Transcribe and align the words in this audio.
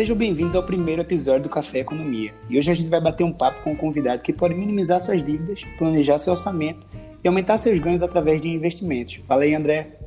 sejam 0.00 0.16
bem-vindos 0.16 0.54
ao 0.54 0.62
primeiro 0.62 1.02
episódio 1.02 1.42
do 1.42 1.48
Café 1.50 1.80
Economia. 1.80 2.32
E 2.48 2.58
hoje 2.58 2.70
a 2.70 2.74
gente 2.74 2.88
vai 2.88 3.02
bater 3.02 3.22
um 3.22 3.30
papo 3.30 3.60
com 3.60 3.72
um 3.72 3.76
convidado 3.76 4.22
que 4.22 4.32
pode 4.32 4.54
minimizar 4.54 4.98
suas 4.98 5.22
dívidas, 5.22 5.64
planejar 5.76 6.18
seu 6.18 6.32
orçamento 6.32 6.86
e 7.22 7.28
aumentar 7.28 7.58
seus 7.58 7.78
ganhos 7.78 8.02
através 8.02 8.40
de 8.40 8.48
investimentos. 8.48 9.20
Fala 9.28 9.42
aí, 9.42 9.54
André. 9.54 9.98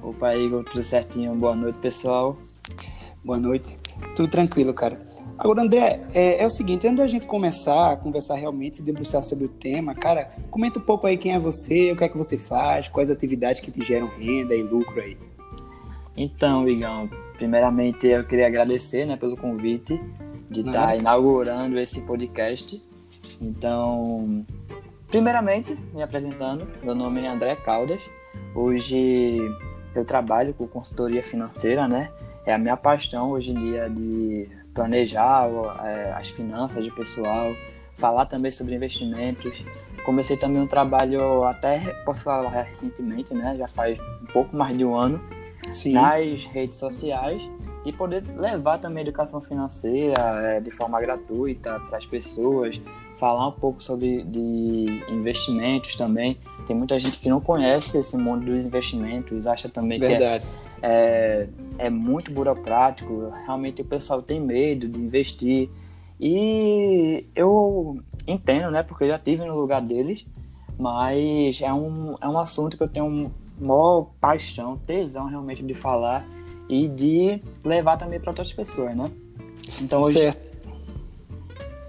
Opa, 0.00 0.36
Igor, 0.36 0.62
tudo 0.62 0.84
certinho? 0.84 1.34
Boa 1.34 1.56
noite, 1.56 1.80
pessoal. 1.80 2.38
Boa 3.24 3.36
noite. 3.36 3.76
Tudo 4.14 4.28
tranquilo, 4.28 4.72
cara. 4.72 5.04
Agora, 5.36 5.62
André, 5.62 6.06
é, 6.14 6.40
é, 6.40 6.46
o 6.46 6.50
seguinte, 6.50 6.86
antes 6.86 6.98
da 6.98 7.08
gente 7.08 7.26
começar 7.26 7.90
a 7.90 7.96
conversar 7.96 8.36
realmente, 8.36 8.76
se 8.76 8.82
debruçar 8.84 9.24
sobre 9.24 9.46
o 9.46 9.48
tema, 9.48 9.96
cara, 9.96 10.28
comenta 10.48 10.78
um 10.78 10.82
pouco 10.82 11.08
aí 11.08 11.16
quem 11.16 11.32
é 11.32 11.40
você, 11.40 11.90
o 11.90 11.96
que 11.96 12.04
é 12.04 12.08
que 12.08 12.16
você 12.16 12.38
faz, 12.38 12.86
quais 12.86 13.10
atividades 13.10 13.60
que 13.60 13.72
te 13.72 13.84
geram 13.84 14.06
renda 14.16 14.54
e 14.54 14.62
lucro 14.62 15.00
aí. 15.00 15.18
Então, 16.16 16.68
Igão, 16.68 17.10
primeiramente 17.44 18.06
eu 18.06 18.24
queria 18.24 18.46
agradecer 18.46 19.04
né, 19.04 19.18
pelo 19.18 19.36
convite 19.36 20.00
de 20.48 20.60
estar 20.60 20.88
tá 20.88 20.96
inaugurando 20.96 21.78
esse 21.78 22.00
podcast. 22.00 22.82
Então, 23.38 24.46
primeiramente, 25.08 25.78
me 25.92 26.02
apresentando, 26.02 26.66
meu 26.82 26.94
nome 26.94 27.20
é 27.20 27.28
André 27.28 27.54
Caldas. 27.56 28.00
Hoje 28.54 29.38
eu 29.94 30.06
trabalho 30.06 30.54
com 30.54 30.66
consultoria 30.66 31.22
financeira, 31.22 31.86
né? 31.86 32.10
É 32.46 32.54
a 32.54 32.58
minha 32.58 32.78
paixão 32.78 33.32
hoje 33.32 33.50
em 33.50 33.54
dia 33.54 33.90
de 33.90 34.48
planejar 34.72 35.46
é, 35.84 36.12
as 36.12 36.30
finanças 36.30 36.82
de 36.82 36.90
pessoal, 36.90 37.54
falar 37.96 38.24
também 38.24 38.50
sobre 38.50 38.74
investimentos. 38.74 39.62
Comecei 40.02 40.36
também 40.36 40.62
um 40.62 40.66
trabalho 40.66 41.44
até, 41.44 41.80
posso 42.06 42.22
falar 42.22 42.48
recentemente, 42.48 43.34
né? 43.34 43.54
Já 43.58 43.68
faz 43.68 43.98
um 44.22 44.26
pouco 44.32 44.56
mais 44.56 44.76
de 44.76 44.84
um 44.84 44.96
ano, 44.96 45.20
Sim. 45.72 45.92
nas 45.92 46.44
redes 46.44 46.78
sociais 46.78 47.42
e 47.84 47.92
poder 47.92 48.24
levar 48.36 48.78
também 48.78 49.02
educação 49.02 49.40
financeira 49.40 50.14
é, 50.42 50.60
de 50.60 50.70
forma 50.70 51.00
gratuita 51.00 51.78
para 51.88 51.98
as 51.98 52.06
pessoas, 52.06 52.80
falar 53.18 53.48
um 53.48 53.52
pouco 53.52 53.82
sobre 53.82 54.22
de 54.24 55.02
investimentos 55.08 55.94
também. 55.94 56.38
Tem 56.66 56.74
muita 56.74 56.98
gente 56.98 57.18
que 57.18 57.28
não 57.28 57.40
conhece 57.40 57.98
esse 57.98 58.16
mundo 58.16 58.46
dos 58.46 58.66
investimentos, 58.66 59.46
acha 59.46 59.68
também 59.68 59.98
Verdade. 60.00 60.46
que 60.46 60.50
é, 60.82 61.48
é, 61.78 61.86
é 61.86 61.90
muito 61.90 62.32
burocrático, 62.32 63.30
realmente 63.44 63.82
o 63.82 63.84
pessoal 63.84 64.22
tem 64.22 64.40
medo 64.40 64.88
de 64.88 64.98
investir. 64.98 65.68
E 66.18 67.26
eu 67.34 67.98
entendo, 68.26 68.70
né, 68.70 68.82
porque 68.82 69.04
eu 69.04 69.08
já 69.08 69.18
tive 69.18 69.44
no 69.44 69.54
lugar 69.54 69.82
deles, 69.82 70.24
mas 70.78 71.60
é 71.60 71.72
um, 71.72 72.16
é 72.20 72.28
um 72.28 72.38
assunto 72.38 72.76
que 72.76 72.82
eu 72.82 72.88
tenho 72.88 73.30
maior 73.58 74.10
paixão, 74.20 74.76
tesão 74.78 75.26
realmente 75.26 75.62
de 75.62 75.74
falar 75.74 76.26
e 76.68 76.88
de 76.88 77.40
levar 77.64 77.96
também 77.96 78.18
para 78.18 78.30
outras 78.30 78.52
pessoas, 78.52 78.96
né? 78.96 79.10
Então 79.80 80.00
hoje, 80.00 80.18
certo. 80.18 80.54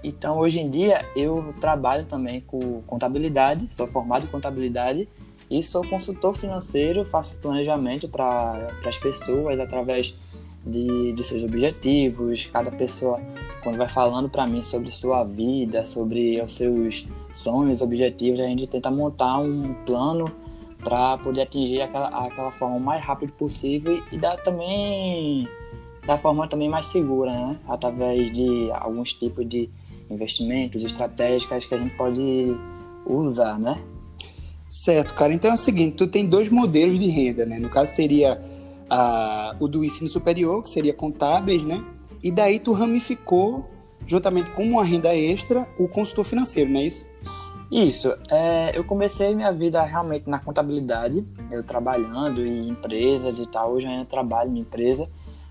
Então 0.02 0.38
hoje 0.38 0.60
em 0.60 0.70
dia 0.70 1.04
eu 1.16 1.54
trabalho 1.60 2.04
também 2.04 2.40
com 2.40 2.82
contabilidade, 2.82 3.68
sou 3.70 3.86
formado 3.86 4.24
em 4.24 4.28
contabilidade 4.28 5.08
e 5.50 5.62
sou 5.62 5.86
consultor 5.86 6.34
financeiro, 6.34 7.04
faço 7.04 7.34
planejamento 7.36 8.08
para 8.08 8.68
as 8.84 8.98
pessoas 8.98 9.58
através 9.58 10.14
de, 10.64 11.12
de 11.12 11.24
seus 11.24 11.42
objetivos. 11.42 12.46
Cada 12.46 12.70
pessoa, 12.70 13.20
quando 13.62 13.76
vai 13.76 13.88
falando 13.88 14.28
para 14.28 14.46
mim 14.46 14.62
sobre 14.62 14.90
sua 14.92 15.24
vida, 15.24 15.84
sobre 15.84 16.40
os 16.40 16.54
seus 16.54 17.06
sonhos, 17.32 17.80
objetivos, 17.80 18.40
a 18.40 18.44
gente 18.44 18.66
tenta 18.66 18.90
montar 18.90 19.38
um 19.38 19.74
plano 19.84 20.26
para 20.86 21.18
poder 21.18 21.42
atingir 21.42 21.80
aquela, 21.80 22.26
aquela 22.26 22.52
forma 22.52 22.76
o 22.76 22.80
mais 22.80 23.02
rápido 23.02 23.32
possível 23.32 24.00
e 24.12 24.16
dar 24.16 24.36
também 24.36 25.48
da 26.06 26.16
forma 26.16 26.46
também 26.46 26.68
mais 26.68 26.86
segura, 26.86 27.32
né? 27.32 27.58
Através 27.66 28.30
de 28.30 28.70
alguns 28.70 29.12
tipos 29.12 29.48
de 29.48 29.68
investimentos, 30.08 30.84
estratégicas 30.84 31.64
que 31.64 31.74
a 31.74 31.78
gente 31.78 31.92
pode 31.96 32.56
usar, 33.04 33.58
né? 33.58 33.82
Certo, 34.68 35.12
cara. 35.14 35.34
Então 35.34 35.50
é 35.50 35.54
o 35.54 35.56
seguinte, 35.56 35.96
tu 35.96 36.06
tem 36.06 36.24
dois 36.24 36.48
modelos 36.48 36.96
de 36.96 37.10
renda, 37.10 37.44
né? 37.44 37.58
No 37.58 37.68
caso 37.68 37.92
seria 37.92 38.40
a, 38.88 39.56
o 39.58 39.66
do 39.66 39.84
ensino 39.84 40.08
superior, 40.08 40.62
que 40.62 40.70
seria 40.70 40.94
contábeis, 40.94 41.64
né? 41.64 41.84
E 42.22 42.30
daí 42.30 42.60
tu 42.60 42.70
ramificou, 42.70 43.68
juntamente 44.06 44.50
com 44.50 44.62
uma 44.62 44.84
renda 44.84 45.12
extra, 45.16 45.68
o 45.76 45.88
consultor 45.88 46.24
financeiro, 46.24 46.70
não 46.70 46.78
é 46.78 46.84
isso? 46.84 47.04
Isso, 47.70 48.14
é, 48.30 48.76
eu 48.76 48.84
comecei 48.84 49.34
minha 49.34 49.52
vida 49.52 49.82
realmente 49.82 50.30
na 50.30 50.38
contabilidade, 50.38 51.26
eu 51.50 51.64
trabalhando 51.64 52.44
em 52.46 52.68
empresas 52.68 53.38
e 53.38 53.46
tal, 53.46 53.72
hoje 53.72 53.86
ainda 53.86 54.04
trabalho 54.04 54.54
em 54.54 54.60
empresa, 54.60 55.08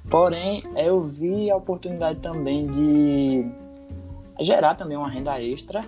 porém 0.10 0.64
eu 0.78 1.04
vi 1.04 1.52
a 1.52 1.58
oportunidade 1.58 2.20
também 2.20 2.68
de 2.68 3.46
gerar 4.40 4.76
também 4.76 4.98
uma 4.98 5.10
renda 5.10 5.42
extra. 5.42 5.84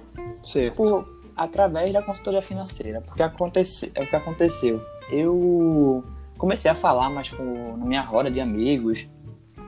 Por, 0.72 1.08
através 1.36 1.94
da 1.94 2.02
consultoria 2.02 2.42
financeira, 2.42 3.00
porque 3.02 3.24
acontece, 3.24 3.92
é 3.96 4.04
o 4.04 4.08
que 4.08 4.16
aconteceu, 4.16 4.82
eu 5.10 6.04
comecei 6.38 6.70
a 6.70 6.76
falar 6.76 7.10
mais 7.10 7.30
com, 7.30 7.78
na 7.78 7.86
minha 7.86 8.02
roda 8.02 8.30
de 8.30 8.42
amigos 8.42 9.08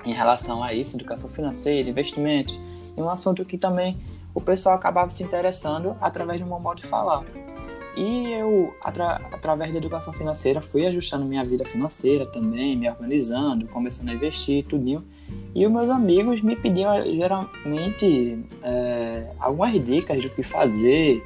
em 0.05 0.13
relação 0.13 0.63
a 0.63 0.73
isso, 0.73 0.97
educação 0.97 1.29
financeira, 1.29 1.89
investimentos, 1.89 2.57
e 2.97 3.01
um 3.01 3.09
assunto 3.09 3.45
que 3.45 3.57
também 3.57 3.97
o 4.39 4.41
pessoal 4.41 4.75
acabava 4.75 5.11
se 5.11 5.21
interessando 5.21 5.95
através 6.01 6.39
do 6.39 6.47
meu 6.47 6.59
modo 6.59 6.81
de 6.81 6.87
falar. 6.87 7.23
E 7.95 8.31
eu, 8.31 8.73
atra 8.81 9.21
através 9.31 9.73
da 9.73 9.77
educação 9.77 10.13
financeira, 10.13 10.61
fui 10.61 10.85
ajustando 10.85 11.25
minha 11.25 11.43
vida 11.43 11.65
financeira 11.65 12.25
também, 12.25 12.75
me 12.75 12.89
organizando, 12.89 13.67
começando 13.67 14.09
a 14.09 14.13
investir, 14.13 14.63
tudinho. 14.65 15.03
E 15.53 15.65
os 15.65 15.71
meus 15.71 15.89
amigos 15.89 16.41
me 16.41 16.55
pediam 16.55 17.03
geralmente 17.03 18.39
é, 18.63 19.27
algumas 19.37 19.73
dicas 19.83 20.21
do 20.23 20.29
que 20.29 20.41
fazer, 20.41 21.21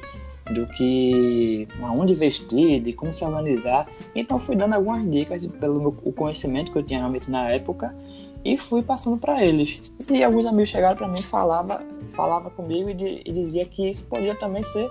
do 0.52 0.66
que 0.66 1.68
aonde 1.80 2.12
investir, 2.12 2.82
de 2.82 2.92
como 2.92 3.14
se 3.14 3.24
organizar. 3.24 3.86
Então 4.14 4.40
fui 4.40 4.56
dando 4.56 4.74
algumas 4.74 5.08
dicas 5.08 5.46
pelo 5.60 5.78
meu, 5.78 5.96
o 6.02 6.12
conhecimento 6.12 6.72
que 6.72 6.78
eu 6.78 6.82
tinha 6.82 6.98
realmente 6.98 7.30
na 7.30 7.48
época 7.50 7.94
e 8.44 8.58
fui 8.58 8.82
passando 8.82 9.16
para 9.16 9.44
eles. 9.44 9.92
E 10.10 10.22
alguns 10.22 10.44
amigos 10.44 10.68
chegaram 10.68 10.96
para 10.96 11.08
mim 11.08 11.22
falava, 11.22 11.82
falava 12.10 12.50
comigo 12.50 12.90
e, 12.90 12.94
de, 12.94 13.22
e, 13.24 13.32
dizia 13.32 13.64
que 13.64 13.88
isso 13.88 14.06
podia 14.06 14.34
também 14.34 14.62
ser 14.62 14.88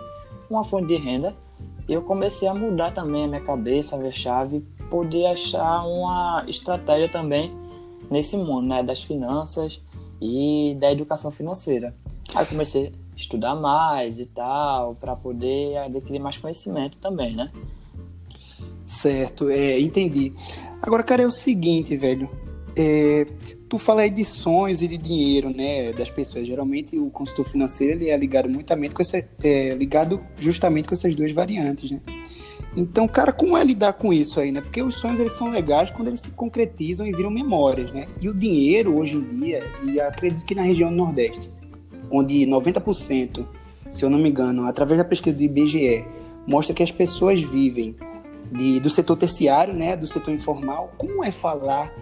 uma 0.49 0.63
fonte 0.63 0.87
de 0.87 0.95
renda. 0.95 1.35
Eu 1.87 2.01
comecei 2.01 2.47
a 2.47 2.53
mudar 2.53 2.91
também 2.91 3.25
a 3.25 3.27
minha 3.27 3.41
cabeça, 3.41 3.95
a 3.95 3.99
minha 3.99 4.11
chave, 4.11 4.65
poder 4.89 5.27
achar 5.27 5.85
uma 5.85 6.45
estratégia 6.47 7.09
também 7.09 7.53
nesse 8.09 8.37
mundo, 8.37 8.67
né, 8.67 8.81
das 8.81 9.03
finanças 9.03 9.81
e 10.21 10.75
da 10.79 10.91
educação 10.91 11.29
financeira. 11.29 11.95
Aí 12.33 12.45
comecei 12.45 12.87
a 12.87 12.91
estudar 13.15 13.55
mais 13.55 14.17
e 14.17 14.25
tal, 14.25 14.95
para 14.95 15.15
poder 15.15 15.77
adquirir 15.77 16.19
mais 16.19 16.37
conhecimento 16.37 16.97
também, 16.97 17.35
né? 17.35 17.51
Certo, 18.85 19.49
é, 19.49 19.79
entendi. 19.79 20.33
Agora, 20.81 21.03
cara, 21.03 21.23
é 21.23 21.27
o 21.27 21.31
seguinte, 21.31 21.95
velho. 21.95 22.29
É, 22.75 23.25
tu 23.69 23.77
fala 23.77 24.01
aí 24.01 24.09
de 24.09 24.25
sonhos 24.25 24.81
e 24.81 24.87
de 24.87 24.97
dinheiro, 24.97 25.49
né, 25.49 25.93
das 25.93 26.09
pessoas. 26.09 26.47
Geralmente 26.47 26.97
o 26.97 27.09
consultor 27.09 27.45
financeiro 27.45 27.99
ele 27.99 28.09
é 28.09 28.17
ligado 28.17 28.49
muitamente 28.49 28.95
com 28.95 29.01
essa, 29.01 29.23
é, 29.43 29.75
ligado 29.75 30.21
justamente 30.37 30.87
com 30.87 30.93
essas 30.93 31.13
duas 31.15 31.31
variantes, 31.31 31.91
né? 31.91 32.01
Então, 32.75 33.07
cara, 33.07 33.31
como 33.31 33.55
é 33.55 33.63
lidar 33.63 33.93
com 33.93 34.11
isso 34.11 34.39
aí, 34.39 34.51
né? 34.51 34.59
Porque 34.59 34.81
os 34.81 34.95
sonhos 34.95 35.19
eles 35.19 35.33
são 35.33 35.49
legais 35.49 35.91
quando 35.91 36.07
eles 36.07 36.21
se 36.21 36.31
concretizam 36.31 37.05
e 37.05 37.13
viram 37.13 37.29
memórias, 37.29 37.91
né? 37.91 38.07
E 38.19 38.27
o 38.27 38.33
dinheiro 38.33 38.97
hoje 38.97 39.17
em 39.17 39.39
dia, 39.39 39.63
e 39.83 40.01
acredito 40.01 40.43
que 40.43 40.55
na 40.55 40.63
região 40.63 40.89
do 40.89 40.95
Nordeste, 40.95 41.51
onde 42.09 42.45
90%, 42.47 43.45
se 43.91 44.03
eu 44.03 44.09
não 44.09 44.17
me 44.17 44.29
engano, 44.29 44.65
através 44.65 44.97
da 44.97 45.05
pesquisa 45.05 45.35
do 45.35 45.43
IBGE, 45.43 46.03
mostra 46.47 46.73
que 46.73 46.81
as 46.81 46.91
pessoas 46.91 47.41
vivem 47.41 47.95
de, 48.51 48.79
do 48.79 48.89
setor 48.89 49.17
terciário, 49.17 49.73
né, 49.73 49.95
do 49.95 50.07
setor 50.07 50.33
informal. 50.33 50.91
Como 50.97 51.23
é 51.23 51.31
falar 51.31 51.93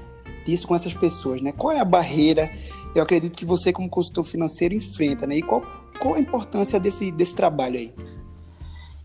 disso 0.46 0.68
com 0.68 0.76
essas 0.76 0.94
pessoas, 0.94 1.42
né? 1.42 1.52
Qual 1.52 1.72
é 1.72 1.80
a 1.80 1.86
barreira? 1.86 2.50
Eu 2.96 3.04
acredito 3.04 3.38
que 3.38 3.46
você, 3.46 3.72
como 3.72 3.90
consultor 3.90 4.24
financeiro, 4.24 4.74
enfrenta, 4.74 5.26
né? 5.26 5.38
E 5.38 5.42
qual, 5.42 5.64
qual 6.00 6.16
a 6.16 6.20
importância 6.20 6.80
desse, 6.80 7.12
desse 7.12 7.36
trabalho 7.36 7.78
aí? 7.78 7.94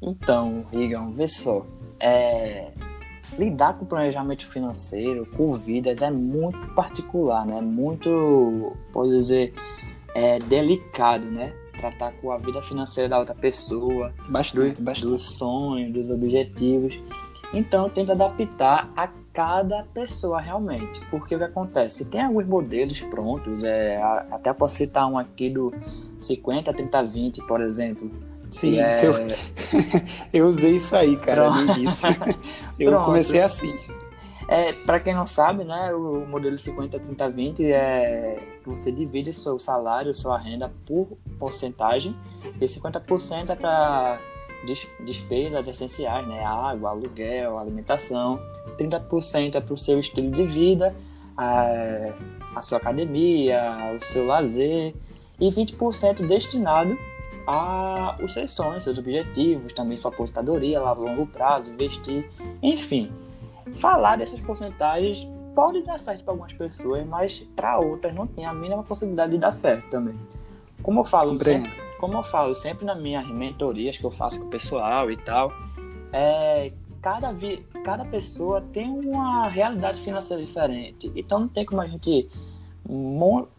Então, 0.03 0.65
Igor, 0.73 1.11
vê 1.13 1.27
só. 1.27 1.67
É, 1.99 2.73
lidar 3.39 3.75
com 3.79 3.87
planejamento 3.87 4.47
financeiro, 4.47 5.27
com 5.37 5.55
vidas, 5.55 6.03
é 6.03 6.11
muito 6.11 6.59
particular, 6.75 7.47
né? 7.47 7.61
Muito, 7.61 8.77
pode 8.93 9.11
dizer, 9.11 9.55
é, 10.15 10.39
delicado, 10.39 11.25
né? 11.25 11.53
Tratar 11.73 12.13
com 12.13 12.33
a 12.33 12.39
vida 12.39 12.63
financeira 12.63 13.09
da 13.09 13.19
outra 13.19 13.35
pessoa, 13.35 14.13
bastante, 14.29 14.77
do, 14.77 14.83
bastante. 14.83 15.13
dos 15.13 15.25
sonhos, 15.33 15.93
dos 15.93 16.11
objetivos. 16.11 16.99
Então, 17.53 17.89
tenta 17.89 18.13
adaptar 18.13 18.91
a 18.97 19.09
cada 19.37 19.83
pessoa 19.93 20.41
realmente. 20.41 20.99
Porque 21.11 21.35
o 21.35 21.39
que 21.39 21.45
acontece? 21.45 22.07
Tem 22.07 22.23
alguns 22.23 22.47
modelos 22.47 23.03
prontos, 23.03 23.63
é, 23.63 24.01
até 24.31 24.51
posso 24.55 24.77
citar 24.77 25.07
um 25.07 25.19
aqui 25.19 25.51
do 25.51 25.75
50, 26.19 26.73
30, 26.73 27.03
20, 27.05 27.47
por 27.47 27.61
exemplo. 27.61 28.11
Sim, 28.51 28.81
é... 28.81 29.05
eu, 29.05 29.13
eu 30.33 30.47
usei 30.47 30.77
isso 30.77 30.97
aí, 30.97 31.19
cara, 31.19 31.51
no 31.51 31.75
início. 31.75 32.09
eu 32.81 32.93
Pronto. 32.93 33.05
comecei 33.05 33.43
assim. 33.43 33.79
É, 34.49 34.73
para 34.73 35.01
quem 35.01 35.13
não 35.13 35.27
sabe, 35.27 35.65
né, 35.65 35.93
o 35.93 36.25
modelo 36.27 36.57
50-30-20 36.57 37.61
é 37.65 38.39
que 38.63 38.71
você 38.71 38.91
divide 38.91 39.35
seu 39.35 39.59
salário, 39.59 40.15
sua 40.15 40.39
renda 40.39 40.73
por 40.87 41.09
porcentagem, 41.39 42.17
e 42.59 42.65
50% 42.65 43.51
é 43.51 43.57
para 43.57 44.19
despesas 45.01 45.69
essenciais, 45.69 46.27
né, 46.27 46.45
água, 46.45 46.91
aluguel, 46.91 47.59
alimentação, 47.59 48.41
30% 48.79 49.55
é 49.55 49.61
para 49.61 49.75
o 49.75 49.79
seu 49.79 49.99
estilo 49.99 50.31
de 50.31 50.45
vida, 50.45 50.95
a, 51.37 52.13
a 52.55 52.61
sua 52.61 52.79
academia, 52.79 53.97
o 53.97 54.05
seu 54.05 54.27
lazer, 54.27 54.95
e 55.39 55.49
20% 55.49 56.27
destinado 56.27 56.97
a 57.47 58.17
os 58.23 58.33
seus 58.33 58.53
sonhos, 58.53 58.85
seus 58.85 58.99
objetivos, 58.99 59.73
também 59.73 59.97
sua 59.97 60.11
aposentadoria 60.11 60.81
a 60.81 60.93
longo 60.93 61.27
prazo, 61.27 61.73
investir, 61.73 62.29
enfim 62.63 63.11
falar 63.75 64.17
dessas 64.17 64.41
porcentagens 64.41 65.29
pode 65.55 65.83
dar 65.83 65.99
certo 65.99 66.23
para 66.23 66.33
algumas 66.33 66.53
pessoas, 66.53 67.07
mas 67.07 67.39
para 67.55 67.79
outras 67.79 68.15
não 68.15 68.27
tem 68.27 68.45
a 68.45 68.53
mínima 68.53 68.83
possibilidade 68.83 69.33
de 69.33 69.39
dar 69.39 69.53
certo 69.53 69.89
também. 69.89 70.15
Como 70.83 71.01
eu 71.01 71.05
falo, 71.05 71.39
sempre, 71.43 71.71
como 71.99 72.15
eu 72.15 72.23
falo 72.23 72.55
sempre 72.55 72.85
nas 72.85 72.99
minhas 73.01 73.27
mentorias 73.29 73.97
que 73.97 74.05
eu 74.05 74.11
faço 74.11 74.41
com 74.41 74.47
o 74.47 74.51
pessoal 74.51 75.11
e 75.11 75.17
tal, 75.17 75.53
é, 76.13 76.73
cada, 77.01 77.33
vi, 77.33 77.67
cada 77.85 78.05
pessoa 78.05 78.61
tem 78.61 78.89
uma 78.89 79.49
realidade 79.49 80.01
financeira 80.01 80.45
diferente. 80.45 81.11
Então 81.15 81.41
não 81.41 81.49
tem 81.49 81.65
como 81.65 81.81
a 81.81 81.87
gente 81.87 82.29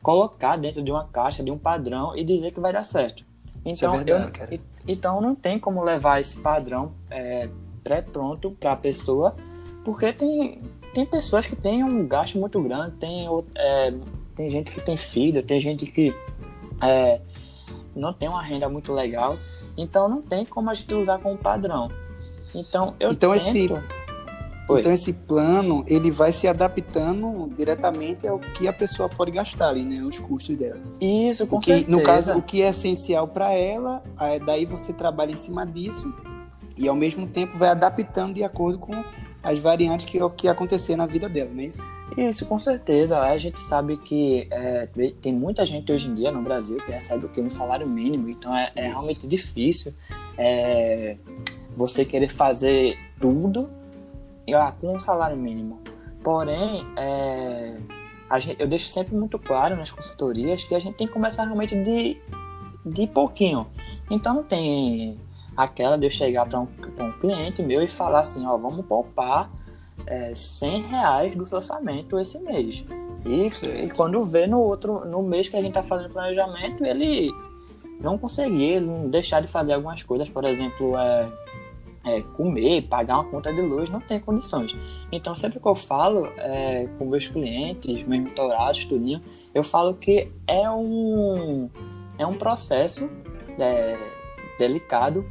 colocar 0.02 0.56
dentro 0.58 0.82
de 0.82 0.90
uma 0.90 1.06
caixa, 1.06 1.44
de 1.44 1.52
um 1.52 1.58
padrão 1.58 2.16
e 2.16 2.24
dizer 2.24 2.52
que 2.52 2.60
vai 2.60 2.72
dar 2.72 2.86
certo. 2.86 3.26
É 3.66 3.72
então, 3.72 3.94
é 3.96 3.98
verdade, 3.98 4.40
eu, 4.52 4.60
então 4.88 5.20
não 5.20 5.36
tem 5.36 5.60
como 5.60 5.84
levar 5.84 6.22
esse 6.22 6.38
padrão 6.38 6.94
é, 7.10 7.50
pré-pronto 7.84 8.52
para 8.52 8.72
a 8.72 8.78
pessoa 8.78 9.36
porque 9.88 10.12
tem, 10.12 10.62
tem 10.94 11.06
pessoas 11.06 11.46
que 11.46 11.56
têm 11.56 11.82
um 11.82 12.06
gasto 12.06 12.38
muito 12.38 12.62
grande, 12.62 12.98
tem, 12.98 13.26
é, 13.56 13.94
tem 14.36 14.50
gente 14.50 14.70
que 14.70 14.82
tem 14.82 14.98
filho, 14.98 15.42
tem 15.42 15.62
gente 15.62 15.86
que 15.86 16.14
é, 16.84 17.22
não 17.98 18.14
tem 18.14 18.30
uma 18.30 18.42
renda 18.42 18.70
muito 18.70 18.94
legal. 18.94 19.38
Então 19.78 20.08
não 20.08 20.22
tem 20.22 20.46
como 20.46 20.70
a 20.70 20.74
gente 20.74 20.94
usar 20.94 21.20
como 21.20 21.38
padrão. 21.38 21.92
Então 22.54 22.96
eu 23.00 23.12
então 23.12 23.32
tento... 23.32 23.48
esse 23.48 23.70
então 24.70 24.92
esse 24.92 25.14
plano 25.14 25.86
ele 25.88 26.12
vai 26.12 26.34
se 26.34 26.46
adaptando 26.46 27.50
diretamente 27.56 28.28
ao 28.28 28.38
que 28.38 28.68
a 28.68 28.74
pessoa 28.74 29.08
pode 29.08 29.32
gastar 29.32 29.70
ali, 29.70 29.86
né, 29.86 30.04
os 30.04 30.20
custos 30.20 30.58
dela. 30.58 30.82
Isso, 31.00 31.48
com 31.48 31.56
o 31.56 31.60
que, 31.60 31.72
certeza. 31.72 31.92
No 31.92 32.04
caso, 32.04 32.34
o 32.34 32.42
que 32.42 32.62
é 32.62 32.70
essencial 32.70 33.30
para 33.30 33.54
ela, 33.54 34.04
daí 34.46 34.66
você 34.66 34.92
trabalha 34.92 35.32
em 35.32 35.38
cima 35.38 35.66
disso 35.66 36.14
e 36.78 36.88
ao 36.88 36.96
mesmo 36.96 37.26
tempo 37.28 37.58
vai 37.58 37.70
adaptando 37.70 38.34
de 38.34 38.44
acordo 38.44 38.78
com 38.78 38.94
as 39.42 39.58
variantes 39.60 40.06
que 40.06 40.22
o 40.22 40.30
que 40.30 40.50
acontecer 40.50 40.98
na 40.98 41.06
vida 41.06 41.30
dela, 41.30 41.50
não 41.54 41.62
é 41.62 41.68
isso? 41.68 41.97
Isso, 42.16 42.46
com 42.46 42.58
certeza. 42.58 43.20
A 43.20 43.38
gente 43.38 43.60
sabe 43.60 43.98
que 43.98 44.48
é, 44.50 44.88
tem 45.22 45.34
muita 45.34 45.66
gente 45.66 45.92
hoje 45.92 46.08
em 46.08 46.14
dia 46.14 46.32
no 46.32 46.42
Brasil 46.42 46.78
que 46.78 46.92
recebe 46.92 47.26
o 47.26 47.30
que? 47.30 47.42
Um 47.42 47.50
salário 47.50 47.88
mínimo, 47.88 48.30
então 48.30 48.56
é, 48.56 48.72
é 48.76 48.88
realmente 48.88 49.28
difícil 49.28 49.94
é, 50.38 51.18
você 51.76 52.06
querer 52.06 52.30
fazer 52.30 52.98
tudo 53.20 53.70
ah, 54.54 54.72
com 54.72 54.96
um 54.96 55.00
salário 55.00 55.36
mínimo. 55.36 55.80
Porém, 56.24 56.86
é, 56.96 57.76
gente, 58.40 58.60
eu 58.60 58.68
deixo 58.68 58.90
sempre 58.90 59.16
muito 59.16 59.38
claro 59.38 59.76
nas 59.76 59.92
consultorias 59.92 60.64
que 60.64 60.76
a 60.76 60.80
gente 60.80 60.96
tem 60.96 61.08
que 61.08 61.14
começar 61.14 61.44
realmente 61.44 61.76
de, 61.82 62.18
de 62.86 63.08
pouquinho. 63.08 63.68
Então 64.10 64.34
não 64.34 64.44
tem 64.44 65.20
aquela 65.56 65.98
de 65.98 66.06
eu 66.06 66.12
chegar 66.12 66.46
para 66.46 66.60
um, 66.60 66.68
um, 67.00 67.12
cliente 67.14 67.62
meu 67.64 67.82
e 67.82 67.88
falar 67.88 68.20
assim, 68.20 68.46
ó, 68.46 68.58
vamos 68.58 68.86
poupar 68.86 69.50
é, 70.06 70.34
100 70.34 70.82
reais 70.84 71.36
do 71.36 71.46
seu 71.46 71.58
orçamento 71.58 72.20
esse 72.20 72.40
mês. 72.40 72.86
E, 73.26 73.48
e, 73.84 73.90
quando 73.90 74.24
vê 74.24 74.48
no 74.48 74.60
outro, 74.60 75.06
no 75.06 75.22
mês 75.22 75.50
que 75.50 75.56
a 75.56 75.60
gente 75.60 75.70
está 75.70 75.84
fazendo 75.84 76.12
planejamento, 76.12 76.86
ele 76.86 77.32
não 78.00 78.18
conseguir 78.18 78.64
ele 78.64 78.86
não 78.86 79.10
deixar 79.10 79.42
de 79.42 79.48
fazer 79.48 79.74
algumas 79.74 80.04
coisas, 80.04 80.30
por 80.30 80.46
exemplo, 80.46 80.98
é, 80.98 81.30
é, 82.08 82.22
comer, 82.22 82.84
pagar 82.84 83.16
uma 83.16 83.26
conta 83.26 83.54
de 83.54 83.62
luz, 83.62 83.90
não 83.90 84.00
tem 84.00 84.20
condições. 84.20 84.76
Então, 85.12 85.36
sempre 85.36 85.60
que 85.60 85.68
eu 85.68 85.76
falo 85.76 86.28
é, 86.38 86.88
com 86.98 87.06
meus 87.06 87.28
clientes, 87.28 88.04
meus 88.08 88.24
mentorados, 88.24 88.86
tudinho, 88.86 89.22
eu 89.54 89.64
falo 89.64 89.94
que 89.94 90.32
é 90.48 90.70
um, 90.70 91.70
é 92.18 92.26
um 92.26 92.36
processo 92.36 93.10
é, 93.60 93.98
delicado 94.58 95.26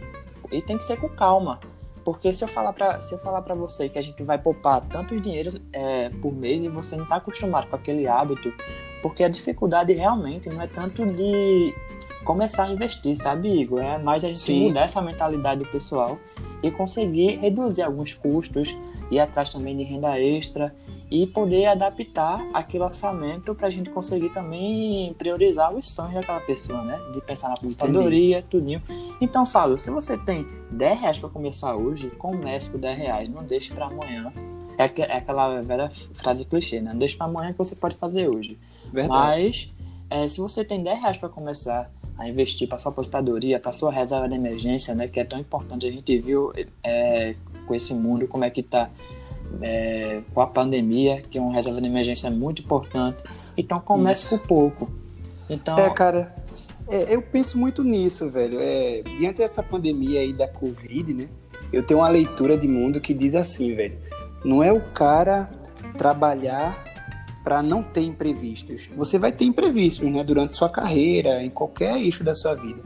e 0.50 0.60
tem 0.60 0.76
que 0.76 0.84
ser 0.84 0.98
com 0.98 1.08
calma. 1.08 1.60
Porque 2.06 2.32
se 2.32 2.44
eu 2.44 2.46
falar 2.46 2.72
para 2.72 3.00
se 3.00 3.12
eu 3.12 3.18
falar 3.18 3.42
para 3.42 3.52
você 3.52 3.88
que 3.88 3.98
a 3.98 4.00
gente 4.00 4.22
vai 4.22 4.38
poupar 4.38 4.80
tantos 4.80 5.20
dinheiro 5.20 5.60
é, 5.72 6.08
por 6.22 6.32
mês 6.32 6.62
e 6.62 6.68
você 6.68 6.94
não 6.94 7.02
está 7.02 7.16
acostumado 7.16 7.66
com 7.66 7.74
aquele 7.74 8.06
hábito, 8.06 8.54
porque 9.02 9.24
a 9.24 9.28
dificuldade 9.28 9.92
realmente 9.92 10.48
não 10.48 10.62
é 10.62 10.68
tanto 10.68 11.04
de 11.04 11.74
começar 12.24 12.66
a 12.66 12.70
investir, 12.70 13.16
sabe, 13.16 13.48
Igor? 13.60 13.82
É 13.82 13.98
mais 13.98 14.22
a 14.22 14.28
gente 14.28 14.38
Sim. 14.38 14.68
mudar 14.68 14.82
essa 14.82 15.02
mentalidade 15.02 15.64
pessoal 15.64 16.16
e 16.62 16.70
conseguir 16.70 17.38
reduzir 17.38 17.82
alguns 17.82 18.14
custos, 18.14 18.78
ir 19.10 19.18
atrás 19.18 19.52
também 19.52 19.76
de 19.76 19.82
renda 19.82 20.16
extra 20.20 20.72
e 21.10 21.26
poder 21.26 21.66
adaptar 21.66 22.44
aquele 22.52 22.82
orçamento 22.82 23.54
para 23.54 23.68
a 23.68 23.70
gente 23.70 23.90
conseguir 23.90 24.30
também 24.30 25.14
priorizar 25.14 25.72
os 25.72 25.86
sonhos 25.86 26.14
daquela 26.14 26.40
pessoa, 26.40 26.82
né? 26.82 27.00
De 27.12 27.20
pensar 27.20 27.48
na 27.48 27.54
aposentadoria, 27.54 28.44
tudinho. 28.50 28.82
Então, 29.20 29.46
falo, 29.46 29.78
se 29.78 29.90
você 29.90 30.16
tem 30.16 30.46
10 30.72 31.00
reais 31.00 31.18
para 31.18 31.28
começar 31.28 31.76
hoje, 31.76 32.10
comece 32.18 32.70
com 32.70 32.78
10 32.78 32.98
reais, 32.98 33.28
não 33.28 33.44
deixe 33.44 33.72
para 33.72 33.86
amanhã. 33.86 34.32
É, 34.76 34.84
é, 35.00 35.16
aquela 35.16 35.62
velha 35.62 35.90
frase 36.14 36.44
clichê, 36.44 36.80
né? 36.80 36.90
Não 36.90 36.98
deixe 36.98 37.16
para 37.16 37.26
amanhã 37.26 37.52
que 37.52 37.58
você 37.58 37.76
pode 37.76 37.94
fazer 37.96 38.28
hoje. 38.28 38.58
Verdade. 38.92 39.08
Mas, 39.08 39.74
é, 40.10 40.26
se 40.26 40.40
você 40.40 40.64
tem 40.64 40.82
10 40.82 41.00
reais 41.00 41.18
para 41.18 41.28
começar 41.28 41.90
a 42.18 42.28
investir 42.28 42.66
para 42.68 42.78
sua 42.78 42.90
aposentadoria, 42.90 43.60
para 43.60 43.70
sua 43.70 43.92
reserva 43.92 44.28
de 44.28 44.34
emergência, 44.34 44.94
né? 44.94 45.06
Que 45.06 45.20
é 45.20 45.24
tão 45.24 45.38
importante. 45.38 45.86
A 45.86 45.92
gente 45.92 46.18
viu 46.18 46.52
é, 46.82 47.36
com 47.66 47.74
esse 47.74 47.94
mundo 47.94 48.26
como 48.26 48.44
é 48.44 48.50
que 48.50 48.60
está 48.60 48.90
é, 49.60 50.22
com 50.32 50.40
a 50.40 50.46
pandemia, 50.46 51.20
que 51.22 51.38
é 51.38 51.40
uma 51.40 51.52
reserva 51.52 51.80
de 51.80 51.86
emergência 51.86 52.30
muito 52.30 52.62
importante. 52.62 53.22
Então 53.56 53.78
comece 53.78 54.28
por 54.28 54.46
pouco. 54.46 54.90
Então, 55.48 55.78
é, 55.78 55.90
cara, 55.90 56.34
é, 56.88 57.14
eu 57.14 57.22
penso 57.22 57.58
muito 57.58 57.82
nisso, 57.82 58.28
velho. 58.28 58.58
É, 58.60 59.02
diante 59.18 59.38
dessa 59.38 59.62
pandemia 59.62 60.20
aí 60.20 60.32
da 60.32 60.48
Covid, 60.48 61.14
né? 61.14 61.28
Eu 61.72 61.82
tenho 61.82 62.00
uma 62.00 62.08
leitura 62.08 62.56
de 62.56 62.68
mundo 62.68 63.00
que 63.00 63.12
diz 63.12 63.34
assim, 63.34 63.74
velho. 63.74 63.98
Não 64.44 64.62
é 64.62 64.72
o 64.72 64.80
cara 64.92 65.50
trabalhar 65.96 66.84
para 67.42 67.62
não 67.62 67.82
ter 67.82 68.02
imprevistos. 68.02 68.88
Você 68.96 69.18
vai 69.18 69.32
ter 69.32 69.44
imprevistos, 69.44 70.10
né? 70.10 70.22
Durante 70.22 70.54
sua 70.54 70.68
carreira, 70.68 71.42
em 71.42 71.50
qualquer 71.50 71.96
eixo 71.96 72.22
da 72.22 72.34
sua 72.34 72.54
vida. 72.54 72.82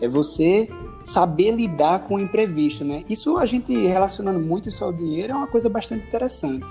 É 0.00 0.08
você 0.08 0.68
saber 1.04 1.52
lidar 1.52 2.00
com 2.00 2.14
o 2.14 2.20
imprevisto, 2.20 2.84
né? 2.84 3.04
Isso 3.08 3.36
a 3.36 3.46
gente 3.46 3.74
relacionando 3.86 4.40
muito 4.40 4.68
isso 4.68 4.84
ao 4.84 4.92
dinheiro 4.92 5.32
é 5.32 5.36
uma 5.36 5.46
coisa 5.46 5.68
bastante 5.68 6.06
interessante. 6.06 6.70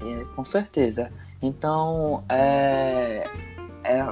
É, 0.00 0.24
com 0.34 0.44
certeza. 0.44 1.10
Então, 1.40 2.24
é, 2.28 3.28
é, 3.84 4.04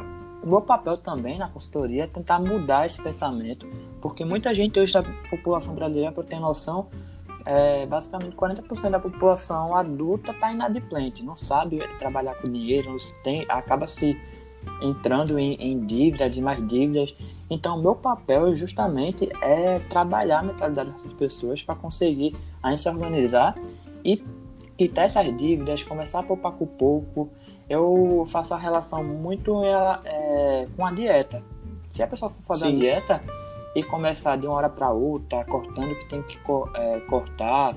o 0.43 0.47
meu 0.47 0.61
papel 0.61 0.99
também 0.99 1.39
na 1.39 1.49
consultoria 1.49 2.05
é 2.05 2.07
tentar 2.07 2.39
mudar 2.39 2.87
esse 2.87 3.03
pensamento, 3.03 3.67
porque 4.01 4.25
muita 4.25 4.55
gente 4.55 4.79
hoje 4.79 4.93
da 4.93 5.03
população 5.31 5.75
brasileira, 5.75 6.13
para 6.13 6.23
ter 6.23 6.39
noção, 6.39 6.89
é, 7.47 7.87
basicamente 7.87 8.37
40% 8.37 8.91
da 8.91 9.01
população 9.01 9.75
adulta 9.77 10.33
está 10.33 10.53
inadimplente, 10.53 11.25
não 11.25 11.37
sabe 11.37 11.79
trabalhar 11.99 12.35
com 12.37 12.51
dinheiro, 12.51 12.97
tem, 13.23 13.45
acaba 13.49 13.87
se 13.87 14.19
entrando 14.81 15.39
em, 15.39 15.55
em 15.55 15.85
dívidas 15.85 16.37
e 16.37 16.41
mais 16.41 16.67
dívidas. 16.67 17.15
Então, 17.49 17.81
meu 17.81 17.95
papel 17.95 18.55
justamente 18.57 19.29
é 19.41 19.79
trabalhar 19.91 20.41
a 20.41 20.43
mentalidade 20.43 20.93
dessas 20.93 21.13
pessoas 21.13 21.63
para 21.63 21.75
conseguir 21.75 22.35
a 22.63 22.71
gente 22.71 22.83
se 22.83 22.89
organizar 22.89 23.57
e 24.05 24.23
quitar 24.77 25.05
essas 25.05 25.37
dívidas, 25.37 25.83
começar 25.83 26.21
a 26.21 26.23
poupar 26.23 26.53
com 26.53 26.67
pouco. 26.67 27.31
Eu 27.69 28.25
faço 28.29 28.55
a 28.55 28.59
relação 28.59 29.03
muito 29.03 29.63
é, 29.65 30.67
com 30.77 30.85
a 30.85 30.93
dieta. 30.93 31.43
Se 31.87 32.03
a 32.03 32.07
pessoa 32.07 32.31
for 32.31 32.43
fazer 32.43 32.67
Sim. 32.67 32.79
dieta 32.79 33.23
e 33.75 33.83
começar 33.83 34.37
de 34.37 34.47
uma 34.47 34.57
hora 34.57 34.69
para 34.69 34.91
outra, 34.91 35.45
cortando 35.45 35.93
o 35.93 35.99
que 35.99 36.09
tem 36.09 36.23
que 36.23 36.39
é, 36.75 37.01
cortar, 37.01 37.77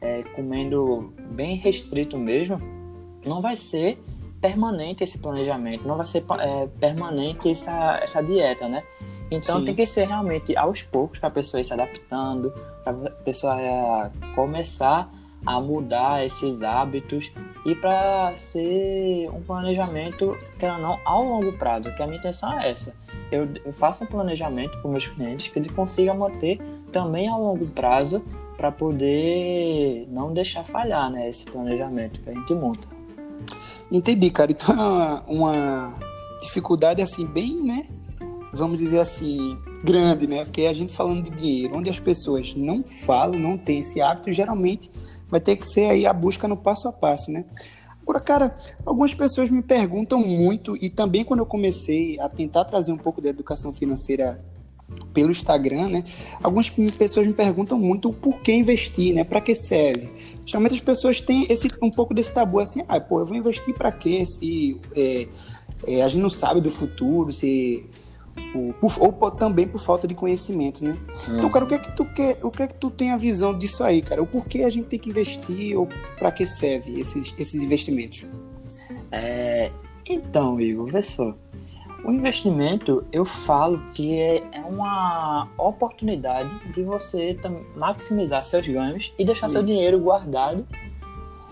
é, 0.00 0.22
comendo 0.34 1.12
bem 1.30 1.56
restrito 1.56 2.18
mesmo, 2.18 2.60
não 3.24 3.40
vai 3.40 3.56
ser 3.56 4.02
permanente 4.40 5.04
esse 5.04 5.18
planejamento, 5.18 5.86
não 5.86 5.96
vai 5.96 6.06
ser 6.06 6.24
é, 6.38 6.66
permanente 6.78 7.50
essa, 7.50 7.98
essa 8.02 8.22
dieta, 8.22 8.68
né? 8.68 8.82
Então 9.30 9.60
Sim. 9.60 9.66
tem 9.66 9.74
que 9.74 9.86
ser 9.86 10.06
realmente 10.08 10.56
aos 10.56 10.82
poucos 10.82 11.18
para 11.18 11.28
a 11.28 11.32
pessoa 11.32 11.60
ir 11.60 11.64
se 11.64 11.72
adaptando, 11.72 12.52
para 12.82 12.92
a 12.92 13.10
pessoa 13.10 13.60
é, 13.60 14.10
começar 14.34 15.12
a 15.44 15.60
mudar 15.60 16.24
esses 16.24 16.62
hábitos 16.62 17.32
e 17.64 17.74
para 17.74 18.36
ser 18.36 19.28
um 19.30 19.40
planejamento, 19.42 20.36
que 20.58 20.66
não, 20.66 20.98
ao 21.04 21.24
longo 21.24 21.52
prazo, 21.52 21.94
que 21.94 22.02
a 22.02 22.06
minha 22.06 22.18
intenção 22.18 22.52
é 22.58 22.70
essa. 22.70 22.94
Eu, 23.30 23.48
eu 23.64 23.72
faço 23.72 24.04
um 24.04 24.06
planejamento 24.06 24.76
para 24.78 24.90
meus 24.90 25.06
clientes 25.06 25.48
que 25.48 25.58
ele 25.58 25.68
consiga 25.68 26.12
manter 26.12 26.60
também 26.92 27.28
ao 27.28 27.40
longo 27.40 27.66
prazo 27.66 28.22
para 28.56 28.70
poder 28.70 30.06
não 30.10 30.32
deixar 30.32 30.64
falhar, 30.64 31.10
né, 31.10 31.28
esse 31.28 31.44
planejamento 31.46 32.20
que 32.20 32.30
a 32.30 32.34
gente 32.34 32.54
monta. 32.54 32.99
Entendi, 33.90 34.30
cara. 34.30 34.52
Então 34.52 34.74
é 34.74 34.78
uma, 34.78 35.24
uma 35.26 35.94
dificuldade 36.40 37.02
assim 37.02 37.26
bem, 37.26 37.62
né? 37.62 37.86
Vamos 38.52 38.80
dizer 38.80 39.00
assim, 39.00 39.58
grande, 39.84 40.26
né? 40.26 40.44
Porque 40.44 40.62
a 40.62 40.72
gente 40.72 40.92
falando 40.92 41.24
de 41.24 41.30
dinheiro, 41.30 41.76
onde 41.76 41.90
as 41.90 41.98
pessoas 41.98 42.54
não 42.54 42.84
falam, 42.84 43.38
não 43.38 43.56
têm 43.56 43.80
esse 43.80 44.00
hábito, 44.00 44.32
geralmente 44.32 44.90
vai 45.28 45.40
ter 45.40 45.56
que 45.56 45.66
ser 45.66 45.90
aí 45.90 46.06
a 46.06 46.12
busca 46.12 46.48
no 46.48 46.56
passo 46.56 46.88
a 46.88 46.92
passo, 46.92 47.30
né? 47.30 47.44
Agora, 48.02 48.20
cara, 48.20 48.58
algumas 48.84 49.14
pessoas 49.14 49.48
me 49.50 49.62
perguntam 49.62 50.20
muito, 50.20 50.76
e 50.76 50.90
também 50.90 51.24
quando 51.24 51.40
eu 51.40 51.46
comecei 51.46 52.18
a 52.18 52.28
tentar 52.28 52.64
trazer 52.64 52.90
um 52.90 52.98
pouco 52.98 53.20
da 53.20 53.28
educação 53.28 53.72
financeira 53.72 54.42
pelo 55.12 55.30
Instagram, 55.30 55.88
né? 55.88 56.04
Algumas 56.42 56.70
pessoas 56.70 57.26
me 57.26 57.32
perguntam 57.32 57.78
muito 57.78 58.08
o 58.08 58.12
porquê 58.12 58.52
investir, 58.52 59.14
né? 59.14 59.24
Para 59.24 59.40
que 59.40 59.54
serve? 59.54 60.08
Geralmente 60.46 60.74
as 60.74 60.80
pessoas 60.80 61.20
têm 61.20 61.46
esse 61.50 61.68
um 61.82 61.90
pouco 61.90 62.14
desse 62.14 62.32
tabu 62.32 62.60
assim, 62.60 62.82
ah, 62.88 63.00
pô, 63.00 63.20
eu 63.20 63.26
vou 63.26 63.36
investir 63.36 63.74
para 63.74 63.90
quê? 63.90 64.24
Se 64.26 64.78
é, 64.94 65.28
é, 65.86 66.02
a 66.02 66.08
gente 66.08 66.22
não 66.22 66.30
sabe 66.30 66.60
do 66.60 66.70
futuro, 66.70 67.32
se 67.32 67.84
o, 68.54 68.72
por, 68.74 68.92
ou 69.00 69.30
também 69.30 69.66
por 69.66 69.80
falta 69.80 70.06
de 70.06 70.14
conhecimento, 70.14 70.84
né? 70.84 70.96
Hum. 71.28 71.38
Então, 71.38 71.50
cara, 71.50 71.64
o 71.64 71.68
que 71.68 71.74
é 71.74 71.78
que 71.78 71.94
tu 71.96 72.04
quer, 72.04 72.38
o 72.42 72.50
que 72.50 72.62
é 72.62 72.66
que 72.66 72.74
tu 72.74 72.90
tem 72.90 73.10
a 73.10 73.16
visão 73.16 73.56
disso 73.56 73.82
aí, 73.82 74.02
cara? 74.02 74.22
O 74.22 74.26
porquê 74.26 74.62
a 74.62 74.70
gente 74.70 74.86
tem 74.86 74.98
que 74.98 75.10
investir 75.10 75.76
ou 75.76 75.88
para 76.18 76.30
que 76.30 76.46
serve 76.46 76.98
esses, 76.98 77.34
esses 77.38 77.62
investimentos? 77.62 78.24
É, 79.10 79.70
então, 80.06 80.60
Igor, 80.60 80.86
vê 80.90 81.02
só. 81.02 81.36
O 82.04 82.10
investimento, 82.10 83.04
eu 83.12 83.24
falo 83.24 83.80
que 83.92 84.18
é, 84.18 84.42
é 84.52 84.60
uma 84.60 85.48
oportunidade 85.58 86.58
de 86.72 86.82
você 86.82 87.38
maximizar 87.76 88.42
seus 88.42 88.66
ganhos 88.66 89.12
e 89.18 89.24
deixar 89.24 89.46
Isso. 89.46 89.54
seu 89.54 89.62
dinheiro 89.62 90.00
guardado 90.00 90.66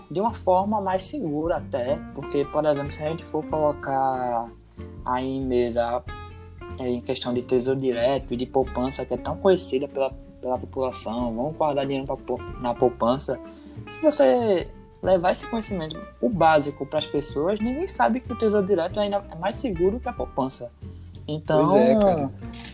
de 0.09 0.19
uma 0.19 0.33
forma 0.33 0.81
mais 0.81 1.03
segura 1.03 1.57
até, 1.57 1.99
porque, 2.15 2.43
por 2.45 2.65
exemplo, 2.65 2.91
se 2.91 3.03
a 3.03 3.09
gente 3.09 3.23
for 3.23 3.45
colocar 3.45 4.49
aí 5.05 5.37
em 5.37 5.45
mesa 5.45 6.03
é, 6.79 6.89
em 6.89 7.01
questão 7.01 7.33
de 7.33 7.43
tesouro 7.43 7.79
direto 7.79 8.33
e 8.33 8.37
de 8.37 8.45
poupança, 8.45 9.05
que 9.05 9.13
é 9.13 9.17
tão 9.17 9.37
conhecida 9.37 9.87
pela, 9.87 10.11
pela 10.41 10.57
população, 10.57 11.35
vamos 11.35 11.55
guardar 11.55 11.85
dinheiro 11.85 12.07
pra, 12.07 12.17
na 12.59 12.73
poupança. 12.73 13.39
Se 13.91 14.01
você 14.01 14.67
levar 15.01 15.31
esse 15.31 15.45
conhecimento, 15.47 15.99
o 16.21 16.29
básico 16.29 16.85
para 16.85 16.99
as 16.99 17.05
pessoas, 17.05 17.59
ninguém 17.59 17.87
sabe 17.87 18.19
que 18.19 18.31
o 18.31 18.35
tesouro 18.37 18.65
direto 18.65 18.99
ainda 18.99 19.23
é 19.31 19.35
mais 19.35 19.55
seguro 19.55 19.99
que 19.99 20.09
a 20.09 20.13
poupança. 20.13 20.71
Então, 21.27 21.65
pois 21.65 21.81
é, 21.81 21.99
cara. 21.99 22.31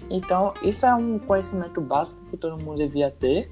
então 0.10 0.54
isso 0.64 0.86
é 0.86 0.96
um 0.96 1.20
conhecimento 1.20 1.82
básico 1.82 2.20
que 2.30 2.38
todo 2.38 2.58
mundo 2.58 2.78
devia 2.78 3.12
ter 3.12 3.52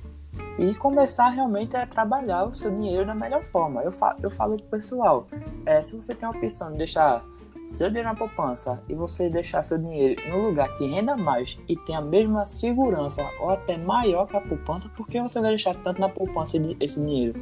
e 0.58 0.74
começar 0.76 1.30
realmente 1.30 1.76
a 1.76 1.86
trabalhar 1.86 2.46
o 2.46 2.54
seu 2.54 2.72
dinheiro 2.72 3.06
da 3.06 3.14
melhor 3.14 3.44
forma. 3.44 3.82
Eu 3.84 3.92
falo, 3.92 4.20
eu 4.24 4.32
falo 4.32 4.56
pro 4.56 4.80
pessoal, 4.80 5.28
é, 5.66 5.82
se 5.82 5.96
você 5.96 6.16
tem 6.16 6.28
a 6.28 6.32
opção 6.32 6.72
de 6.72 6.78
deixar 6.78 7.24
seu 7.68 7.88
dinheiro 7.88 8.10
na 8.10 8.16
poupança 8.16 8.82
e 8.88 8.94
você 8.94 9.30
deixar 9.30 9.62
seu 9.64 9.78
dinheiro 9.78 10.22
em 10.26 10.34
um 10.34 10.48
lugar 10.48 10.70
que 10.78 10.86
renda 10.86 11.18
mais 11.18 11.58
e 11.68 11.76
tem 11.76 11.96
a 11.96 12.02
mesma 12.02 12.46
segurança 12.46 13.28
ou 13.40 13.50
até 13.50 13.78
maior 13.78 14.28
que 14.28 14.38
a 14.38 14.42
poupança, 14.42 14.90
por 14.90 15.08
que 15.08 15.22
você 15.22 15.40
vai 15.40 15.50
deixar 15.50 15.76
tanto 15.76 16.00
na 16.00 16.10
poupança 16.10 16.58
esse 16.80 17.00
dinheiro? 17.00 17.40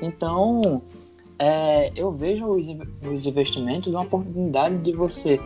Então, 0.00 0.82
é, 1.38 1.90
eu 1.96 2.12
vejo 2.12 2.46
os, 2.46 2.66
os 2.66 3.26
investimentos 3.26 3.92
uma 3.92 4.02
oportunidade 4.02 4.78
de 4.78 4.92
você, 4.92 5.40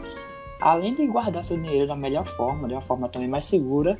além 0.60 0.94
de 0.94 1.06
guardar 1.06 1.44
seu 1.44 1.56
dinheiro 1.56 1.88
da 1.88 1.96
melhor 1.96 2.26
forma, 2.26 2.68
de 2.68 2.74
uma 2.74 2.80
forma 2.80 3.08
também 3.08 3.28
mais 3.28 3.44
segura, 3.44 3.96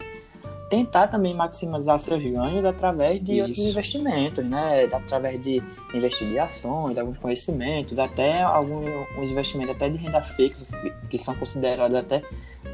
tentar 0.68 1.09
também 1.09 1.35
maximizar 1.35 1.99
seus 1.99 2.23
ganhos 2.23 2.64
através 2.64 3.23
de 3.23 3.35
Isso. 3.35 3.42
outros 3.42 3.59
investimentos, 3.59 4.44
né? 4.44 4.85
Através 4.85 5.40
de 5.40 5.62
investir 5.94 6.26
em 6.26 6.38
ações, 6.38 6.99
alguns 6.99 7.18
conhecimentos, 7.18 7.99
até 7.99 8.42
alguns 8.42 9.30
investimentos 9.30 9.75
até 9.75 9.88
de 9.88 9.99
renda 9.99 10.23
fixa, 10.23 10.76
que 11.09 11.18
são 11.18 11.35
considerados 11.35 11.97
até 11.97 12.23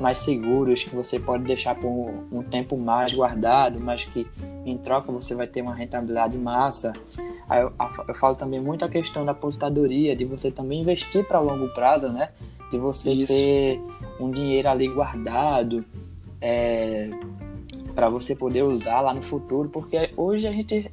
mais 0.00 0.18
seguros, 0.18 0.84
que 0.84 0.94
você 0.94 1.18
pode 1.18 1.44
deixar 1.44 1.74
por 1.74 1.88
um 2.32 2.42
tempo 2.42 2.76
mais 2.76 3.12
guardado, 3.12 3.78
mas 3.80 4.04
que 4.04 4.26
em 4.64 4.78
troca 4.78 5.12
você 5.12 5.34
vai 5.34 5.46
ter 5.46 5.60
uma 5.60 5.74
rentabilidade 5.74 6.38
massa. 6.38 6.92
Eu, 7.50 7.72
eu 8.06 8.14
falo 8.14 8.36
também 8.36 8.60
muito 8.60 8.84
a 8.84 8.88
questão 8.88 9.24
da 9.24 9.32
aposentadoria, 9.32 10.14
de 10.14 10.24
você 10.24 10.50
também 10.50 10.80
investir 10.80 11.24
para 11.24 11.40
longo 11.40 11.68
prazo, 11.68 12.08
né? 12.08 12.30
De 12.70 12.78
você 12.78 13.10
Isso. 13.10 13.32
ter 13.32 13.80
um 14.20 14.30
dinheiro 14.30 14.68
ali 14.68 14.86
guardado, 14.86 15.84
é, 16.40 17.10
para 18.00 18.08
você 18.08 18.34
poder 18.34 18.62
usar 18.62 19.02
lá 19.02 19.12
no 19.12 19.20
futuro, 19.20 19.68
porque 19.68 20.10
hoje 20.16 20.46
a 20.46 20.52
gente 20.52 20.90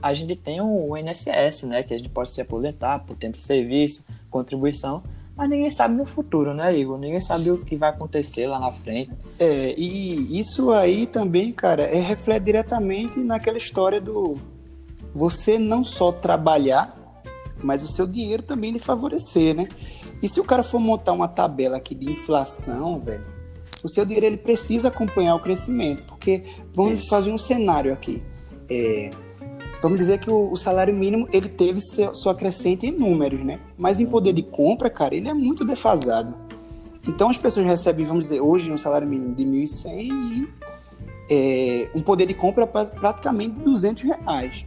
a, 0.00 0.14
gente 0.14 0.36
tem 0.36 0.60
o 0.60 0.96
INSS, 0.96 1.64
né, 1.64 1.82
que 1.82 1.92
a 1.92 1.96
gente 1.96 2.10
pode 2.10 2.30
se 2.30 2.40
aposentar 2.40 3.00
por 3.00 3.16
tempo 3.16 3.36
de 3.36 3.42
serviço, 3.42 4.04
contribuição, 4.30 5.02
mas 5.36 5.50
ninguém 5.50 5.68
sabe 5.68 5.96
no 5.96 6.04
futuro, 6.04 6.54
né, 6.54 6.78
Igor? 6.78 6.96
Ninguém 6.96 7.18
sabe 7.18 7.50
o 7.50 7.58
que 7.58 7.74
vai 7.74 7.90
acontecer 7.90 8.46
lá 8.46 8.60
na 8.60 8.70
frente. 8.70 9.10
É, 9.36 9.74
e 9.76 10.38
isso 10.38 10.70
aí 10.70 11.06
também, 11.06 11.50
cara, 11.50 11.82
é 11.82 11.98
reflete 11.98 12.44
diretamente 12.44 13.18
naquela 13.18 13.58
história 13.58 14.00
do 14.00 14.36
você 15.12 15.58
não 15.58 15.82
só 15.82 16.12
trabalhar, 16.12 16.96
mas 17.60 17.82
o 17.82 17.88
seu 17.88 18.06
dinheiro 18.06 18.44
também 18.44 18.70
lhe 18.70 18.78
favorecer, 18.78 19.56
né? 19.56 19.68
E 20.22 20.28
se 20.28 20.38
o 20.38 20.44
cara 20.44 20.62
for 20.62 20.78
montar 20.78 21.14
uma 21.14 21.26
tabela 21.26 21.78
aqui 21.78 21.96
de 21.96 22.12
inflação, 22.12 23.00
velho, 23.00 23.41
o 23.82 23.88
seu 23.88 24.04
dinheiro 24.04 24.26
ele 24.26 24.36
precisa 24.36 24.88
acompanhar 24.88 25.34
o 25.34 25.40
crescimento, 25.40 26.02
porque 26.04 26.44
vamos 26.74 27.00
Isso. 27.00 27.08
fazer 27.10 27.32
um 27.32 27.38
cenário 27.38 27.92
aqui. 27.92 28.22
É, 28.70 29.10
vamos 29.80 29.98
dizer 29.98 30.18
que 30.18 30.30
o, 30.30 30.52
o, 30.52 30.56
salário 30.56 30.94
mínimo 30.94 31.28
ele 31.32 31.48
teve 31.48 31.80
seu, 31.80 32.14
sua 32.14 32.34
crescente 32.34 32.86
em 32.86 32.92
números, 32.92 33.44
né? 33.44 33.58
Mas 33.76 34.00
em 34.00 34.06
poder 34.06 34.32
de 34.32 34.42
compra, 34.42 34.88
cara, 34.88 35.14
ele 35.14 35.28
é 35.28 35.34
muito 35.34 35.64
defasado. 35.64 36.34
Então 37.06 37.28
as 37.28 37.38
pessoas 37.38 37.66
recebem, 37.66 38.06
vamos 38.06 38.24
dizer, 38.24 38.40
hoje 38.40 38.70
um 38.70 38.78
salário 38.78 39.08
mínimo 39.08 39.34
de 39.34 39.44
1.100 39.44 40.08
e 40.08 40.48
é, 41.30 41.90
um 41.94 42.02
poder 42.02 42.26
de 42.26 42.34
compra 42.34 42.66
praticamente 42.66 43.56
de 43.56 43.64
200 43.64 44.02
reais. 44.04 44.64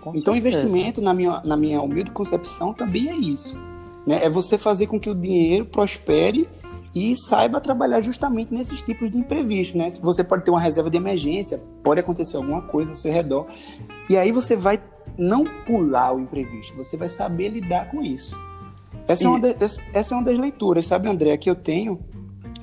Com 0.00 0.10
então, 0.10 0.34
certeza. 0.34 0.58
investimento, 0.60 1.00
na 1.00 1.14
minha, 1.14 1.40
na 1.44 1.56
minha 1.56 1.80
humilde 1.80 2.10
concepção, 2.10 2.72
também 2.72 3.08
é 3.08 3.14
isso. 3.14 3.58
Né? 4.06 4.22
É 4.22 4.30
você 4.30 4.56
fazer 4.58 4.86
com 4.86 5.00
que 5.00 5.08
o 5.08 5.14
dinheiro 5.14 5.64
prospere 5.66 6.48
e 6.94 7.16
saiba 7.16 7.60
trabalhar 7.60 8.00
justamente 8.00 8.54
nesses 8.54 8.80
tipos 8.82 9.10
de 9.10 9.18
imprevistos, 9.18 9.74
né? 9.74 9.90
Você 10.00 10.22
pode 10.22 10.44
ter 10.44 10.50
uma 10.50 10.60
reserva 10.60 10.88
de 10.88 10.96
emergência, 10.96 11.60
pode 11.82 12.00
acontecer 12.00 12.36
alguma 12.36 12.62
coisa 12.62 12.92
ao 12.92 12.96
seu 12.96 13.12
redor, 13.12 13.46
e 14.08 14.16
aí 14.16 14.30
você 14.30 14.54
vai 14.54 14.80
não 15.18 15.44
pular 15.44 16.14
o 16.14 16.20
imprevisto, 16.20 16.76
você 16.76 16.96
vai 16.96 17.08
saber 17.08 17.48
lidar 17.48 17.90
com 17.90 18.00
isso. 18.00 18.38
Essa, 19.08 19.24
e... 19.24 19.26
é, 19.26 19.28
uma 19.28 19.40
de, 19.40 19.56
essa 19.92 20.14
é 20.14 20.16
uma 20.16 20.24
das 20.24 20.38
leituras, 20.38 20.86
sabe, 20.86 21.08
André, 21.08 21.36
que 21.36 21.50
eu 21.50 21.56
tenho, 21.56 21.98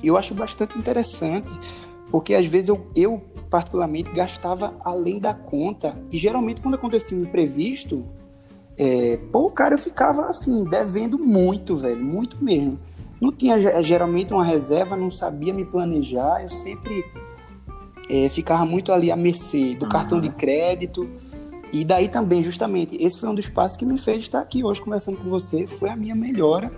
e 0.02 0.06
eu 0.08 0.16
acho 0.16 0.34
bastante 0.34 0.78
interessante, 0.78 1.50
porque 2.10 2.34
às 2.34 2.46
vezes 2.46 2.68
eu, 2.68 2.86
eu 2.96 3.22
particularmente 3.50 4.10
gastava 4.12 4.74
além 4.82 5.20
da 5.20 5.34
conta, 5.34 5.94
e 6.10 6.16
geralmente 6.16 6.62
quando 6.62 6.74
acontecia 6.74 7.16
um 7.16 7.22
imprevisto, 7.22 8.06
é, 8.78 9.18
pô, 9.30 9.52
cara, 9.52 9.74
eu 9.74 9.78
ficava 9.78 10.24
assim, 10.24 10.64
devendo 10.64 11.18
muito, 11.18 11.76
velho, 11.76 12.02
muito 12.02 12.42
mesmo 12.42 12.78
não 13.22 13.30
tinha 13.30 13.56
geralmente 13.84 14.34
uma 14.34 14.44
reserva, 14.44 14.96
não 14.96 15.08
sabia 15.08 15.54
me 15.54 15.64
planejar, 15.64 16.42
eu 16.42 16.48
sempre 16.48 17.04
é, 18.10 18.28
ficava 18.28 18.66
muito 18.66 18.92
ali 18.92 19.12
à 19.12 19.16
mercê 19.16 19.76
do 19.76 19.84
uhum. 19.84 19.88
cartão 19.88 20.20
de 20.20 20.28
crédito. 20.28 21.08
E 21.72 21.84
daí 21.84 22.08
também, 22.08 22.42
justamente, 22.42 22.96
esse 23.00 23.20
foi 23.20 23.28
um 23.28 23.34
dos 23.34 23.48
passos 23.48 23.76
que 23.76 23.86
me 23.86 23.96
fez 23.96 24.18
estar 24.18 24.40
aqui 24.40 24.64
hoje 24.64 24.82
conversando 24.82 25.18
com 25.18 25.30
você, 25.30 25.68
foi 25.68 25.88
a 25.88 25.94
minha 25.94 26.16
melhora. 26.16 26.72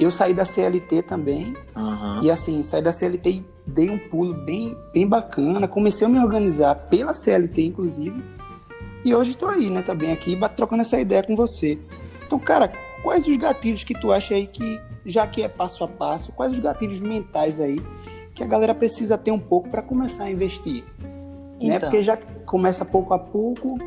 Eu 0.00 0.10
saí 0.10 0.34
da 0.34 0.44
CLT 0.44 1.02
também, 1.02 1.54
uhum. 1.76 2.24
e 2.24 2.28
assim, 2.28 2.64
saí 2.64 2.82
da 2.82 2.92
CLT 2.92 3.30
e 3.30 3.46
dei 3.64 3.88
um 3.88 3.96
pulo 3.96 4.34
bem, 4.34 4.76
bem 4.92 5.06
bacana, 5.06 5.68
comecei 5.68 6.08
a 6.08 6.10
me 6.10 6.18
organizar 6.18 6.74
pela 6.74 7.14
CLT, 7.14 7.66
inclusive, 7.66 8.20
e 9.04 9.14
hoje 9.14 9.30
estou 9.30 9.48
aí, 9.48 9.70
né, 9.70 9.80
também 9.80 10.10
aqui, 10.10 10.36
trocando 10.56 10.82
essa 10.82 10.98
ideia 10.98 11.22
com 11.22 11.36
você. 11.36 11.78
Então, 12.26 12.36
cara, 12.36 12.72
quais 13.04 13.28
os 13.28 13.36
gatilhos 13.36 13.84
que 13.84 13.94
tu 13.94 14.10
acha 14.10 14.34
aí 14.34 14.48
que 14.48 14.80
já 15.04 15.26
que 15.26 15.42
é 15.42 15.48
passo 15.48 15.84
a 15.84 15.88
passo, 15.88 16.32
quais 16.32 16.52
os 16.52 16.58
gatilhos 16.58 17.00
mentais 17.00 17.60
aí 17.60 17.80
que 18.34 18.42
a 18.42 18.46
galera 18.46 18.74
precisa 18.74 19.16
ter 19.16 19.30
um 19.30 19.38
pouco 19.38 19.68
para 19.68 19.82
começar 19.82 20.24
a 20.24 20.30
investir? 20.30 20.84
Né? 20.84 21.10
Então, 21.60 21.68
né? 21.68 21.78
Porque 21.78 22.02
já 22.02 22.16
começa 22.46 22.84
pouco 22.84 23.14
a 23.14 23.18
pouco. 23.18 23.78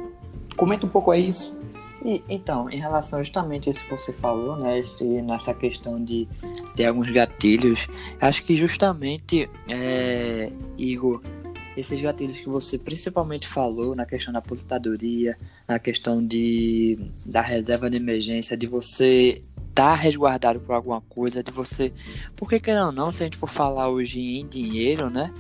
Comenta 0.56 0.86
um 0.86 0.90
pouco 0.90 1.12
aí 1.12 1.28
isso. 1.28 1.56
E, 2.06 2.24
então, 2.30 2.70
em 2.70 2.80
relação 2.80 3.24
justamente 3.24 3.68
a 3.68 3.72
isso 3.72 3.84
que 3.84 3.92
você 3.92 4.14
falou, 4.14 4.56
né, 4.56 4.80
esse, 4.80 5.04
nessa 5.04 5.54
questão 5.54 6.02
de, 6.02 6.28
de 6.76 6.86
alguns 6.86 7.10
gatilhos, 7.12 7.88
acho 8.22 8.44
que 8.44 8.56
justamente, 8.56 9.50
é, 9.68 10.52
Igor, 10.78 11.22
esses 11.76 12.00
gatilhos 12.00 12.40
que 12.40 12.50
você 12.50 12.78
principalmente 12.78 13.48
falou 13.48 13.96
na 13.96 14.06
questão 14.06 14.32
da 14.32 14.40
aposentadoria, 14.40 15.38
na 15.68 15.80
questão 15.80 16.26
de, 16.26 16.98
da 17.26 17.42
reserva 17.42 17.90
de 17.90 17.98
emergência, 17.98 18.56
de 18.56 18.68
você 18.68 19.42
tá 19.78 19.94
resguardado 19.94 20.60
por 20.60 20.74
alguma 20.74 21.02
coisa, 21.02 21.44
de 21.44 21.52
você. 21.52 21.94
Porque, 22.36 22.60
querendo 22.60 22.88
ou 22.88 22.92
não, 22.92 23.12
se 23.12 23.22
a 23.22 23.28
gente 23.28 23.38
for 23.38 23.48
falar 23.48 23.90
hoje 23.90 24.20
em 24.20 24.48
dinheiro, 24.48 25.08
né? 25.08 25.32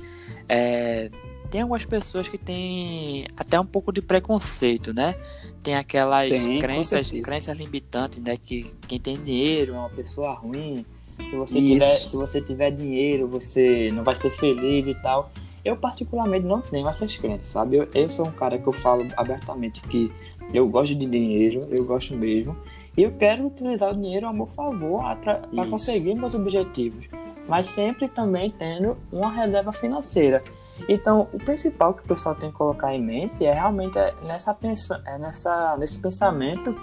É, 0.48 1.10
tem 1.50 1.62
algumas 1.62 1.84
pessoas 1.86 2.29
que 2.29 2.38
têm 2.38 3.25
até 3.36 3.60
um 3.60 3.65
pouco 3.65 3.91
de 3.91 4.00
preconceito, 4.00 4.94
né? 4.94 5.15
Tem 5.63 5.75
aquelas 5.75 6.29
tem, 6.29 6.60
crenças, 6.60 7.10
crenças 7.10 7.58
limitantes, 7.58 8.22
né? 8.22 8.38
Que 8.38 8.72
quem 8.88 9.00
tem 9.00 9.20
dinheiro 9.20 9.74
é 9.74 9.79
uma 9.79 9.89
pessoa 9.89 10.34
ruim. 10.34 10.86
Se 11.32 11.36
você, 11.36 11.60
tiver, 11.60 11.96
se 11.96 12.15
você 12.15 12.39
tiver 12.39 12.70
dinheiro, 12.70 13.27
você 13.27 13.91
não 13.91 14.03
vai 14.03 14.13
ser 14.13 14.29
feliz 14.29 14.86
e 14.86 14.94
tal. 15.01 15.32
Eu, 15.65 15.75
particularmente, 15.75 16.46
não 16.46 16.62
tenho 16.62 16.88
essas 16.88 17.17
crenças, 17.17 17.48
sabe? 17.48 17.77
Eu, 17.77 17.88
eu 17.91 18.08
sou 18.12 18.27
um 18.27 18.32
cara 18.32 18.60
que 18.60 18.67
eu 18.67 18.74
falo 18.74 19.08
abertamente 19.17 19.82
que 19.82 20.12
eu 20.53 20.67
gosto 20.67 20.94
de 20.94 21.08
dinheiro, 21.08 21.67
eu 21.72 21.84
gosto 21.84 22.15
mesmo. 22.15 22.56
Eu 22.98 23.12
quero 23.16 23.46
utilizar 23.46 23.92
o 23.92 23.94
dinheiro 23.94 24.25
a 24.27 24.34
meu 24.34 24.48
favor 24.48 25.04
para 25.18 25.70
conseguir 25.70 26.16
meus 26.16 26.34
objetivos. 26.34 27.08
Mas 27.48 27.68
sempre 27.68 28.08
também 28.08 28.50
tendo 28.50 28.98
uma 29.12 29.30
reserva 29.30 29.72
financeira. 29.72 30.44
Então, 30.89 31.27
o 31.32 31.38
principal 31.38 31.94
que 31.94 32.04
o 32.04 32.08
pessoal 32.08 32.34
tem 32.34 32.50
que 32.50 32.58
colocar 32.58 32.94
em 32.96 33.01
mente 33.01 33.46
é 33.46 33.54
realmente 33.54 33.98
é 34.00 34.13
nessa, 34.24 34.54
pensa, 34.54 35.01
é 35.06 35.18
nessa, 35.18 35.77
nesse 35.77 36.00
pensamento 36.00 36.75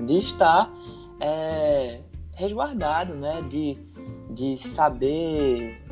de 0.00 0.16
estar 0.16 0.72
é, 1.20 2.00
resguardado, 2.32 3.14
né? 3.14 3.42
De, 3.48 3.78
de 4.30 4.56
saber 4.56 5.82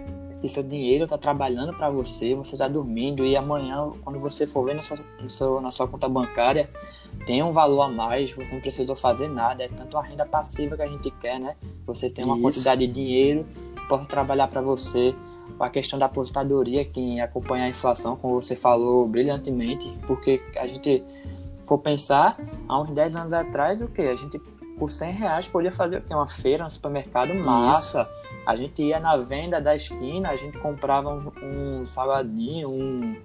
que 0.44 0.48
seu 0.50 0.62
dinheiro 0.62 1.04
está 1.04 1.16
trabalhando 1.16 1.72
para 1.72 1.88
você, 1.88 2.34
você 2.34 2.54
está 2.54 2.68
dormindo 2.68 3.24
e 3.24 3.34
amanhã, 3.34 3.90
quando 4.02 4.20
você 4.20 4.46
for 4.46 4.66
ver 4.66 4.74
na 4.74 4.82
sua, 4.82 4.98
na 5.62 5.70
sua 5.70 5.88
conta 5.88 6.06
bancária, 6.06 6.68
tem 7.24 7.42
um 7.42 7.50
valor 7.50 7.80
a 7.80 7.88
mais, 7.88 8.30
você 8.30 8.52
não 8.52 8.60
precisou 8.60 8.94
fazer 8.94 9.26
nada, 9.26 9.64
é 9.64 9.68
tanto 9.68 9.96
a 9.96 10.02
renda 10.02 10.26
passiva 10.26 10.76
que 10.76 10.82
a 10.82 10.86
gente 10.86 11.10
quer, 11.12 11.40
né? 11.40 11.56
Você 11.86 12.10
tem 12.10 12.26
uma 12.26 12.34
Isso. 12.34 12.42
quantidade 12.42 12.86
de 12.86 12.92
dinheiro 12.92 13.46
que 13.74 13.88
possa 13.88 14.04
trabalhar 14.04 14.48
para 14.48 14.60
você. 14.60 15.14
A 15.58 15.70
questão 15.70 15.98
da 15.98 16.06
aposentadoria, 16.06 16.84
quem 16.84 17.22
acompanha 17.22 17.64
a 17.64 17.68
inflação, 17.70 18.14
como 18.14 18.42
você 18.42 18.54
falou 18.54 19.08
brilhantemente, 19.08 19.90
porque 20.06 20.42
a 20.56 20.66
gente 20.66 21.02
for 21.64 21.78
pensar, 21.78 22.36
há 22.68 22.82
uns 22.82 22.90
10 22.90 23.16
anos 23.16 23.32
atrás, 23.32 23.80
o 23.80 23.88
que? 23.88 24.02
A 24.02 24.14
gente, 24.14 24.38
por 24.78 24.90
100 24.90 25.12
reais, 25.12 25.48
podia 25.48 25.72
fazer 25.72 25.98
o 25.98 26.02
quê? 26.02 26.12
Uma 26.12 26.28
feira, 26.28 26.66
um 26.66 26.70
supermercado 26.70 27.32
massa. 27.34 28.02
Isso 28.02 28.23
a 28.46 28.56
gente 28.56 28.82
ia 28.82 29.00
na 29.00 29.16
venda 29.16 29.60
da 29.60 29.74
esquina, 29.74 30.30
a 30.30 30.36
gente 30.36 30.58
comprava 30.58 31.10
um, 31.10 31.30
um 31.42 31.86
salgadinho, 31.86 32.70
um. 32.70 33.16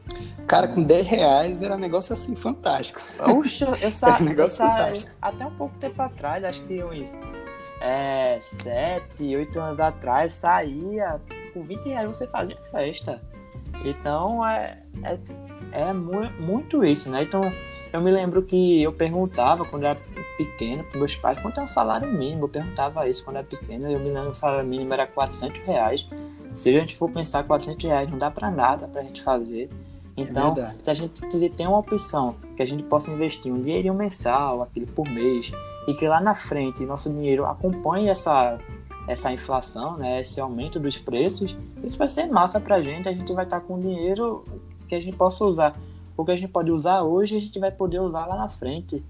Cara, 0.48 0.68
com 0.68 0.82
10 0.82 1.08
reais 1.08 1.62
era 1.62 1.76
um 1.76 1.80
negócio 1.80 2.14
assim 2.14 2.36
fantástico. 2.36 3.02
Puxa, 3.18 3.66
eu, 3.82 3.92
sa 3.92 4.18
um 4.22 4.30
eu 4.30 4.48
até 5.22 5.46
um 5.46 5.56
pouco 5.56 5.78
tempo 5.78 6.02
atrás, 6.02 6.44
acho 6.44 6.62
que 6.64 6.84
uns 6.84 7.18
é, 7.82 8.40
7, 8.42 9.36
8 9.36 9.60
anos 9.60 9.80
atrás, 9.80 10.34
saía 10.34 11.20
com 11.54 11.62
20 11.62 11.86
reais 11.86 12.08
você 12.08 12.28
fazia 12.28 12.58
festa. 12.72 13.22
Então 13.84 14.46
é, 14.46 14.78
é, 15.04 15.18
é 15.90 15.94
mu 15.94 16.30
muito 16.40 16.84
isso, 16.84 17.10
né? 17.10 17.24
Então 17.24 17.42
eu 17.92 18.02
me 18.02 18.12
lembro 18.12 18.44
que 18.44 18.84
eu 18.84 18.94
perguntava 18.94 19.66
quando 19.66 19.86
era 19.86 20.00
pequeno 20.40 20.86
para 20.86 20.98
meus 20.98 21.16
pais 21.18 21.38
quanto 21.42 21.60
é 21.60 21.64
o 21.64 21.68
salário 21.68 22.10
mínimo. 22.10 22.46
Eu 22.46 22.50
perguntava 22.50 23.08
isso 23.10 23.26
quando 23.26 23.38
era 23.38 23.46
pequeno. 23.46 23.92
Eu 23.92 24.00
me 24.00 24.10
lembro 24.10 24.32
que 24.32 24.32
o 24.32 24.36
salário 24.36 24.66
mínimo 24.66 24.94
era 24.94 25.06
400 25.06 25.60
reais. 25.64 26.08
Se 26.54 26.70
a 26.70 26.80
gente 26.80 26.96
for 26.96 27.12
pensar 27.12 27.44
400 27.44 27.84
reais, 27.84 28.10
não 28.10 28.18
dá 28.18 28.32
para 28.32 28.50
nada 28.50 28.88
para 28.88 29.02
a 29.02 29.04
gente 29.04 29.22
fazer. 29.22 29.70
Então, 30.16 30.54
é 30.58 30.76
se 30.82 30.90
a 30.90 30.94
gente 30.94 31.50
tem 31.50 31.68
uma 31.68 31.80
opção 31.80 32.36
que 32.56 32.64
a 32.64 32.66
gente 32.66 32.84
possa 32.84 33.12
investir 33.12 33.52
um 33.52 33.62
dinheirinho 33.62 33.94
mensal, 33.94 34.62
aquele 34.62 34.86
por 34.86 35.08
mês, 35.08 35.52
e 35.88 35.94
que 35.94 36.08
lá 36.08 36.22
na 36.22 36.36
frente 36.36 36.86
nosso 36.86 37.10
dinheiro 37.10 37.46
acompanhe 37.46 38.10
essa, 38.10 38.58
essa 39.08 39.32
inflação, 39.32 39.98
né, 39.98 40.22
esse 40.22 40.40
aumento 40.40 40.80
dos 40.80 40.98
preços, 40.98 41.56
isso 41.84 41.98
vai 41.98 42.10
ser 42.10 42.26
massa 42.28 42.60
para 42.60 42.78
a 42.78 42.82
gente. 42.82 43.08
A 43.08 43.14
gente 43.14 43.32
vai 43.34 43.44
estar 43.44 43.60
com 43.62 43.80
dinheiro 43.80 44.46
que 44.88 44.96
a 44.96 45.00
gente 45.00 45.16
possa 45.16 45.44
usar 45.44 45.74
o 46.18 46.26
que 46.26 46.32
a 46.32 46.36
gente 46.36 46.50
pode 46.50 46.70
usar 46.70 47.02
hoje, 47.04 47.38
a 47.38 47.40
gente 47.40 47.58
vai 47.60 47.72
poder 47.72 48.02
usar 48.02 48.26
lá 48.26 48.36
na 48.36 48.50
frente. 48.50 49.02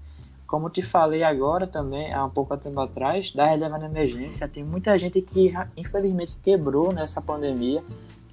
Como 0.50 0.68
te 0.68 0.82
falei 0.82 1.22
agora 1.22 1.64
também, 1.64 2.12
há 2.12 2.24
um 2.24 2.28
pouco 2.28 2.56
tempo 2.56 2.80
atrás, 2.80 3.30
da 3.32 3.46
reserva 3.46 3.78
de 3.78 3.84
emergência, 3.84 4.48
tem 4.48 4.64
muita 4.64 4.98
gente 4.98 5.22
que 5.22 5.54
infelizmente 5.76 6.36
quebrou 6.42 6.92
nessa 6.92 7.22
pandemia 7.22 7.84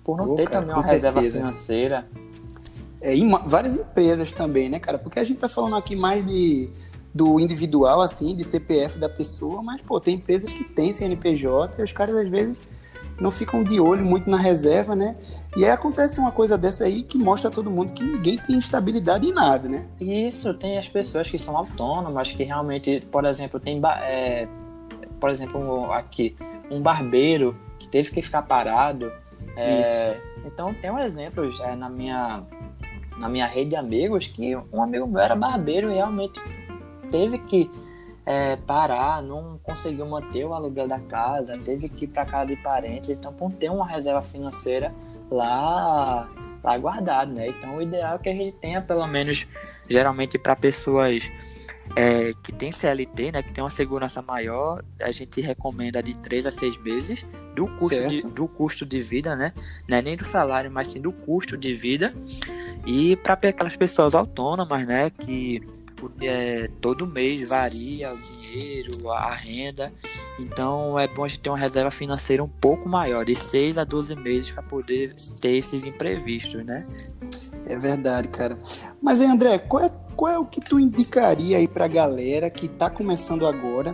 por 0.03 0.17
não 0.17 0.35
ter 0.35 0.45
cara, 0.49 0.61
também 0.61 0.75
uma 0.75 0.83
reserva 0.83 1.21
financeira. 1.21 2.07
É, 2.99 3.15
em 3.15 3.29
várias 3.45 3.77
empresas 3.77 4.33
também, 4.33 4.67
né, 4.67 4.79
cara? 4.79 4.97
Porque 4.97 5.19
a 5.19 5.23
gente 5.23 5.37
tá 5.37 5.47
falando 5.47 5.75
aqui 5.75 5.95
mais 5.95 6.25
de 6.25 6.71
do 7.13 7.39
individual, 7.39 8.01
assim, 8.01 8.35
de 8.35 8.43
CPF 8.43 8.97
da 8.97 9.07
pessoa, 9.07 9.61
mas, 9.61 9.79
pô, 9.81 9.99
tem 9.99 10.15
empresas 10.15 10.51
que 10.51 10.63
têm 10.63 10.91
CNPJ 10.91 11.79
e 11.79 11.83
os 11.83 11.91
caras 11.91 12.15
às 12.15 12.27
vezes 12.27 12.57
não 13.19 13.31
ficam 13.31 13.63
de 13.63 13.79
olho 13.79 14.05
muito 14.05 14.29
na 14.29 14.37
reserva, 14.37 14.95
né? 14.95 15.15
E 15.55 15.65
aí 15.65 15.71
acontece 15.71 16.19
uma 16.19 16.31
coisa 16.31 16.57
dessa 16.57 16.83
aí 16.83 17.03
que 17.03 17.17
mostra 17.17 17.49
a 17.49 17.51
todo 17.51 17.69
mundo 17.69 17.93
que 17.93 18.03
ninguém 18.03 18.37
tem 18.37 18.57
estabilidade 18.57 19.27
em 19.27 19.31
nada, 19.31 19.67
né? 19.67 19.85
Isso, 19.99 20.53
tem 20.53 20.77
as 20.77 20.87
pessoas 20.87 21.29
que 21.29 21.39
são 21.39 21.57
autônomas, 21.57 22.31
que 22.31 22.43
realmente, 22.43 23.05
por 23.11 23.25
exemplo, 23.25 23.59
tem, 23.59 23.81
é, 24.01 24.47
por 25.19 25.29
exemplo, 25.29 25.91
aqui, 25.91 26.35
um 26.69 26.79
barbeiro 26.79 27.55
que 27.79 27.89
teve 27.89 28.11
que 28.11 28.21
ficar 28.21 28.43
parado. 28.43 29.11
É, 29.55 30.15
então, 30.45 30.73
tem 30.75 30.91
um 30.91 30.99
exemplo 30.99 31.51
é, 31.63 31.75
na, 31.75 31.89
minha, 31.89 32.43
na 33.17 33.27
minha 33.27 33.47
rede 33.47 33.71
de 33.71 33.75
amigos 33.75 34.27
que 34.27 34.55
um 34.71 34.81
amigo 34.81 35.07
meu 35.07 35.19
era 35.19 35.35
barbeiro 35.35 35.91
e 35.91 35.95
realmente 35.95 36.39
teve 37.09 37.39
que 37.39 37.71
é, 38.27 38.57
parar, 38.57 39.23
não 39.23 39.57
conseguiu 39.63 40.05
manter 40.05 40.43
o 40.43 40.53
aluguel 40.53 40.85
da 40.85 40.99
casa, 40.99 41.57
teve 41.59 41.87
que 41.87 42.03
ir 42.03 42.09
para 42.09 42.25
casa 42.25 42.47
de 42.47 42.57
parentes, 42.57 43.17
então 43.17 43.31
por 43.31 43.53
ter 43.53 43.71
uma 43.71 43.87
reserva 43.87 44.21
financeira 44.21 44.93
lá, 45.31 46.29
lá 46.61 46.77
guardada, 46.77 47.31
né? 47.31 47.47
Então 47.47 47.77
o 47.77 47.81
ideal 47.81 48.15
é 48.15 48.17
que 48.19 48.27
a 48.27 48.33
gente 48.33 48.57
tenha 48.57 48.81
pelo 48.81 49.07
menos, 49.07 49.47
geralmente 49.89 50.37
para 50.37 50.57
pessoas 50.57 51.31
é, 51.95 52.33
que 52.43 52.51
tem 52.51 52.69
CLT, 52.69 53.31
né, 53.31 53.41
que 53.41 53.53
tem 53.53 53.63
uma 53.63 53.69
segurança 53.69 54.21
maior, 54.21 54.83
a 55.01 55.09
gente 55.09 55.39
recomenda 55.39 56.03
de 56.03 56.13
3 56.15 56.47
a 56.47 56.51
6 56.51 56.77
meses 56.79 57.25
do 57.55 57.65
custo, 57.75 58.07
de, 58.09 58.21
do 58.23 58.45
custo 58.49 58.85
de 58.85 59.01
vida, 59.01 59.37
né? 59.37 59.53
Não 59.87 59.97
é 59.97 60.01
nem 60.01 60.17
do 60.17 60.25
salário, 60.25 60.69
mas 60.69 60.89
sim 60.89 60.99
do 60.99 61.13
custo 61.13 61.55
de 61.55 61.73
vida. 61.73 62.13
E 62.85 63.15
para 63.15 63.33
aquelas 63.33 63.77
pessoas 63.77 64.13
autônomas, 64.13 64.85
né, 64.85 65.09
que 65.09 65.65
é, 66.21 66.67
todo 66.81 67.07
mês 67.07 67.47
varia 67.47 68.11
o 68.11 68.17
dinheiro, 68.17 69.09
a 69.11 69.33
renda. 69.33 69.91
Então 70.39 70.99
é 70.99 71.07
bom 71.07 71.23
a 71.23 71.27
gente 71.27 71.39
ter 71.39 71.49
uma 71.49 71.57
reserva 71.57 71.89
financeira 71.89 72.43
um 72.43 72.47
pouco 72.47 72.87
maior, 72.87 73.25
de 73.25 73.35
6 73.35 73.77
a 73.77 73.83
12 73.83 74.15
meses, 74.15 74.51
para 74.51 74.63
poder 74.63 75.15
ter 75.41 75.57
esses 75.57 75.85
imprevistos, 75.85 76.63
né? 76.63 76.85
É 77.65 77.77
verdade, 77.77 78.27
cara. 78.29 78.57
Mas 79.01 79.19
aí, 79.19 79.27
André, 79.27 79.57
qual 79.57 79.83
é, 79.83 79.91
qual 80.15 80.31
é 80.31 80.39
o 80.39 80.45
que 80.45 80.61
tu 80.61 80.79
indicaria 80.79 81.57
aí 81.57 81.67
pra 81.67 81.87
galera 81.87 82.49
que 82.49 82.67
tá 82.67 82.89
começando 82.89 83.45
agora? 83.45 83.93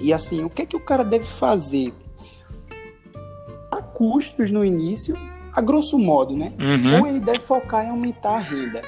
E 0.00 0.12
assim, 0.12 0.44
o 0.44 0.50
que 0.50 0.62
é 0.62 0.66
que 0.66 0.76
o 0.76 0.80
cara 0.80 1.04
deve 1.04 1.24
fazer? 1.24 1.92
A 3.70 3.80
custos 3.82 4.50
no 4.50 4.64
início, 4.64 5.16
a 5.52 5.60
grosso 5.60 5.98
modo, 5.98 6.36
né? 6.36 6.48
Uhum. 6.58 7.00
Ou 7.00 7.06
ele 7.06 7.20
deve 7.20 7.40
focar 7.40 7.84
em 7.86 7.90
aumentar 7.90 8.36
a 8.36 8.38
renda? 8.38 8.82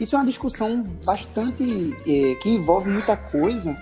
Isso 0.00 0.14
é 0.14 0.18
uma 0.18 0.26
discussão 0.26 0.84
bastante 1.04 1.96
é, 2.06 2.34
que 2.36 2.48
envolve 2.48 2.88
muita 2.88 3.16
coisa. 3.16 3.76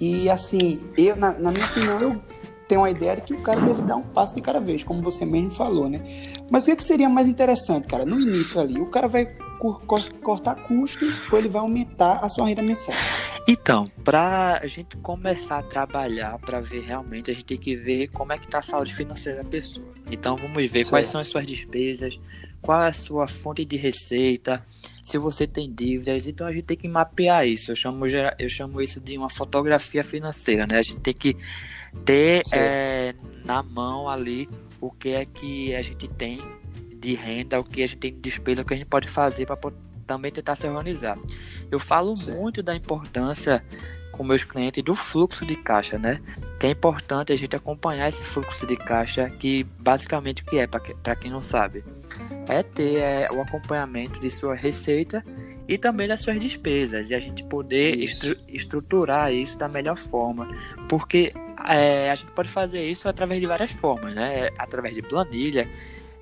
E 0.00 0.28
assim, 0.28 0.80
eu, 0.96 1.16
na, 1.16 1.32
na, 1.38 1.52
minha 1.52 1.66
opinião, 1.66 2.00
eu 2.00 2.22
tenho 2.66 2.82
a 2.82 2.90
ideia 2.90 3.16
de 3.16 3.22
que 3.22 3.34
o 3.34 3.42
cara 3.42 3.60
deve 3.60 3.82
dar 3.82 3.96
um 3.96 4.02
passo 4.02 4.34
de 4.34 4.40
cada 4.40 4.58
vez, 4.58 4.82
como 4.82 5.02
você 5.02 5.24
mesmo 5.24 5.50
falou, 5.50 5.88
né? 5.88 6.00
Mas 6.50 6.62
o 6.62 6.66
que, 6.66 6.72
é 6.72 6.76
que 6.76 6.84
seria 6.84 7.08
mais 7.08 7.28
interessante, 7.28 7.86
cara? 7.86 8.04
No 8.04 8.18
início 8.18 8.58
ali, 8.60 8.80
o 8.80 8.86
cara 8.86 9.06
vai 9.06 9.26
cortar 10.22 10.56
custos 10.56 11.20
ou 11.32 11.38
ele 11.38 11.48
vai 11.48 11.62
aumentar 11.62 12.16
a 12.16 12.28
sua 12.28 12.46
renda 12.46 12.62
mensal? 12.62 12.94
Então, 13.46 13.86
para 14.02 14.58
a 14.62 14.66
gente 14.66 14.96
começar 14.98 15.58
a 15.58 15.62
trabalhar, 15.62 16.38
para 16.38 16.60
ver 16.60 16.82
realmente, 16.82 17.30
a 17.30 17.34
gente 17.34 17.44
tem 17.44 17.58
que 17.58 17.76
ver 17.76 18.08
como 18.08 18.32
é 18.32 18.38
que 18.38 18.46
está 18.46 18.58
a 18.58 18.62
saúde 18.62 18.94
financeira 18.94 19.42
da 19.42 19.48
pessoa. 19.48 19.86
Então, 20.10 20.36
vamos 20.36 20.62
ver 20.62 20.70
certo. 20.70 20.90
quais 20.90 21.06
são 21.06 21.20
as 21.20 21.28
suas 21.28 21.46
despesas, 21.46 22.14
qual 22.64 22.82
é 22.82 22.88
a 22.88 22.92
sua 22.94 23.28
fonte 23.28 23.62
de 23.62 23.76
receita, 23.76 24.64
se 25.04 25.18
você 25.18 25.46
tem 25.46 25.70
dívidas. 25.70 26.26
Então, 26.26 26.46
a 26.46 26.52
gente 26.52 26.64
tem 26.64 26.76
que 26.78 26.88
mapear 26.88 27.46
isso. 27.46 27.70
Eu 27.70 27.76
chamo, 27.76 28.06
eu 28.06 28.48
chamo 28.48 28.80
isso 28.80 28.98
de 29.00 29.18
uma 29.18 29.28
fotografia 29.28 30.02
financeira, 30.02 30.66
né? 30.66 30.78
A 30.78 30.82
gente 30.82 31.00
tem 31.00 31.12
que 31.12 31.36
ter 32.06 32.40
é, 32.52 33.14
na 33.44 33.62
mão 33.62 34.08
ali 34.08 34.48
o 34.80 34.90
que 34.90 35.10
é 35.10 35.26
que 35.26 35.74
a 35.74 35.82
gente 35.82 36.08
tem 36.08 36.40
de 36.96 37.14
renda, 37.14 37.60
o 37.60 37.64
que 37.64 37.82
a 37.82 37.86
gente 37.86 37.98
tem 37.98 38.14
de 38.14 38.20
despesa, 38.20 38.62
o 38.62 38.64
que 38.64 38.72
a 38.72 38.76
gente 38.78 38.88
pode 38.88 39.08
fazer 39.08 39.44
para 39.44 39.58
também 40.06 40.32
tentar 40.32 40.56
se 40.56 40.66
organizar. 40.66 41.18
Eu 41.70 41.78
falo 41.78 42.16
Sim. 42.16 42.32
muito 42.32 42.62
da 42.62 42.74
importância 42.74 43.62
com 44.10 44.24
meus 44.24 44.42
clientes 44.42 44.82
do 44.82 44.94
fluxo 44.94 45.44
de 45.44 45.54
caixa, 45.56 45.98
né? 45.98 46.18
Que 46.58 46.68
é 46.68 46.70
importante 46.70 47.32
a 47.32 47.36
gente 47.36 47.54
acompanhar 47.56 48.08
esse 48.08 48.22
fluxo 48.22 48.66
de 48.66 48.76
caixa, 48.76 49.28
que 49.28 49.64
basicamente 49.78 50.42
o 50.42 50.46
que 50.46 50.58
é, 50.58 50.66
para 50.66 51.16
quem 51.16 51.30
não 51.30 51.42
sabe, 51.42 51.84
é 52.48 52.62
ter 52.62 52.96
é, 52.96 53.28
o 53.30 53.40
acompanhamento 53.40 54.20
de 54.20 54.30
sua 54.30 54.54
receita 54.54 55.24
e 55.68 55.76
também 55.78 56.06
das 56.06 56.20
suas 56.20 56.38
despesas, 56.38 57.10
e 57.10 57.14
a 57.14 57.20
gente 57.20 57.42
poder 57.44 57.96
estru 57.96 58.36
estruturar 58.48 59.32
isso 59.32 59.58
da 59.58 59.68
melhor 59.68 59.96
forma, 59.96 60.48
porque 60.88 61.30
é, 61.66 62.10
a 62.10 62.14
gente 62.14 62.30
pode 62.32 62.48
fazer 62.48 62.88
isso 62.88 63.08
através 63.08 63.40
de 63.40 63.46
várias 63.46 63.72
formas, 63.72 64.14
né? 64.14 64.50
Através 64.58 64.94
de 64.94 65.02
planilha, 65.02 65.68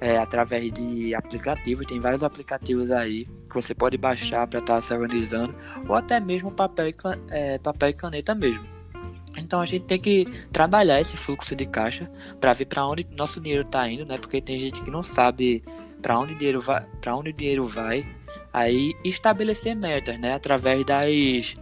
é, 0.00 0.16
através 0.16 0.72
de 0.72 1.14
aplicativos. 1.14 1.86
Tem 1.86 2.00
vários 2.00 2.22
aplicativos 2.22 2.90
aí 2.90 3.24
que 3.24 3.54
você 3.54 3.74
pode 3.74 3.96
baixar 3.96 4.46
para 4.46 4.60
estar 4.60 4.74
tá 4.76 4.80
se 4.80 4.92
organizando, 4.92 5.54
ou 5.88 5.94
até 5.94 6.20
mesmo 6.20 6.50
papel 6.50 6.88
e, 6.88 6.94
é, 7.30 7.58
papel 7.58 7.90
e 7.90 7.92
caneta 7.92 8.34
mesmo. 8.34 8.64
Então 9.36 9.60
a 9.60 9.66
gente 9.66 9.84
tem 9.84 9.98
que 9.98 10.26
trabalhar 10.52 11.00
esse 11.00 11.16
fluxo 11.16 11.56
de 11.56 11.66
caixa 11.66 12.10
para 12.40 12.52
ver 12.52 12.66
para 12.66 12.86
onde 12.86 13.06
nosso 13.16 13.40
dinheiro 13.40 13.64
está 13.64 13.88
indo, 13.88 14.04
né? 14.04 14.16
Porque 14.18 14.40
tem 14.40 14.58
gente 14.58 14.80
que 14.82 14.90
não 14.90 15.02
sabe 15.02 15.62
para 16.00 16.18
onde 16.18 16.34
o 16.34 16.38
dinheiro 16.38 16.60
vai, 16.60 16.84
para 17.00 17.16
onde 17.16 17.30
o 17.30 17.32
dinheiro 17.32 17.66
vai. 17.66 18.06
Aí 18.52 18.94
estabelecer 19.04 19.74
metas, 19.74 20.18
né? 20.18 20.34
Através 20.34 20.84
das 20.84 21.56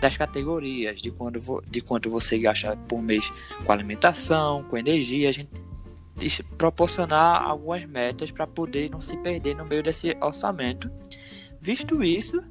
das 0.00 0.16
categorias 0.16 1.00
de 1.00 1.10
quando 1.10 1.38
de 1.68 1.80
quanto 1.82 2.08
você 2.08 2.38
gasta 2.38 2.74
por 2.88 3.02
mês 3.02 3.30
com 3.64 3.70
alimentação, 3.70 4.64
com 4.64 4.78
energia, 4.78 5.28
a 5.28 5.32
gente 5.32 5.50
proporcionar 6.56 7.42
algumas 7.42 7.84
metas 7.84 8.30
para 8.30 8.46
poder 8.46 8.90
não 8.90 9.00
se 9.00 9.16
perder 9.18 9.54
no 9.56 9.64
meio 9.64 9.82
desse 9.82 10.16
orçamento. 10.20 10.90
Visto 11.60 12.02
isso, 12.02 12.42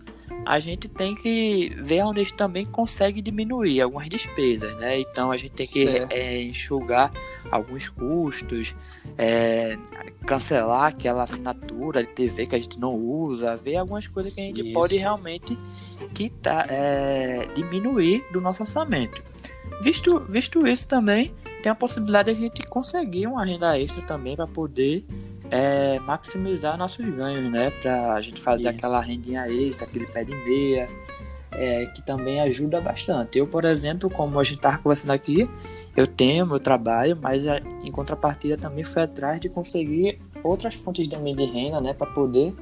a 0.46 0.60
gente 0.60 0.88
tem 0.88 1.16
que 1.16 1.76
ver 1.82 2.04
onde 2.04 2.22
a 2.22 2.24
gente 2.24 2.36
também 2.36 2.66
consegue 2.66 3.22
diminuir 3.22 3.82
algumas 3.82 4.10
despesas, 4.10 4.76
né? 4.78 5.00
Então 5.00 5.32
a 5.32 5.38
gente 5.38 5.52
tem 5.52 5.68
que 5.68 5.88
é, 6.10 6.42
enxugar 6.42 7.12
alguns 7.52 7.90
custos, 7.90 8.76
é, 9.18 9.78
cancelar 10.26 10.86
aquela 10.86 11.24
assinatura 11.24 12.04
de 12.04 12.10
TV 12.10 12.48
que 12.48 12.56
a 12.56 12.60
gente 12.60 12.80
não 12.80 12.96
usa, 12.96 13.56
ver 13.58 13.78
algumas 13.78 14.08
coisas 14.08 14.34
que 14.34 14.40
a 14.40 14.44
gente 14.44 14.62
isso. 14.62 14.74
pode 14.74 14.98
realmente 14.98 15.58
quitar, 16.14 16.68
é, 16.70 17.48
diminuir 17.54 18.24
do 18.32 18.42
nosso 18.42 18.64
orçamento. 18.64 19.24
Visto, 19.82 20.20
visto 20.28 20.68
isso 20.68 20.88
também, 20.88 21.34
tem 21.62 21.72
a 21.72 21.76
possibilidade 21.76 22.32
de 22.34 22.38
a 22.38 22.40
gente 22.40 22.64
conseguir 22.64 23.28
uma 23.28 23.46
renda 23.46 23.80
extra 23.80 24.02
também 24.02 24.36
para 24.36 24.48
poder 24.48 25.06
é, 25.52 26.00
maximizar 26.00 26.78
nossos 26.78 27.08
ganhos, 27.08 27.52
né? 27.52 27.72
Para 27.72 28.14
a 28.14 28.22
gente 28.22 28.42
fazer 28.42 28.70
Isso. 28.70 28.78
aquela 28.78 29.02
rendinha 29.02 29.48
extra, 29.48 29.86
aquele 29.86 30.06
pé 30.06 30.24
de 30.24 30.36
meia, 30.36 30.88
é, 31.52 31.86
que 31.88 32.02
também 32.02 32.40
ajuda 32.42 32.80
bastante. 32.80 33.38
Eu, 33.38 33.48
por 33.48 33.66
exemplo, 33.66 34.10
como 34.10 34.40
a 34.40 34.44
gente 34.44 34.58
estava 34.58 34.78
conversando 34.78 35.12
aqui, 35.12 35.50
eu 35.96 36.06
tenho 36.06 36.46
meu 36.46 36.60
trabalho, 36.60 37.18
mas 37.20 37.44
em 37.84 37.92
contrapartida 37.92 38.58
também 38.58 38.84
fui 38.84 39.02
atrás 39.02 39.40
de 39.40 39.50
conseguir 39.50 40.20
outras 40.44 40.76
fontes 40.76 41.08
de 41.08 41.16
de 41.16 41.46
renda, 41.46 41.82
né? 41.82 41.94
Para 41.94 42.08
poder 42.08 42.54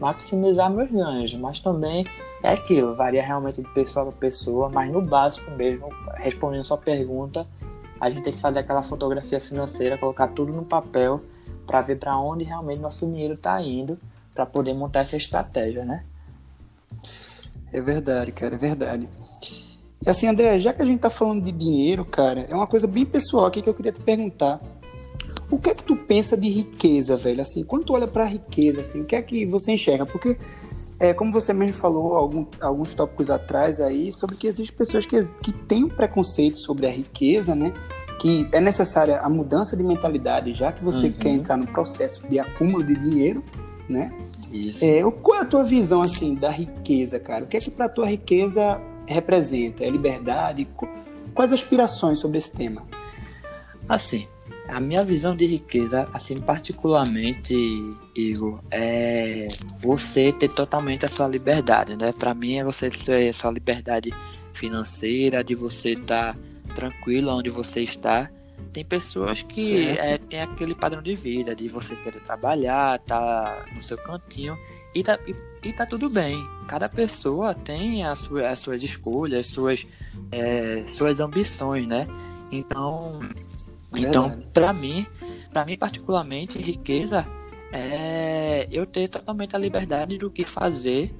maximizar 0.00 0.70
meus 0.70 0.90
ganhos, 0.90 1.34
mas 1.34 1.60
também 1.60 2.04
é 2.42 2.52
aquilo, 2.52 2.94
varia 2.94 3.22
realmente 3.22 3.62
de 3.62 3.68
pessoa 3.70 4.06
para 4.06 4.14
pessoa, 4.16 4.68
mas 4.68 4.90
no 4.90 5.00
básico 5.00 5.50
mesmo, 5.52 5.88
respondendo 6.16 6.64
sua 6.64 6.76
pergunta, 6.76 7.46
a 8.00 8.10
gente 8.10 8.22
tem 8.22 8.32
que 8.32 8.40
fazer 8.40 8.58
aquela 8.58 8.82
fotografia 8.82 9.40
financeira, 9.40 9.96
colocar 9.96 10.28
tudo 10.28 10.52
no 10.52 10.64
papel 10.64 11.22
para 11.66 11.80
ver 11.80 11.98
para 11.98 12.16
onde 12.18 12.44
realmente 12.44 12.80
nosso 12.80 13.06
dinheiro 13.06 13.34
está 13.34 13.60
indo, 13.60 13.98
para 14.34 14.44
poder 14.44 14.74
montar 14.74 15.00
essa 15.00 15.16
estratégia, 15.16 15.84
né? 15.84 16.04
É 17.72 17.80
verdade, 17.80 18.32
cara, 18.32 18.54
é 18.54 18.58
verdade. 18.58 19.08
E 20.04 20.10
assim, 20.10 20.26
André, 20.26 20.58
já 20.58 20.72
que 20.72 20.82
a 20.82 20.84
gente 20.84 21.00
tá 21.00 21.08
falando 21.08 21.42
de 21.42 21.50
dinheiro, 21.50 22.04
cara, 22.04 22.46
é 22.50 22.54
uma 22.54 22.66
coisa 22.66 22.86
bem 22.86 23.06
pessoal 23.06 23.46
aqui 23.46 23.62
que 23.62 23.68
eu 23.68 23.74
queria 23.74 23.92
te 23.92 24.00
perguntar. 24.00 24.60
O 25.50 25.58
que 25.58 25.70
é 25.70 25.74
que 25.74 25.84
tu 25.84 25.96
pensa 25.96 26.36
de 26.36 26.48
riqueza, 26.48 27.16
velho? 27.16 27.40
Assim, 27.40 27.64
quando 27.64 27.84
tu 27.84 27.94
olha 27.94 28.06
para 28.06 28.24
riqueza, 28.24 28.80
assim, 28.80 29.02
o 29.02 29.04
que 29.04 29.16
é 29.16 29.22
que 29.22 29.46
você 29.46 29.72
enxerga? 29.72 30.04
Porque, 30.04 30.38
é, 30.98 31.14
como 31.14 31.32
você 31.32 31.52
mesmo 31.52 31.74
falou 31.74 32.16
algum, 32.16 32.46
alguns 32.60 32.94
tópicos 32.94 33.30
atrás 33.30 33.80
aí, 33.80 34.12
sobre 34.12 34.36
que 34.36 34.46
existem 34.46 34.76
pessoas 34.76 35.06
que, 35.06 35.22
que 35.42 35.52
têm 35.52 35.84
um 35.84 35.88
preconceito 35.88 36.58
sobre 36.58 36.86
a 36.86 36.90
riqueza, 36.90 37.54
né? 37.54 37.72
Que 38.18 38.48
é 38.52 38.60
necessária 38.60 39.18
a 39.18 39.28
mudança 39.28 39.76
de 39.76 39.82
mentalidade, 39.82 40.54
já 40.54 40.72
que 40.72 40.82
você 40.82 41.06
uhum. 41.06 41.12
quer 41.12 41.30
entrar 41.30 41.56
no 41.56 41.66
processo 41.66 42.26
de 42.28 42.38
acúmulo 42.38 42.82
de 42.82 42.94
dinheiro, 42.94 43.44
né? 43.88 44.12
Isso. 44.50 44.84
É, 44.84 45.02
qual 45.22 45.38
é 45.38 45.42
a 45.42 45.44
tua 45.44 45.64
visão, 45.64 46.00
assim, 46.00 46.34
da 46.34 46.50
riqueza, 46.50 47.18
cara? 47.18 47.44
O 47.44 47.46
que 47.46 47.56
é 47.56 47.60
que 47.60 47.70
para 47.70 47.88
tua 47.88 48.06
riqueza 48.06 48.80
representa? 49.06 49.84
É 49.84 49.90
liberdade? 49.90 50.68
Quais 51.34 51.52
aspirações 51.52 52.20
sobre 52.20 52.38
esse 52.38 52.52
tema? 52.52 52.82
Assim, 53.88 54.26
a 54.68 54.80
minha 54.80 55.04
visão 55.04 55.34
de 55.34 55.44
riqueza, 55.44 56.08
assim, 56.14 56.40
particularmente, 56.40 57.54
Igor, 58.14 58.60
é 58.70 59.46
você 59.78 60.32
ter 60.32 60.48
totalmente 60.50 61.04
a 61.04 61.08
sua 61.08 61.26
liberdade, 61.26 61.96
né? 61.96 62.12
Para 62.16 62.32
mim 62.32 62.58
é 62.58 62.64
você 62.64 62.88
ter 62.90 63.28
a 63.28 63.32
sua 63.32 63.50
liberdade 63.50 64.14
financeira, 64.52 65.42
de 65.42 65.54
você 65.54 65.92
estar... 65.92 66.34
Tá 66.34 66.53
tranquilo 66.74 67.30
onde 67.30 67.50
você 67.50 67.80
está. 67.80 68.30
Tem 68.72 68.84
pessoas 68.84 69.42
que 69.42 69.88
é, 69.88 70.18
tem 70.18 70.40
aquele 70.40 70.74
padrão 70.74 71.02
de 71.02 71.14
vida, 71.14 71.54
de 71.54 71.68
você 71.68 71.94
querer 71.96 72.20
trabalhar, 72.20 72.98
tá 73.00 73.64
no 73.74 73.82
seu 73.82 73.96
cantinho 73.96 74.56
e 74.94 75.02
tá, 75.02 75.18
e, 75.26 75.34
e 75.68 75.72
tá 75.72 75.84
tudo 75.84 76.08
bem. 76.08 76.36
Cada 76.66 76.88
pessoa 76.88 77.54
tem 77.54 78.04
as 78.04 78.20
suas, 78.20 78.44
as 78.44 78.58
suas 78.58 78.82
escolhas, 78.82 79.40
as 79.40 79.46
suas, 79.46 79.86
é, 80.30 80.84
suas 80.88 81.20
ambições, 81.20 81.86
né? 81.86 82.06
Então, 82.50 83.20
então 83.94 84.30
para 84.52 84.72
mim, 84.72 85.06
para 85.52 85.64
mim 85.64 85.76
particularmente, 85.76 86.58
riqueza 86.58 87.26
é 87.72 88.68
eu 88.70 88.86
ter 88.86 89.08
totalmente 89.08 89.56
a 89.56 89.58
liberdade 89.58 90.16
do 90.16 90.30
que 90.30 90.44
fazer 90.44 91.12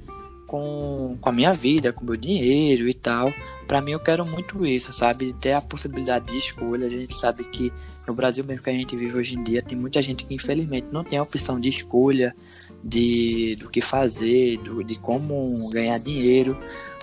com, 0.47 1.19
com 1.21 1.29
a 1.29 1.33
minha 1.33 1.53
vida, 1.53 1.93
com 1.93 2.03
o 2.03 2.05
meu 2.05 2.17
dinheiro 2.17 2.88
e 2.88 2.95
tal. 2.95 3.33
Para 3.66 3.81
mim, 3.81 3.92
eu 3.92 4.00
quero 4.00 4.27
muito 4.27 4.64
isso, 4.66 4.92
sabe? 4.92 5.33
Ter 5.33 5.53
a 5.53 5.62
possibilidade 5.62 6.27
de 6.27 6.38
escolha. 6.38 6.87
A 6.87 6.90
gente 6.90 7.14
sabe 7.14 7.44
que 7.44 7.72
no 8.07 8.14
Brasil 8.14 8.44
mesmo 8.44 8.62
que 8.62 8.70
a 8.70 8.72
gente 8.72 8.94
vive 8.96 9.16
hoje 9.16 9.37
em 9.37 9.42
dia, 9.42 9.62
tem 9.62 9.77
muita 9.77 10.03
gente 10.03 10.24
que 10.24 10.35
infelizmente 10.35 10.88
não 10.92 11.03
tem 11.03 11.18
a 11.18 11.22
opção 11.22 11.59
de 11.59 11.68
escolha 11.68 12.35
de 12.83 13.57
do 13.57 13.70
que 13.70 13.81
fazer, 13.81 14.59
do, 14.59 14.85
de 14.85 14.96
como 14.96 15.70
ganhar 15.70 15.98
dinheiro. 15.98 16.57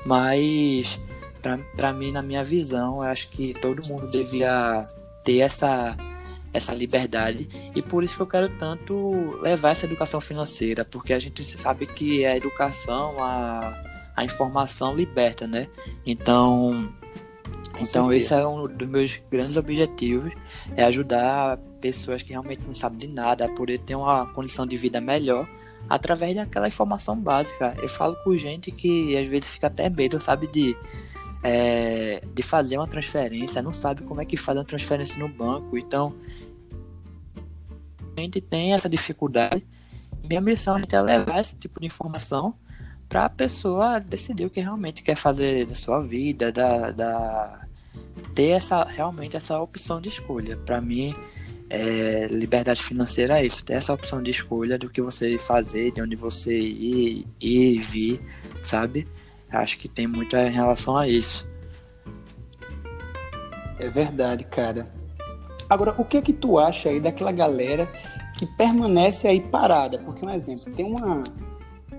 Mas, 0.06 1.00
para 1.76 1.94
mim, 1.94 2.12
na 2.12 2.22
minha 2.22 2.44
visão, 2.44 2.98
eu 2.98 3.04
acho 3.04 3.30
que 3.30 3.54
todo 3.54 3.86
mundo 3.88 4.08
devia 4.08 4.88
ter 5.24 5.40
essa 5.40 5.98
essa 6.54 6.74
liberdade 6.74 7.48
e 7.74 7.82
por 7.82 8.04
isso 8.04 8.16
que 8.16 8.22
eu 8.22 8.28
quero 8.28 8.50
tanto 8.58 9.40
levar 9.42 9.70
essa 9.70 9.86
educação 9.86 10.20
financeira 10.20 10.84
porque 10.84 11.14
a 11.14 11.20
gente 11.20 11.42
sabe 11.46 11.88
que 11.88 12.26
a 12.26 12.36
educação 12.36 13.16
a 13.24 13.91
a 14.22 14.26
informação 14.26 14.96
liberta, 14.96 15.48
né? 15.48 15.68
Então, 16.06 16.94
Com 17.74 17.84
então 17.84 18.06
certeza. 18.06 18.16
esse 18.16 18.34
é 18.34 18.48
um 18.48 18.68
dos 18.68 18.88
meus 18.88 19.20
grandes 19.32 19.58
objetivos, 19.58 20.32
é 20.76 20.84
ajudar 20.84 21.58
pessoas 21.82 22.22
que 22.22 22.30
realmente 22.30 22.62
não 22.66 22.74
sabem 22.74 23.00
de 23.00 23.08
nada 23.08 23.46
a 23.46 23.50
poder 23.50 23.80
ter 23.80 23.96
uma 23.96 24.28
condição 24.28 24.68
de 24.68 24.78
vida 24.78 25.02
melhor 25.02 25.50
através 25.90 26.36
daquela 26.36 26.68
informação 26.68 27.20
básica. 27.20 27.76
Eu 27.82 27.90
falo 27.90 28.16
com 28.24 28.38
gente 28.38 28.72
que 28.72 29.18
às 29.18 29.28
vezes 29.28 29.50
fica 29.50 29.68
até 29.68 29.90
medo, 29.90 30.20
sabe, 30.22 30.48
de 30.52 30.78
é, 31.44 32.22
de 32.36 32.44
fazer 32.44 32.78
uma 32.78 32.86
transferência, 32.86 33.64
não 33.64 33.74
sabe 33.74 34.04
como 34.04 34.22
é 34.22 34.26
que 34.26 34.38
faz 34.38 34.56
uma 34.56 34.64
transferência 34.64 35.18
no 35.18 35.28
banco, 35.28 35.76
então 35.76 36.14
a 38.16 38.22
gente 38.22 38.40
tem 38.40 38.74
essa 38.76 38.88
dificuldade. 38.88 39.66
Minha 40.24 40.40
missão 40.40 40.78
é 40.78 41.02
levar 41.02 41.40
esse 41.40 41.56
tipo 41.56 41.80
de 41.80 41.88
informação 41.88 42.54
para 43.12 43.26
a 43.26 43.30
pessoa 43.30 44.00
decidir 44.00 44.46
o 44.46 44.50
que 44.50 44.62
realmente 44.62 45.04
quer 45.04 45.18
fazer 45.18 45.66
da 45.66 45.76
sua 45.76 46.00
vida, 46.00 46.50
da, 46.50 46.92
da 46.92 47.60
ter 48.34 48.52
essa 48.52 48.86
realmente 48.86 49.36
essa 49.36 49.60
opção 49.60 50.00
de 50.00 50.08
escolha. 50.08 50.56
Para 50.56 50.80
mim, 50.80 51.14
é, 51.70 52.28
liberdade 52.28 52.82
financeira 52.82 53.42
é 53.42 53.46
isso, 53.46 53.66
ter 53.66 53.74
essa 53.74 53.94
opção 53.94 54.24
de 54.24 54.32
escolha 54.32 54.78
do 54.78 54.90
que 54.90 55.02
você 55.02 55.38
fazer, 55.38 55.92
de 55.92 56.02
onde 56.02 56.16
você 56.16 56.58
ir, 56.58 57.28
ir 57.42 57.76
e 57.76 57.82
vir, 57.82 58.22
sabe? 58.64 59.06
Acho 59.52 59.78
que 59.78 59.90
tem 59.90 60.08
muito 60.08 60.38
em 60.38 60.50
relação 60.50 60.96
a 60.96 61.06
isso. 61.06 61.46
É 63.78 63.90
verdade, 63.90 64.46
cara. 64.46 64.90
Agora, 65.70 65.94
o 65.98 66.06
que 66.06 66.16
é 66.16 66.22
que 66.22 66.32
tu 66.32 66.58
acha 66.58 66.88
aí 66.88 67.02
daquela 67.02 67.34
galera 67.34 67.92
que 68.40 68.46
permanece 68.46 69.28
aí 69.28 69.42
parada? 69.42 69.98
Porque 69.98 70.26
um 70.26 70.30
exemplo, 70.30 70.72
tem 70.74 70.86
uma 70.86 71.26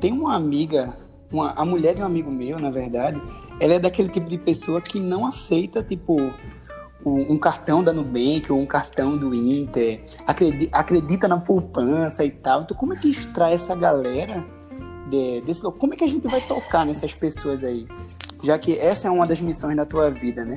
tem 0.02 0.12
uma 0.12 0.34
amiga, 0.34 0.92
uma, 1.30 1.52
a 1.52 1.64
mulher 1.64 1.94
de 1.94 2.02
um 2.02 2.04
amigo 2.04 2.28
meu, 2.28 2.58
na 2.58 2.72
verdade, 2.72 3.22
ela 3.60 3.74
é 3.74 3.78
daquele 3.78 4.08
tipo 4.08 4.28
de 4.28 4.36
pessoa 4.36 4.80
que 4.80 4.98
não 4.98 5.24
aceita, 5.24 5.80
tipo, 5.80 6.16
um, 7.06 7.38
cartão 7.38 7.84
da 7.84 7.92
Nubank 7.92 8.50
ou 8.50 8.58
um 8.58 8.66
cartão 8.66 9.16
do 9.16 9.32
Inter, 9.32 10.04
acredita, 10.72 11.28
na 11.28 11.38
poupança 11.38 12.24
e 12.24 12.32
tal. 12.32 12.62
Então, 12.62 12.76
como 12.76 12.94
é 12.94 12.96
que 12.96 13.08
extrai 13.08 13.54
essa 13.54 13.76
galera 13.76 14.44
de, 15.08 15.40
desse 15.42 15.62
Como 15.62 15.94
é 15.94 15.96
que 15.96 16.04
a 16.04 16.08
gente 16.08 16.26
vai 16.26 16.40
tocar 16.40 16.84
nessas 16.84 17.14
pessoas 17.14 17.62
aí? 17.62 17.86
Já 18.42 18.58
que 18.58 18.76
essa 18.76 19.06
é 19.06 19.10
uma 19.10 19.24
das 19.26 19.40
missões 19.40 19.76
da 19.76 19.86
tua 19.86 20.10
vida, 20.10 20.44
né? 20.44 20.56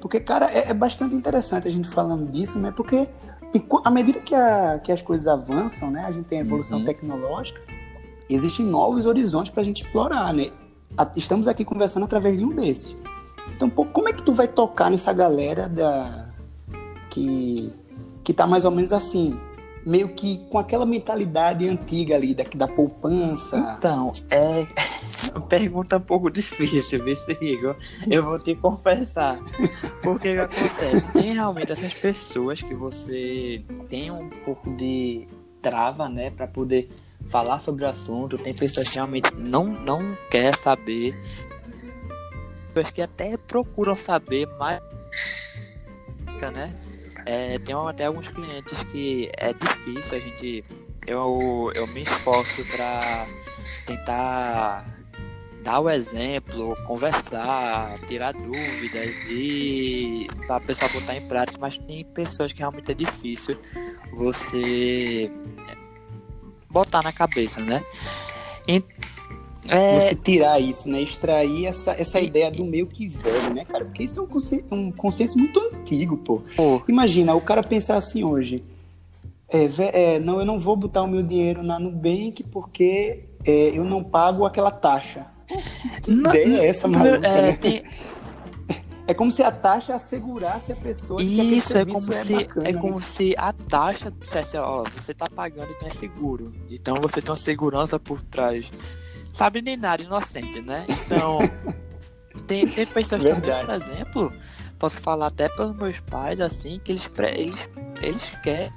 Porque, 0.00 0.18
cara, 0.18 0.50
é, 0.50 0.70
é 0.70 0.74
bastante 0.74 1.14
interessante 1.14 1.68
a 1.68 1.70
gente 1.70 1.88
falando 1.88 2.28
disso, 2.32 2.58
né? 2.58 2.72
Porque 2.76 3.08
à 3.84 3.90
medida 3.90 4.18
que, 4.18 4.34
a, 4.34 4.80
que 4.80 4.90
as 4.90 5.02
coisas 5.02 5.28
avançam, 5.28 5.88
né? 5.88 6.04
A 6.04 6.10
gente 6.10 6.24
tem 6.24 6.38
a 6.38 6.42
evolução 6.42 6.78
uhum. 6.78 6.84
tecnológica, 6.84 7.60
existem 8.34 8.64
novos 8.64 9.06
horizontes 9.06 9.50
para 9.50 9.62
a 9.62 9.64
gente 9.64 9.84
explorar, 9.84 10.32
né? 10.32 10.50
Estamos 11.16 11.48
aqui 11.48 11.64
conversando 11.64 12.04
através 12.04 12.38
de 12.38 12.44
um 12.44 12.50
desses. 12.50 12.96
Então, 13.54 13.68
pô, 13.68 13.84
como 13.84 14.08
é 14.08 14.12
que 14.12 14.22
tu 14.22 14.32
vai 14.32 14.48
tocar 14.48 14.90
nessa 14.90 15.12
galera 15.12 15.68
da 15.68 16.28
que 17.10 17.74
que 18.24 18.32
tá 18.32 18.46
mais 18.46 18.64
ou 18.64 18.70
menos 18.70 18.92
assim? 18.92 19.38
meio 19.84 20.08
que 20.10 20.38
com 20.48 20.58
aquela 20.58 20.86
mentalidade 20.86 21.68
antiga 21.68 22.14
ali, 22.14 22.34
da, 22.34 22.44
da 22.54 22.68
poupança? 22.68 23.76
Então, 23.78 24.12
é 24.30 24.66
uma 25.34 25.40
pergunta 25.40 25.96
um 25.96 26.00
pouco 26.00 26.30
difícil, 26.30 27.04
viu, 27.04 27.14
Igor? 27.40 27.76
Eu 28.08 28.24
vou 28.24 28.38
te 28.38 28.54
confessar. 28.54 29.38
Porque 30.02 30.34
que 30.34 30.38
acontece? 30.38 31.12
Tem 31.12 31.34
realmente 31.34 31.72
essas 31.72 31.92
pessoas 31.94 32.62
que 32.62 32.74
você 32.74 33.64
tem 33.88 34.10
um 34.10 34.28
pouco 34.28 34.70
de 34.76 35.26
trava, 35.60 36.08
né, 36.08 36.30
para 36.30 36.46
poder 36.46 36.90
falar 37.32 37.58
sobre 37.58 37.84
o 37.84 37.88
assunto. 37.88 38.36
Tem 38.36 38.54
pessoas 38.54 38.88
que 38.88 38.94
realmente 38.94 39.34
não, 39.34 39.64
não 39.64 40.16
quer 40.30 40.54
saber. 40.54 41.18
Pessoas 42.68 42.92
que 42.92 43.02
até 43.02 43.36
procuram 43.36 43.96
saber, 43.96 44.46
mas 44.58 44.80
né? 46.52 46.70
É, 47.24 47.58
tem 47.60 47.74
até 47.88 48.06
alguns 48.06 48.28
clientes 48.28 48.82
que 48.84 49.30
é 49.36 49.52
difícil 49.52 50.16
a 50.16 50.20
gente. 50.20 50.64
Eu, 51.06 51.70
eu 51.74 51.86
me 51.86 52.02
esforço 52.02 52.64
para 52.64 53.26
tentar 53.86 54.84
dar 55.62 55.80
o 55.80 55.88
exemplo, 55.88 56.76
conversar, 56.84 57.98
tirar 58.08 58.32
dúvidas 58.32 59.24
e 59.28 60.28
para 60.46 60.56
a 60.56 60.60
pessoa 60.60 60.90
botar 60.92 61.16
em 61.16 61.28
prática, 61.28 61.58
mas 61.60 61.78
tem 61.78 62.04
pessoas 62.04 62.52
que 62.52 62.58
realmente 62.58 62.90
é 62.90 62.94
difícil 62.94 63.56
você 64.12 65.30
botar 66.72 67.02
na 67.02 67.12
cabeça, 67.12 67.60
né? 67.60 67.84
E, 68.66 68.82
é... 69.68 70.00
Você 70.00 70.14
tirar 70.14 70.58
isso, 70.58 70.88
né? 70.88 71.00
Extrair 71.00 71.66
essa, 71.66 71.92
essa 71.92 72.20
e... 72.20 72.26
ideia 72.26 72.50
do 72.50 72.64
meio 72.64 72.86
que 72.86 73.06
velho, 73.06 73.54
né, 73.54 73.64
cara? 73.64 73.84
Porque 73.84 74.02
isso 74.02 74.18
é 74.18 74.22
um 74.22 74.26
consenso, 74.26 74.64
um 74.74 74.90
consenso 74.90 75.38
muito 75.38 75.60
antigo, 75.60 76.16
pô. 76.16 76.42
pô. 76.56 76.82
Imagina, 76.88 77.34
o 77.34 77.40
cara 77.40 77.62
pensar 77.62 77.96
assim 77.96 78.24
hoje. 78.24 78.64
É, 79.48 80.14
é, 80.14 80.18
não, 80.18 80.40
eu 80.40 80.46
não 80.46 80.58
vou 80.58 80.74
botar 80.76 81.02
o 81.02 81.06
meu 81.06 81.22
dinheiro 81.22 81.62
na 81.62 81.78
Nubank 81.78 82.42
porque 82.44 83.24
é, 83.44 83.76
eu 83.76 83.84
não 83.84 84.02
pago 84.02 84.46
aquela 84.46 84.70
taxa. 84.70 85.26
Que 86.02 86.10
não, 86.10 86.30
ideia 86.30 86.62
é 86.62 86.66
essa, 86.66 86.88
maluca, 86.88 87.26
é, 87.26 87.42
né? 87.42 87.52
tem... 87.52 87.84
É 89.12 89.14
como 89.14 89.30
se 89.30 89.42
a 89.42 89.52
taxa 89.52 89.94
assegurasse 89.94 90.72
a 90.72 90.76
pessoa 90.76 91.22
Isso, 91.22 91.76
é 91.76 91.84
como 91.84 92.14
é 92.14 92.24
se 92.24 92.34
bacana, 92.34 92.68
é 92.68 92.72
como 92.72 92.96
né? 92.96 93.02
se 93.02 93.34
a 93.36 93.52
taxa 93.52 94.10
dissesse, 94.10 94.56
ó, 94.56 94.84
você 94.96 95.12
tá 95.12 95.26
pagando 95.28 95.70
então 95.70 95.86
é 95.86 95.90
seguro. 95.90 96.50
Então 96.70 96.96
você 96.96 97.20
tem 97.20 97.30
uma 97.30 97.36
segurança 97.36 97.98
por 97.98 98.22
trás. 98.22 98.72
Sabe 99.30 99.60
nem 99.60 99.76
nada, 99.76 100.02
inocente, 100.02 100.62
né? 100.62 100.86
Então, 100.88 101.40
tem, 102.48 102.66
tem 102.66 102.86
pessoas 102.86 103.22
Verdade. 103.22 103.66
também, 103.66 103.66
por 103.66 103.74
exemplo, 103.74 104.32
posso 104.78 104.98
falar 104.98 105.26
até 105.26 105.50
pelos 105.50 105.76
meus 105.76 106.00
pais, 106.00 106.40
assim, 106.40 106.80
que 106.82 106.92
eles, 106.92 107.10
eles, 107.36 107.68
eles 108.00 108.30
querem. 108.42 108.72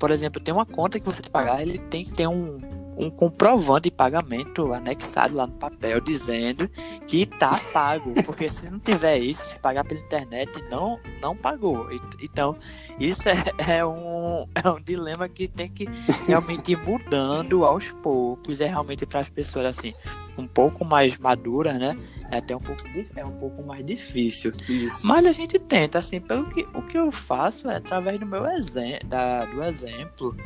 Por 0.00 0.10
exemplo, 0.10 0.42
tem 0.42 0.52
uma 0.52 0.66
conta 0.66 0.98
que 0.98 1.06
você 1.06 1.22
tem 1.22 1.26
que 1.26 1.30
pagar, 1.30 1.62
ele 1.62 1.78
tem 1.78 2.04
que 2.04 2.12
ter 2.12 2.26
um, 2.26 2.58
um 2.96 3.10
comprovante 3.10 3.84
de 3.84 3.90
pagamento 3.90 4.72
anexado 4.72 5.34
lá 5.34 5.46
no 5.46 5.54
papel 5.54 6.00
dizendo 6.00 6.68
que 7.06 7.26
tá 7.26 7.58
pago, 7.72 8.14
porque 8.24 8.48
se 8.48 8.68
não 8.70 8.78
tiver 8.78 9.18
isso, 9.18 9.44
se 9.44 9.58
pagar 9.58 9.84
pela 9.84 10.00
internet, 10.00 10.50
não 10.70 10.98
não 11.20 11.36
pagou. 11.36 11.88
Então, 12.20 12.56
isso 12.98 13.22
é, 13.28 13.78
é, 13.78 13.84
um, 13.84 14.46
é 14.54 14.68
um 14.68 14.80
dilema 14.80 15.28
que 15.28 15.48
tem 15.48 15.68
que 15.68 15.86
realmente 16.26 16.72
ir 16.72 16.78
mudando 16.78 17.64
aos 17.64 17.90
poucos, 17.90 18.60
é 18.60 18.66
realmente 18.66 19.06
para 19.06 19.20
as 19.20 19.28
pessoas 19.28 19.66
assim, 19.66 19.92
um 20.36 20.46
pouco 20.46 20.84
mais 20.84 21.16
maduras, 21.18 21.78
né? 21.78 21.96
É 22.30 22.38
até 22.38 22.56
um 22.56 22.60
pouco 22.60 22.82
é 23.16 23.24
um 23.24 23.38
pouco 23.38 23.62
mais 23.62 23.84
difícil. 23.84 24.50
Isso. 24.68 25.06
Mas 25.06 25.26
a 25.26 25.32
gente 25.32 25.58
tenta 25.58 25.98
assim, 25.98 26.20
pelo 26.20 26.46
que 26.50 26.66
o 26.74 26.82
que 26.82 26.98
eu 26.98 27.10
faço 27.12 27.68
é 27.70 27.76
através 27.76 28.18
do 28.18 28.26
meu 28.26 28.46
exemplo, 28.46 29.08
do 29.54 29.62
exemplo 29.62 30.36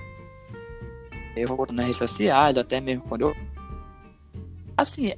eu 1.36 1.48
vou 1.48 1.66
nas 1.70 1.84
redes 1.84 1.98
sociais, 1.98 2.58
até 2.58 2.80
mesmo 2.80 3.02
quando 3.02 3.22
eu. 3.22 3.36
Assim, 4.76 5.08
é, 5.08 5.16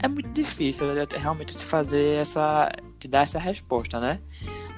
é 0.00 0.08
muito 0.08 0.28
difícil 0.30 0.86
realmente 1.10 1.56
te 1.56 1.64
fazer 1.64 2.20
essa. 2.20 2.70
te 2.98 3.08
dar 3.08 3.22
essa 3.22 3.38
resposta, 3.38 3.98
né? 4.00 4.20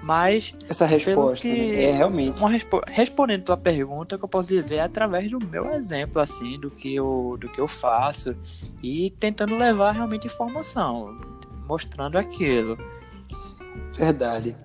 Mas. 0.03 0.55
Essa 0.69 0.87
resposta 0.87 1.47
que, 1.47 1.55
né? 1.55 1.85
é 1.85 1.93
realmente. 1.93 2.41
Uma 2.41 2.49
respo 2.49 2.81
respondendo 2.87 3.45
tua 3.45 3.57
pergunta, 3.57 4.17
que 4.17 4.25
eu 4.25 4.29
posso 4.29 4.49
dizer 4.49 4.77
é 4.77 4.83
através 4.83 5.31
do 5.31 5.39
meu 5.47 5.73
exemplo, 5.75 6.21
assim, 6.21 6.59
do 6.59 6.71
que 6.71 6.95
eu, 6.95 7.37
do 7.41 7.49
que 7.49 7.61
eu 7.61 7.69
faço 7.69 8.35
e 8.83 9.11
tentando 9.11 9.57
levar 9.57 9.93
realmente 9.93 10.27
informação, 10.27 11.19
mostrando 11.67 12.17
aquilo. 12.17 12.79
Verdade. 13.93 14.57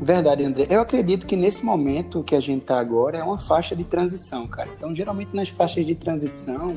Verdade, 0.00 0.44
André. 0.44 0.66
Eu 0.70 0.80
acredito 0.80 1.26
que 1.26 1.36
nesse 1.36 1.64
momento 1.64 2.22
que 2.22 2.34
a 2.34 2.40
gente 2.40 2.62
está 2.62 2.78
agora 2.78 3.18
é 3.18 3.22
uma 3.22 3.38
faixa 3.38 3.74
de 3.74 3.84
transição, 3.84 4.46
cara. 4.46 4.70
Então, 4.76 4.94
geralmente 4.94 5.34
nas 5.34 5.48
faixas 5.48 5.84
de 5.84 5.94
transição, 5.94 6.76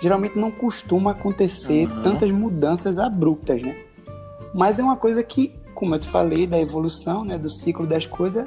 geralmente 0.00 0.38
não 0.38 0.50
costuma 0.50 1.10
acontecer 1.12 1.88
uhum. 1.88 2.02
tantas 2.02 2.30
mudanças 2.30 2.98
abruptas, 2.98 3.60
né? 3.62 3.76
Mas 4.54 4.78
é 4.78 4.82
uma 4.82 4.96
coisa 4.96 5.22
que, 5.22 5.52
como 5.74 5.94
eu 5.94 5.98
te 5.98 6.06
falei, 6.06 6.46
da 6.46 6.60
evolução, 6.60 7.24
né, 7.24 7.36
do 7.36 7.50
ciclo 7.50 7.86
das 7.86 8.06
coisas, 8.06 8.46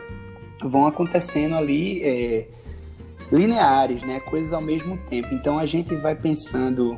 vão 0.64 0.88
acontecendo 0.88 1.56
ali 1.56 2.02
é, 2.02 2.48
lineares, 3.32 4.02
né? 4.04 4.22
Coisas 4.22 4.54
ao 4.54 4.62
mesmo 4.62 4.98
tempo. 5.10 5.34
Então, 5.34 5.60
a 5.60 5.66
gente 5.66 5.94
vai 5.96 6.16
pensando 6.16 6.98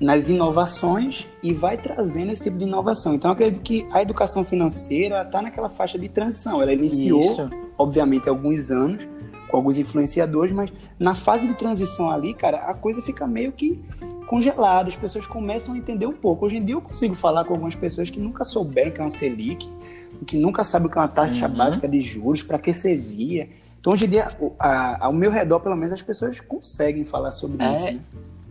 nas 0.00 0.30
inovações 0.30 1.28
e 1.42 1.52
vai 1.52 1.76
trazendo 1.76 2.32
esse 2.32 2.44
tipo 2.44 2.56
de 2.56 2.64
inovação. 2.64 3.14
Então, 3.14 3.30
eu 3.30 3.34
acredito 3.34 3.60
que 3.60 3.86
a 3.92 4.00
educação 4.00 4.42
financeira 4.42 5.20
está 5.20 5.42
naquela 5.42 5.68
faixa 5.68 5.98
de 5.98 6.08
transição. 6.08 6.62
Ela 6.62 6.72
iniciou, 6.72 7.20
Isso. 7.20 7.50
obviamente, 7.76 8.26
alguns 8.26 8.70
anos, 8.70 9.06
com 9.50 9.56
alguns 9.58 9.76
influenciadores, 9.76 10.52
mas 10.52 10.72
na 10.98 11.14
fase 11.14 11.46
de 11.46 11.54
transição 11.54 12.10
ali, 12.10 12.32
cara, 12.32 12.70
a 12.70 12.74
coisa 12.74 13.02
fica 13.02 13.26
meio 13.26 13.52
que 13.52 13.78
congelada. 14.26 14.88
As 14.88 14.96
pessoas 14.96 15.26
começam 15.26 15.74
a 15.74 15.78
entender 15.78 16.06
um 16.06 16.14
pouco. 16.14 16.46
Hoje 16.46 16.56
em 16.56 16.64
dia, 16.64 16.76
eu 16.76 16.80
consigo 16.80 17.14
falar 17.14 17.44
com 17.44 17.52
algumas 17.52 17.74
pessoas 17.74 18.08
que 18.08 18.18
nunca 18.18 18.42
souberam 18.42 18.92
que 18.92 19.00
é 19.00 19.04
uma 19.04 19.10
Selic, 19.10 19.68
que 20.26 20.38
nunca 20.38 20.64
sabem 20.64 20.88
o 20.88 20.90
que 20.90 20.96
é 20.96 21.00
uma 21.02 21.08
taxa 21.08 21.46
uhum. 21.46 21.54
básica 21.54 21.86
de 21.86 22.00
juros, 22.00 22.42
para 22.42 22.58
que 22.58 22.72
servia. 22.72 23.50
Então, 23.78 23.92
hoje 23.92 24.06
em 24.06 24.08
dia, 24.08 24.28
ao 24.98 25.12
meu 25.12 25.30
redor, 25.30 25.60
pelo 25.60 25.76
menos, 25.76 25.92
as 25.92 26.02
pessoas 26.02 26.40
conseguem 26.40 27.04
falar 27.04 27.32
sobre 27.32 27.62
é, 27.62 27.74
isso. 27.74 27.84
Né? 27.84 28.00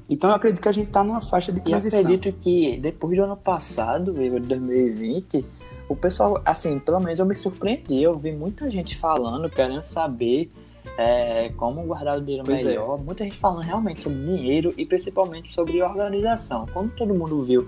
Então 0.10 0.30
eu 0.30 0.36
acredito 0.36 0.62
que 0.62 0.68
a 0.68 0.72
gente 0.72 0.88
está 0.88 1.04
numa 1.04 1.22
faixa 1.22 1.52
de 1.52 1.62
transição. 1.62 2.00
E 2.00 2.04
acredito 2.04 2.36
que 2.40 2.78
depois 2.78 3.16
do 3.16 3.24
ano 3.24 3.38
passado, 3.38 4.12
de 4.12 4.40
2020, 4.40 5.46
o 5.88 5.96
pessoal, 5.96 6.42
assim, 6.44 6.80
pelo 6.80 7.00
menos 7.00 7.20
eu 7.20 7.26
me 7.26 7.36
surpreendi. 7.36 8.02
Eu 8.02 8.14
vi 8.14 8.32
muita 8.32 8.70
gente 8.72 8.98
falando, 8.98 9.50
querendo 9.50 9.84
saber 9.84 10.52
é, 10.98 11.50
como 11.56 11.84
guardar 11.84 12.18
o 12.18 12.22
dinheiro 12.22 12.44
pois 12.44 12.64
é. 12.64 12.70
melhor. 12.70 13.00
É. 13.00 13.04
Muita 13.04 13.24
gente 13.24 13.38
falando 13.38 13.64
realmente 13.64 14.00
sobre 14.00 14.20
dinheiro 14.20 14.74
e 14.76 14.86
principalmente 14.86 15.54
sobre 15.54 15.82
organização. 15.82 16.66
Quando 16.74 16.92
todo 16.96 17.14
mundo 17.14 17.44
viu 17.44 17.68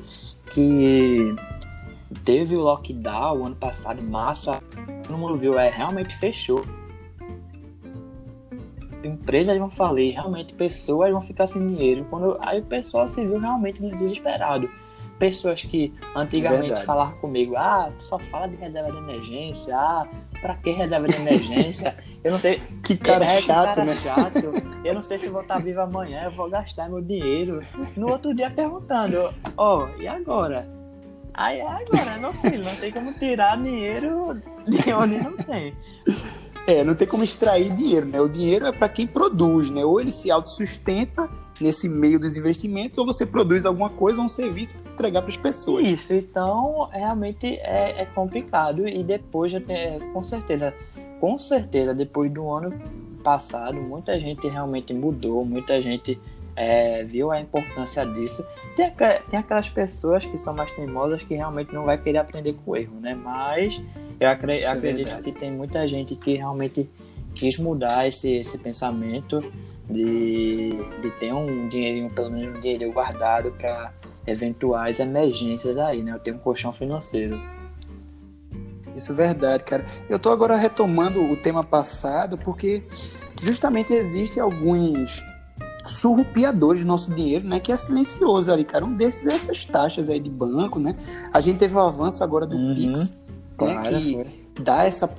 que 0.51 1.35
teve 2.25 2.55
o 2.55 2.59
lockdown 2.59 3.45
ano 3.45 3.55
passado, 3.55 4.01
em 4.01 4.05
março, 4.05 4.51
todo 5.03 5.17
mundo 5.17 5.37
viu, 5.37 5.57
é, 5.59 5.69
realmente 5.69 6.15
fechou 6.17 6.65
empresas 9.03 9.57
vão 9.57 9.69
falir, 9.69 10.13
realmente 10.13 10.53
pessoas 10.53 11.11
vão 11.11 11.21
ficar 11.21 11.47
sem 11.47 11.65
dinheiro. 11.65 12.05
Quando 12.09 12.37
aí 12.41 12.59
o 12.59 12.65
pessoal 12.65 13.09
se 13.09 13.25
viu 13.25 13.39
realmente 13.39 13.81
desesperado. 13.81 14.69
Pessoas 15.17 15.61
que 15.61 15.93
antigamente 16.15 16.63
Verdade. 16.63 16.85
falavam 16.85 17.15
comigo, 17.19 17.55
ah, 17.55 17.91
tu 17.95 18.03
só 18.03 18.17
fala 18.17 18.47
de 18.47 18.55
reserva 18.55 18.91
de 18.91 18.97
emergência, 18.97 19.77
ah, 19.77 20.07
pra 20.41 20.55
que 20.55 20.71
reserva 20.71 21.07
de 21.07 21.15
emergência? 21.15 21.95
Eu 22.23 22.31
não 22.31 22.39
sei. 22.39 22.59
que 22.83 22.97
cara 22.97 23.25
é, 23.25 23.41
chato, 23.41 23.75
cara 23.75 23.85
né? 23.85 23.95
chato. 23.95 24.43
Eu 24.83 24.93
não 24.93 25.01
sei 25.01 25.17
se 25.17 25.29
vou 25.29 25.41
estar 25.41 25.59
vivo 25.59 25.81
amanhã, 25.81 26.21
eu 26.25 26.31
vou 26.31 26.47
gastar 26.47 26.87
meu 26.87 27.01
dinheiro. 27.01 27.63
No 27.95 28.11
outro 28.11 28.33
dia 28.33 28.49
perguntando, 28.51 29.17
ó, 29.57 29.79
oh, 29.79 29.99
e 30.01 30.07
agora? 30.07 30.67
Aí 31.33 31.59
é 31.59 31.67
agora, 31.67 32.17
meu 32.19 32.33
filho, 32.33 32.63
não 32.63 32.75
tem 32.75 32.91
como 32.91 33.13
tirar 33.13 33.57
dinheiro 33.57 34.39
de 34.67 34.93
onde 34.93 35.17
não 35.17 35.35
tem. 35.37 35.73
É, 36.67 36.83
não 36.83 36.93
tem 36.93 37.07
como 37.07 37.23
extrair 37.23 37.73
dinheiro, 37.73 38.07
né? 38.07 38.21
O 38.21 38.29
dinheiro 38.29 38.65
é 38.65 38.71
para 38.71 38.87
quem 38.87 39.07
produz, 39.07 39.69
né? 39.69 39.83
Ou 39.83 39.99
ele 39.99 40.11
se 40.11 40.29
autossustenta 40.29 41.29
nesse 41.59 41.87
meio 41.87 42.19
dos 42.19 42.37
investimentos, 42.37 42.97
ou 42.97 43.05
você 43.05 43.25
produz 43.25 43.65
alguma 43.65 43.89
coisa, 43.89 44.21
um 44.21 44.29
serviço 44.29 44.75
para 44.77 44.93
entregar 44.93 45.21
para 45.21 45.29
as 45.29 45.37
pessoas. 45.37 45.87
Isso, 45.87 46.13
então 46.13 46.89
realmente 46.91 47.47
é, 47.61 48.01
é 48.01 48.05
complicado 48.05 48.87
e 48.87 49.03
depois 49.03 49.51
tem, 49.51 49.99
com 50.11 50.23
certeza, 50.23 50.73
com 51.19 51.37
certeza, 51.37 51.93
depois 51.93 52.31
do 52.31 52.49
ano 52.49 52.73
passado, 53.23 53.75
muita 53.75 54.19
gente 54.19 54.47
realmente 54.47 54.93
mudou, 54.93 55.45
muita 55.45 55.79
gente 55.79 56.19
é, 56.55 57.03
viu 57.03 57.31
a 57.31 57.39
importância 57.39 58.05
disso. 58.05 58.45
Tem, 58.75 58.91
tem 59.29 59.39
aquelas 59.39 59.69
pessoas 59.69 60.25
que 60.25 60.37
são 60.37 60.53
mais 60.53 60.71
teimosas 60.71 61.23
que 61.23 61.35
realmente 61.35 61.73
não 61.73 61.85
vai 61.85 61.97
querer 61.97 62.19
aprender 62.19 62.53
com 62.53 62.71
o 62.71 62.75
erro, 62.75 62.99
né? 62.99 63.15
Mas 63.15 63.81
eu 64.19 64.29
acredito, 64.29 64.65
é 64.65 64.67
acredito 64.67 65.21
que 65.21 65.31
tem 65.31 65.51
muita 65.51 65.87
gente 65.87 66.15
que 66.15 66.35
realmente 66.35 66.89
quis 67.33 67.57
mudar 67.57 68.07
esse, 68.07 68.33
esse 68.33 68.57
pensamento 68.57 69.41
de, 69.89 70.69
de 71.01 71.11
ter 71.19 71.33
um 71.33 71.67
dinheirinho, 71.67 72.09
pelo 72.09 72.29
menos 72.29 72.57
um 72.57 72.61
dinheiro 72.61 72.91
guardado 72.91 73.51
para 73.51 73.93
eventuais 74.27 74.99
emergências 74.99 75.77
aí, 75.77 76.03
né? 76.03 76.13
Eu 76.13 76.19
tenho 76.19 76.35
um 76.35 76.39
colchão 76.39 76.71
financeiro. 76.71 77.39
Isso 78.95 79.13
é 79.13 79.15
verdade, 79.15 79.63
cara. 79.63 79.85
Eu 80.09 80.19
tô 80.19 80.29
agora 80.29 80.55
retomando 80.55 81.21
o 81.21 81.37
tema 81.37 81.63
passado 81.63 82.37
porque 82.37 82.83
justamente 83.41 83.93
existem 83.93 84.43
alguns 84.43 85.23
surrupiadores 85.85 86.81
do 86.81 86.87
nosso 86.87 87.13
dinheiro, 87.13 87.47
né? 87.47 87.59
Que 87.59 87.71
é 87.71 87.77
silencioso 87.77 88.51
ali, 88.51 88.63
cara. 88.63 88.85
Um 88.85 88.95
desses 88.95 89.25
é 89.25 89.33
essas 89.33 89.65
taxas 89.65 90.09
aí 90.09 90.19
de 90.19 90.29
banco, 90.29 90.79
né? 90.79 90.95
A 91.33 91.41
gente 91.41 91.57
teve 91.57 91.75
o 91.75 91.79
avanço 91.79 92.23
agora 92.23 92.45
do 92.45 92.55
uhum, 92.55 92.73
Pix, 92.75 92.99
né? 92.99 93.09
Claro, 93.57 93.97
que 93.97 94.13
foi. 94.13 94.63
dá 94.63 94.83
essa. 94.83 95.09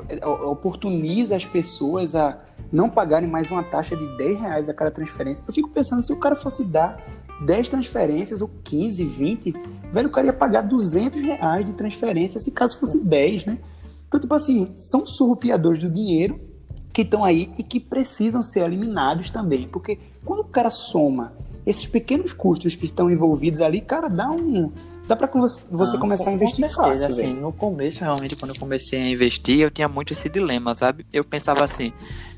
oportuniza 0.46 1.37
as 1.37 1.44
pessoas 1.44 2.14
a 2.14 2.38
não 2.72 2.88
pagarem 2.88 3.29
mais 3.29 3.51
uma 3.51 3.62
taxa 3.62 3.96
de 3.96 4.07
10 4.16 4.40
reais 4.40 4.68
a 4.68 4.75
cada 4.75 4.90
transferência. 4.90 5.44
Eu 5.46 5.55
fico 5.55 5.68
pensando, 5.68 6.03
se 6.03 6.12
o 6.12 6.16
cara 6.16 6.35
fosse 6.35 6.64
dar 6.64 6.98
10 7.44 7.68
transferências 7.68 8.40
ou 8.40 8.51
15, 8.64 9.05
20, 9.05 9.55
velho, 9.92 10.09
o 10.09 10.11
cara 10.11 10.29
ia 10.29 10.33
pagar 10.33 10.62
200 10.62 11.20
reais 11.20 11.64
de 11.64 11.72
transferência 11.72 12.40
se 12.40 12.51
caso 12.51 12.79
fosse 12.79 13.05
10, 13.05 13.46
né? 13.46 13.59
Então, 14.07 14.20
tipo 14.20 14.35
assim, 14.35 14.72
são 14.75 15.07
surrupiadores 15.07 15.83
do 15.83 15.90
dinheiro 15.90 16.52
que 16.92 17.02
estão 17.02 17.24
aí 17.24 17.50
e 17.59 17.62
que 17.62 17.81
precisam 17.81 18.42
ser 18.42 18.61
eliminados 18.61 19.31
também, 19.31 19.66
porque 19.66 19.98
quando 20.24 20.40
o 20.40 20.44
cara 20.44 20.70
soma 20.70 21.33
esses 21.66 21.87
pequenos 21.87 22.33
custos 22.33 22.74
que 22.74 22.85
estão 22.85 23.11
envolvidos 23.11 23.61
ali, 23.61 23.81
cara, 23.81 24.09
dá 24.09 24.31
um 24.31 24.70
dá 25.07 25.16
para 25.16 25.26
você, 25.26 25.64
você 25.70 25.98
começar 25.98 26.31
a 26.31 26.33
investir 26.33 26.68
certeza, 26.68 26.83
fácil, 26.83 27.07
assim, 27.07 27.35
véio. 27.35 27.40
no 27.40 27.52
começo 27.52 28.00
realmente 28.00 28.37
quando 28.37 28.55
eu 28.55 28.61
comecei 28.61 29.02
a 29.02 29.09
investir, 29.09 29.61
eu 29.61 29.70
tinha 29.70 29.88
muito 29.88 30.12
esse 30.12 30.28
dilema, 30.28 30.74
sabe? 30.74 31.05
Eu 31.12 31.24
pensava 31.24 31.64
assim, 31.64 31.92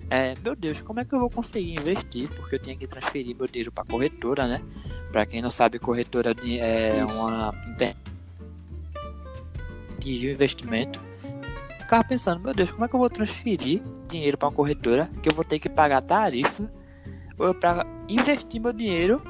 é, 0.09 0.35
meu 0.43 0.57
Deus, 0.57 0.81
como 0.81 1.01
é 1.01 1.05
que 1.05 1.15
eu 1.15 1.21
vou 1.21 1.31
conseguir 1.31 1.73
investir? 1.73 2.29
Porque 2.29 2.55
eu 2.55 2.59
tinha 2.59 2.77
que 2.77 2.87
transferir 2.87 3.37
meu 3.37 3.47
dinheiro 3.47 3.73
para 3.73 3.85
corretora, 3.85 4.47
né? 4.47 4.63
Para 5.13 5.27
quem 5.27 5.43
não 5.43 5.51
sabe, 5.51 5.79
corretora 5.79 6.35
é 6.45 7.05
Isso. 7.05 7.19
uma 7.19 7.55
de 9.99 10.31
investimento 10.31 11.01
ficava 11.95 12.05
pensando, 12.05 12.41
meu 12.41 12.55
Deus, 12.55 12.71
como 12.71 12.85
é 12.85 12.89
que 12.89 12.95
eu 12.95 12.99
vou 12.99 13.11
transferir 13.11 13.83
dinheiro 14.09 14.37
para 14.37 14.49
uma 14.49 14.55
corretora 14.55 15.09
que 15.23 15.29
eu 15.29 15.35
vou 15.35 15.45
ter 15.45 15.59
que 15.59 15.69
pagar 15.69 16.01
tarifa 16.03 16.71
para 17.61 17.87
investir 18.09 18.61
meu 18.61 18.73
dinheiro, 18.73 19.23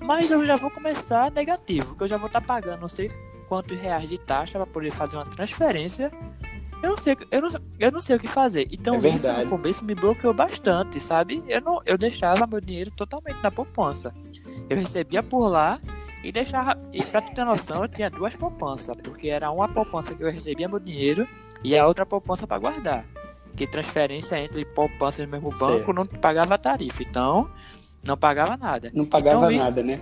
mas 0.00 0.30
eu 0.30 0.44
já 0.44 0.56
vou 0.56 0.70
começar 0.70 1.30
negativo, 1.30 1.94
que 1.96 2.02
eu 2.02 2.08
já 2.08 2.16
vou 2.16 2.26
estar 2.26 2.40
tá 2.40 2.46
pagando 2.46 2.80
não 2.80 2.88
sei 2.88 3.10
quantos 3.48 3.78
reais 3.78 4.08
de 4.08 4.18
taxa 4.18 4.58
para 4.58 4.66
poder 4.66 4.90
fazer 4.90 5.16
uma 5.16 5.26
transferência. 5.26 6.10
Eu 6.82 6.90
não 6.90 6.98
sei, 6.98 7.16
eu 7.30 7.42
não, 7.42 7.50
eu 7.78 7.92
não 7.92 8.02
sei 8.02 8.16
o 8.16 8.20
que 8.20 8.26
fazer. 8.26 8.66
Então 8.70 8.96
é 8.96 9.08
isso 9.10 9.32
no 9.32 9.48
começo 9.48 9.84
me 9.84 9.94
bloqueou 9.94 10.34
bastante, 10.34 11.00
sabe? 11.00 11.42
Eu 11.46 11.60
não, 11.60 11.80
eu 11.86 11.96
deixava 11.96 12.46
meu 12.46 12.60
dinheiro 12.60 12.90
totalmente 12.90 13.40
na 13.42 13.50
poupança. 13.50 14.12
Eu 14.68 14.76
recebia 14.76 15.22
por 15.22 15.46
lá 15.48 15.80
e 16.24 16.32
deixava. 16.32 16.80
E 16.92 17.02
pra 17.04 17.20
tu 17.22 17.34
ter 17.34 17.44
noção, 17.44 17.82
eu 17.82 17.88
tinha 17.88 18.10
duas 18.10 18.34
poupanças, 18.34 18.96
porque 19.02 19.28
era 19.28 19.50
uma 19.50 19.68
poupança 19.68 20.14
que 20.14 20.22
eu 20.22 20.30
recebia 20.30 20.68
meu 20.68 20.80
dinheiro 20.80 21.28
e 21.64 21.76
a 21.76 21.86
outra 21.86 22.04
poupança 22.04 22.46
para 22.46 22.58
guardar. 22.58 23.06
Que 23.56 23.66
transferência 23.66 24.38
entre 24.38 24.64
poupanças 24.64 25.24
no 25.26 25.30
mesmo 25.30 25.50
banco 25.50 25.84
certo. 25.84 25.92
não 25.92 26.06
pagava 26.06 26.56
tarifa. 26.56 27.02
Então, 27.02 27.50
não 28.02 28.16
pagava 28.16 28.56
nada. 28.56 28.90
Não 28.94 29.04
pagava 29.04 29.52
então, 29.52 29.64
nada, 29.64 29.80
isso... 29.80 29.86
né? 29.86 30.00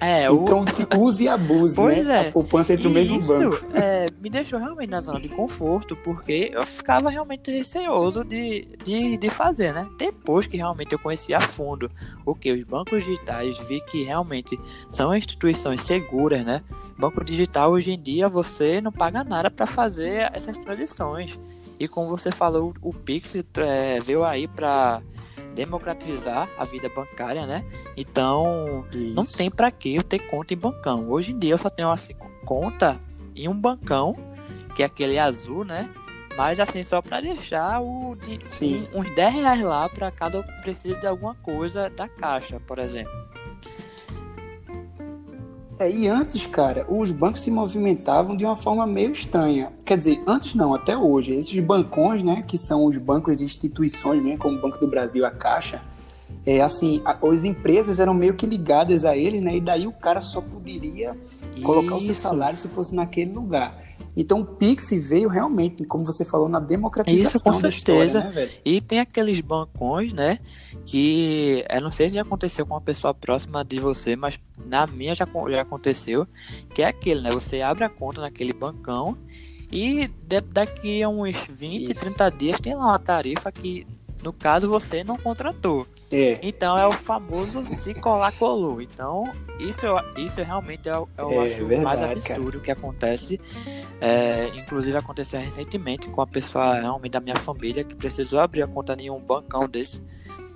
É, 0.00 0.26
então 0.26 0.64
o... 0.96 1.04
use 1.04 1.24
e 1.24 1.28
abuse, 1.28 1.76
pois 1.76 2.04
né? 2.04 2.26
É. 2.26 2.28
A 2.28 2.32
poupança 2.32 2.74
entre 2.74 2.86
o 2.86 2.90
mesmo 2.90 3.20
banco. 3.20 3.64
É, 3.74 4.08
me 4.20 4.28
deixou 4.28 4.58
realmente 4.58 4.90
na 4.90 5.00
zona 5.00 5.20
de 5.20 5.28
conforto, 5.28 5.96
porque 5.96 6.50
eu 6.52 6.64
ficava 6.64 7.08
realmente 7.08 7.50
receoso 7.50 8.24
de, 8.24 8.68
de, 8.84 9.16
de 9.16 9.30
fazer, 9.30 9.72
né? 9.72 9.88
Depois 9.98 10.46
que 10.46 10.56
realmente 10.56 10.92
eu 10.92 10.98
conheci 10.98 11.32
a 11.32 11.40
fundo 11.40 11.90
o 12.24 12.34
que 12.34 12.52
os 12.52 12.62
bancos 12.64 13.04
digitais, 13.04 13.58
vi 13.60 13.80
que 13.82 14.02
realmente 14.02 14.58
são 14.90 15.14
instituições 15.14 15.82
seguras, 15.82 16.44
né? 16.44 16.62
Banco 16.98 17.24
digital 17.24 17.72
hoje 17.72 17.92
em 17.92 18.00
dia 18.00 18.28
você 18.28 18.80
não 18.80 18.92
paga 18.92 19.24
nada 19.24 19.50
para 19.50 19.66
fazer 19.66 20.30
essas 20.32 20.56
transições. 20.58 21.38
E 21.78 21.88
como 21.88 22.08
você 22.08 22.30
falou, 22.30 22.72
o 22.80 22.92
Pix 22.92 23.34
é, 23.34 24.00
veio 24.00 24.24
aí 24.24 24.46
para 24.46 25.02
democratizar 25.54 26.48
a 26.58 26.64
vida 26.64 26.88
bancária, 26.88 27.46
né? 27.46 27.64
Então, 27.96 28.84
Isso. 28.94 29.14
não 29.14 29.24
tem 29.24 29.50
para 29.50 29.70
que 29.70 29.94
eu 29.94 30.02
ter 30.02 30.18
conta 30.18 30.54
em 30.54 30.56
bancão. 30.56 31.08
Hoje 31.08 31.32
em 31.32 31.38
dia 31.38 31.52
eu 31.52 31.58
só 31.58 31.70
tenho 31.70 31.90
assim, 31.90 32.14
conta 32.44 33.00
em 33.34 33.48
um 33.48 33.58
bancão, 33.58 34.16
que 34.76 34.82
é 34.82 34.86
aquele 34.86 35.18
azul, 35.18 35.64
né? 35.64 35.90
Mas 36.36 36.58
assim, 36.58 36.82
só 36.82 37.00
para 37.00 37.20
deixar 37.20 37.80
o 37.80 38.16
de, 38.16 38.40
um, 38.64 39.00
uns 39.00 39.14
10 39.14 39.34
reais 39.34 39.62
lá 39.62 39.88
para 39.88 40.10
caso 40.10 40.38
eu 40.38 40.44
precise 40.62 40.98
de 41.00 41.06
alguma 41.06 41.34
coisa 41.36 41.88
da 41.90 42.08
caixa, 42.08 42.58
por 42.60 42.78
exemplo. 42.78 43.12
É, 45.78 45.90
e 45.90 46.06
antes, 46.08 46.46
cara, 46.46 46.86
os 46.88 47.10
bancos 47.10 47.40
se 47.40 47.50
movimentavam 47.50 48.36
de 48.36 48.44
uma 48.44 48.54
forma 48.54 48.86
meio 48.86 49.10
estranha. 49.10 49.72
Quer 49.84 49.98
dizer, 49.98 50.22
antes 50.26 50.54
não, 50.54 50.72
até 50.72 50.96
hoje. 50.96 51.34
Esses 51.34 51.58
bancões, 51.60 52.22
né, 52.22 52.44
que 52.46 52.56
são 52.56 52.84
os 52.84 52.96
bancos 52.96 53.36
de 53.36 53.44
instituições, 53.44 54.22
né, 54.22 54.36
como 54.36 54.56
o 54.56 54.60
Banco 54.60 54.78
do 54.78 54.86
Brasil, 54.86 55.26
a 55.26 55.30
Caixa, 55.30 55.82
é 56.46 56.60
assim, 56.60 57.02
a, 57.04 57.18
as 57.26 57.44
empresas 57.44 57.98
eram 57.98 58.14
meio 58.14 58.34
que 58.34 58.46
ligadas 58.46 59.04
a 59.04 59.16
eles, 59.16 59.42
né, 59.42 59.56
e 59.56 59.60
daí 59.60 59.86
o 59.86 59.92
cara 59.92 60.20
só 60.20 60.40
poderia 60.40 61.16
Isso. 61.54 61.62
colocar 61.62 61.96
o 61.96 62.00
seu 62.00 62.14
salário 62.14 62.56
se 62.56 62.68
fosse 62.68 62.94
naquele 62.94 63.32
lugar. 63.32 63.76
Então 64.16 64.40
o 64.40 64.46
Pix 64.46 64.90
veio 64.90 65.28
realmente, 65.28 65.84
como 65.84 66.04
você 66.04 66.24
falou, 66.24 66.48
na 66.48 66.60
democratização 66.60 67.30
Isso, 67.30 67.44
com 67.44 67.54
certeza. 67.54 68.18
História, 68.18 68.46
né, 68.46 68.50
e 68.64 68.80
tem 68.80 69.00
aqueles 69.00 69.40
bancões, 69.40 70.12
né, 70.12 70.38
que 70.84 71.64
eu 71.68 71.80
não 71.80 71.90
sei 71.90 72.08
se 72.08 72.14
já 72.14 72.22
aconteceu 72.22 72.64
com 72.64 72.74
uma 72.74 72.80
pessoa 72.80 73.12
próxima 73.12 73.64
de 73.64 73.80
você, 73.80 74.14
mas 74.14 74.38
na 74.66 74.86
minha 74.86 75.14
já, 75.14 75.26
já 75.50 75.62
aconteceu, 75.62 76.26
que 76.72 76.82
é 76.82 76.86
aquele, 76.86 77.22
né, 77.22 77.30
você 77.30 77.60
abre 77.60 77.84
a 77.84 77.88
conta 77.88 78.20
naquele 78.20 78.52
bancão 78.52 79.18
e 79.70 80.08
daqui 80.52 81.02
a 81.02 81.08
uns 81.08 81.48
20, 81.48 81.90
Isso. 81.90 82.00
30 82.02 82.30
dias 82.30 82.60
tem 82.60 82.74
lá 82.74 82.84
uma 82.84 82.98
tarifa 82.98 83.50
que, 83.50 83.84
no 84.22 84.32
caso, 84.32 84.68
você 84.68 85.02
não 85.02 85.16
contratou. 85.16 85.86
É. 86.14 86.38
Então 86.42 86.78
é 86.78 86.86
o 86.86 86.92
famoso 86.92 87.64
se 87.66 87.92
colar 87.94 88.32
colou. 88.32 88.80
Então, 88.80 89.32
isso, 89.58 89.84
isso 90.16 90.40
realmente 90.42 90.88
eu, 90.88 91.08
eu 91.18 91.32
é, 91.32 91.46
acho 91.48 91.66
verdade, 91.66 91.84
mais 91.84 92.02
absurdo 92.02 92.52
cara. 92.52 92.64
que 92.64 92.70
acontece. 92.70 93.40
É, 94.00 94.48
inclusive 94.54 94.96
aconteceu 94.96 95.40
recentemente 95.40 96.08
com 96.08 96.20
a 96.20 96.26
pessoa 96.26 96.74
realmente 96.74 97.12
da 97.12 97.20
minha 97.20 97.36
família 97.36 97.82
que 97.82 97.96
precisou 97.96 98.38
abrir 98.38 98.62
a 98.62 98.66
conta 98.68 98.96
em 98.98 99.10
um 99.10 99.18
bancão 99.18 99.68
desse. 99.68 100.00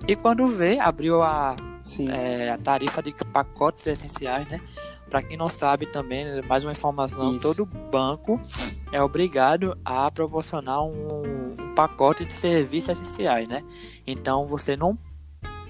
E 0.07 0.15
quando 0.15 0.47
vê, 0.47 0.79
abriu 0.79 1.21
a, 1.21 1.57
é, 2.09 2.51
a 2.51 2.57
tarifa 2.57 3.03
de 3.03 3.13
pacotes 3.33 3.85
essenciais, 3.85 4.47
né? 4.47 4.61
Para 5.09 5.21
quem 5.23 5.35
não 5.35 5.49
sabe 5.49 5.87
também, 5.87 6.41
mais 6.43 6.63
uma 6.63 6.71
informação, 6.71 7.35
Isso. 7.35 7.41
todo 7.41 7.65
banco 7.65 8.39
é 8.91 9.01
obrigado 9.01 9.77
a 9.83 10.09
proporcionar 10.11 10.83
um, 10.83 11.23
um, 11.23 11.73
pacote 11.75 12.25
de 12.25 12.33
serviços 12.33 12.89
essenciais, 12.99 13.47
né? 13.47 13.63
Então 14.05 14.45
você 14.45 14.77
não 14.77 14.97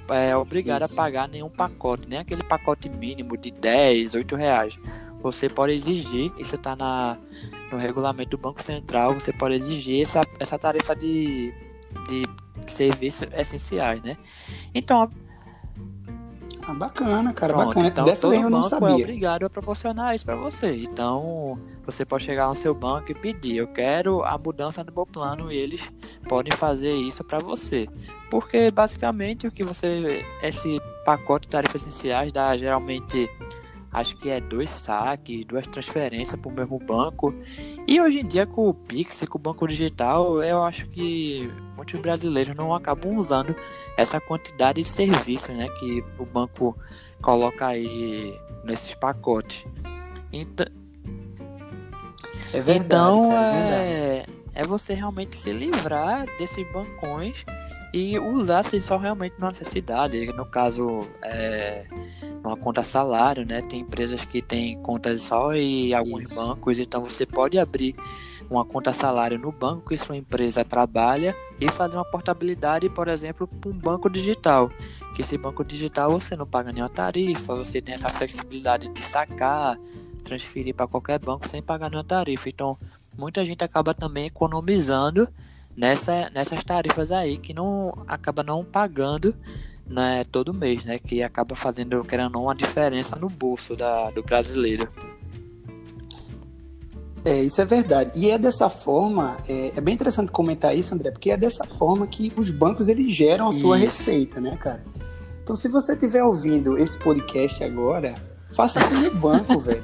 é 0.09 0.35
obrigado 0.35 0.83
Isso. 0.83 0.93
a 0.93 0.95
pagar 0.95 1.27
nenhum 1.27 1.49
pacote, 1.49 2.07
nem 2.07 2.19
aquele 2.19 2.43
pacote 2.43 2.89
mínimo 2.89 3.37
de 3.37 3.51
10, 3.51 4.15
8 4.15 4.35
reais. 4.35 4.79
Você 5.21 5.49
pode 5.49 5.73
exigir, 5.73 6.31
isso 6.37 6.55
está 6.55 6.75
no 7.71 7.77
regulamento 7.77 8.31
do 8.31 8.37
Banco 8.37 8.63
Central, 8.63 9.13
você 9.13 9.33
pode 9.33 9.55
exigir 9.55 10.01
essa, 10.01 10.21
essa 10.39 10.57
tarifa 10.57 10.95
de, 10.95 11.53
de 12.07 12.23
serviços 12.71 13.27
essenciais, 13.33 14.01
né? 14.01 14.17
Então, 14.73 15.09
ah, 16.69 16.73
bacana, 16.73 17.33
cara, 17.33 17.53
Pronto, 17.53 17.67
bacana. 17.67 17.87
Então, 17.87 18.05
Dessa 18.05 18.21
todo 18.21 18.33
eu 18.33 18.49
não 18.49 18.63
sabia. 18.63 18.89
é 18.89 18.93
obrigado 18.93 19.45
a 19.45 19.49
proporcionar 19.49 20.13
isso 20.13 20.25
para 20.25 20.35
você. 20.35 20.75
Então, 20.75 21.59
você 21.85 22.05
pode 22.05 22.23
chegar 22.23 22.47
no 22.47 22.55
seu 22.55 22.73
banco 22.73 23.11
e 23.11 23.15
pedir, 23.15 23.57
eu 23.57 23.67
quero 23.67 24.23
a 24.23 24.37
mudança 24.37 24.83
do 24.83 24.93
meu 24.93 25.05
plano 25.05 25.51
e 25.51 25.57
eles 25.57 25.91
podem 26.27 26.51
fazer 26.51 26.93
isso 26.93 27.23
para 27.23 27.39
você. 27.39 27.87
Porque 28.29 28.69
basicamente 28.69 29.47
o 29.47 29.51
que 29.51 29.63
você 29.63 30.25
esse 30.43 30.79
pacote 31.03 31.47
de 31.47 31.49
tarifas 31.49 31.81
essenciais 31.81 32.31
dá 32.31 32.55
geralmente 32.55 33.29
acho 33.91 34.15
que 34.17 34.29
é 34.29 34.39
dois 34.39 34.69
saques, 34.69 35.45
duas 35.45 35.67
transferências 35.67 36.39
para 36.39 36.51
o 36.51 36.53
mesmo 36.53 36.79
banco. 36.79 37.33
E 37.87 37.99
hoje 37.99 38.19
em 38.19 38.27
dia 38.27 38.45
com 38.45 38.69
o 38.69 38.73
Pix, 38.73 39.21
com 39.27 39.37
o 39.37 39.41
banco 39.41 39.67
digital, 39.67 40.43
eu 40.43 40.63
acho 40.63 40.87
que 40.89 41.51
muitos 41.75 41.99
brasileiros 41.99 42.55
não 42.55 42.73
acabam 42.73 43.17
usando 43.17 43.55
essa 43.97 44.19
quantidade 44.19 44.81
de 44.81 44.87
serviços, 44.87 45.55
né, 45.55 45.67
que 45.79 46.03
o 46.17 46.25
banco 46.25 46.77
coloca 47.21 47.67
aí 47.67 48.37
nesses 48.63 48.93
pacotes. 48.93 49.65
Então, 50.31 50.67
é 52.53 52.61
verdade, 52.61 52.85
então 52.85 53.29
cara, 53.31 53.55
é, 53.55 54.25
é, 54.53 54.61
é 54.61 54.63
você 54.63 54.93
realmente 54.93 55.35
se 55.35 55.51
livrar 55.51 56.25
desses 56.37 56.71
bancões 56.71 57.45
e 57.93 58.19
usar 58.19 58.63
se 58.63 58.81
só 58.81 58.97
realmente 58.97 59.35
na 59.39 59.49
necessidade. 59.49 60.25
No 60.33 60.45
caso, 60.45 61.07
é, 61.23 61.85
uma 62.43 62.55
conta 62.55 62.83
salário, 62.83 63.45
né? 63.45 63.61
Tem 63.61 63.81
empresas 63.81 64.23
que 64.23 64.41
têm 64.41 64.77
contas 64.81 65.21
só 65.23 65.53
e 65.55 65.93
alguns 65.93 66.23
Isso. 66.23 66.35
bancos, 66.35 66.79
então 66.79 67.03
você 67.03 67.25
pode 67.25 67.57
abrir 67.57 67.95
uma 68.49 68.65
conta 68.65 68.91
salário 68.91 69.37
no 69.37 69.51
banco 69.51 69.89
que 69.89 69.97
sua 69.97 70.17
empresa 70.17 70.65
trabalha 70.65 71.35
e 71.59 71.69
fazer 71.71 71.95
uma 71.95 72.05
portabilidade, 72.05 72.89
por 72.89 73.07
exemplo, 73.07 73.47
para 73.47 73.69
um 73.69 73.73
banco 73.73 74.09
digital. 74.09 74.71
Que 75.15 75.21
esse 75.21 75.37
banco 75.37 75.63
digital 75.63 76.11
você 76.11 76.35
não 76.35 76.47
paga 76.47 76.71
nenhuma 76.71 76.89
tarifa, 76.89 77.55
você 77.55 77.81
tem 77.81 77.93
essa 77.93 78.09
flexibilidade 78.09 78.87
de 78.89 79.05
sacar, 79.05 79.77
transferir 80.23 80.73
para 80.73 80.87
qualquer 80.87 81.19
banco 81.19 81.47
sem 81.47 81.61
pagar 81.61 81.89
nenhuma 81.89 82.07
tarifa. 82.07 82.49
Então, 82.49 82.77
muita 83.17 83.45
gente 83.45 83.63
acaba 83.63 83.93
também 83.93 84.25
economizando 84.25 85.27
nessa, 85.79 86.29
nessas 86.35 86.61
tarifas 86.63 87.09
aí 87.09 87.37
que 87.37 87.53
não 87.53 87.93
acaba 88.05 88.43
não 88.43 88.65
pagando 88.65 89.33
né, 89.87 90.25
todo 90.29 90.53
mês, 90.53 90.83
né? 90.83 90.99
Que 90.99 91.23
acaba 91.23 91.55
fazendo, 91.55 92.03
querendo 92.03 92.25
ou 92.25 92.31
não, 92.33 92.43
uma 92.43 92.55
diferença 92.55 93.15
no 93.15 93.29
bolso 93.29 93.77
da, 93.77 94.11
do 94.11 94.21
brasileiro. 94.21 94.87
É, 97.23 97.41
isso 97.41 97.61
é 97.61 97.65
verdade. 97.65 98.11
E 98.13 98.29
é 98.29 98.37
dessa 98.37 98.69
forma, 98.69 99.37
é, 99.47 99.71
é, 99.77 99.81
bem 99.81 99.95
interessante 99.95 100.31
comentar 100.31 100.75
isso, 100.75 100.93
André, 100.93 101.11
porque 101.11 101.31
é 101.31 101.37
dessa 101.37 101.65
forma 101.65 102.05
que 102.05 102.31
os 102.35 102.51
bancos 102.51 102.87
eles 102.87 103.15
geram 103.15 103.47
a 103.47 103.51
sua 103.53 103.77
isso. 103.77 103.85
receita, 103.85 104.41
né, 104.41 104.57
cara? 104.57 104.83
Então, 105.43 105.55
se 105.55 105.67
você 105.67 105.93
estiver 105.93 106.23
ouvindo 106.23 106.77
esse 106.77 106.97
podcast 106.99 107.63
agora, 107.63 108.15
faça 108.51 108.79
como 108.85 109.07
o 109.07 109.15
banco, 109.15 109.59
velho. 109.59 109.83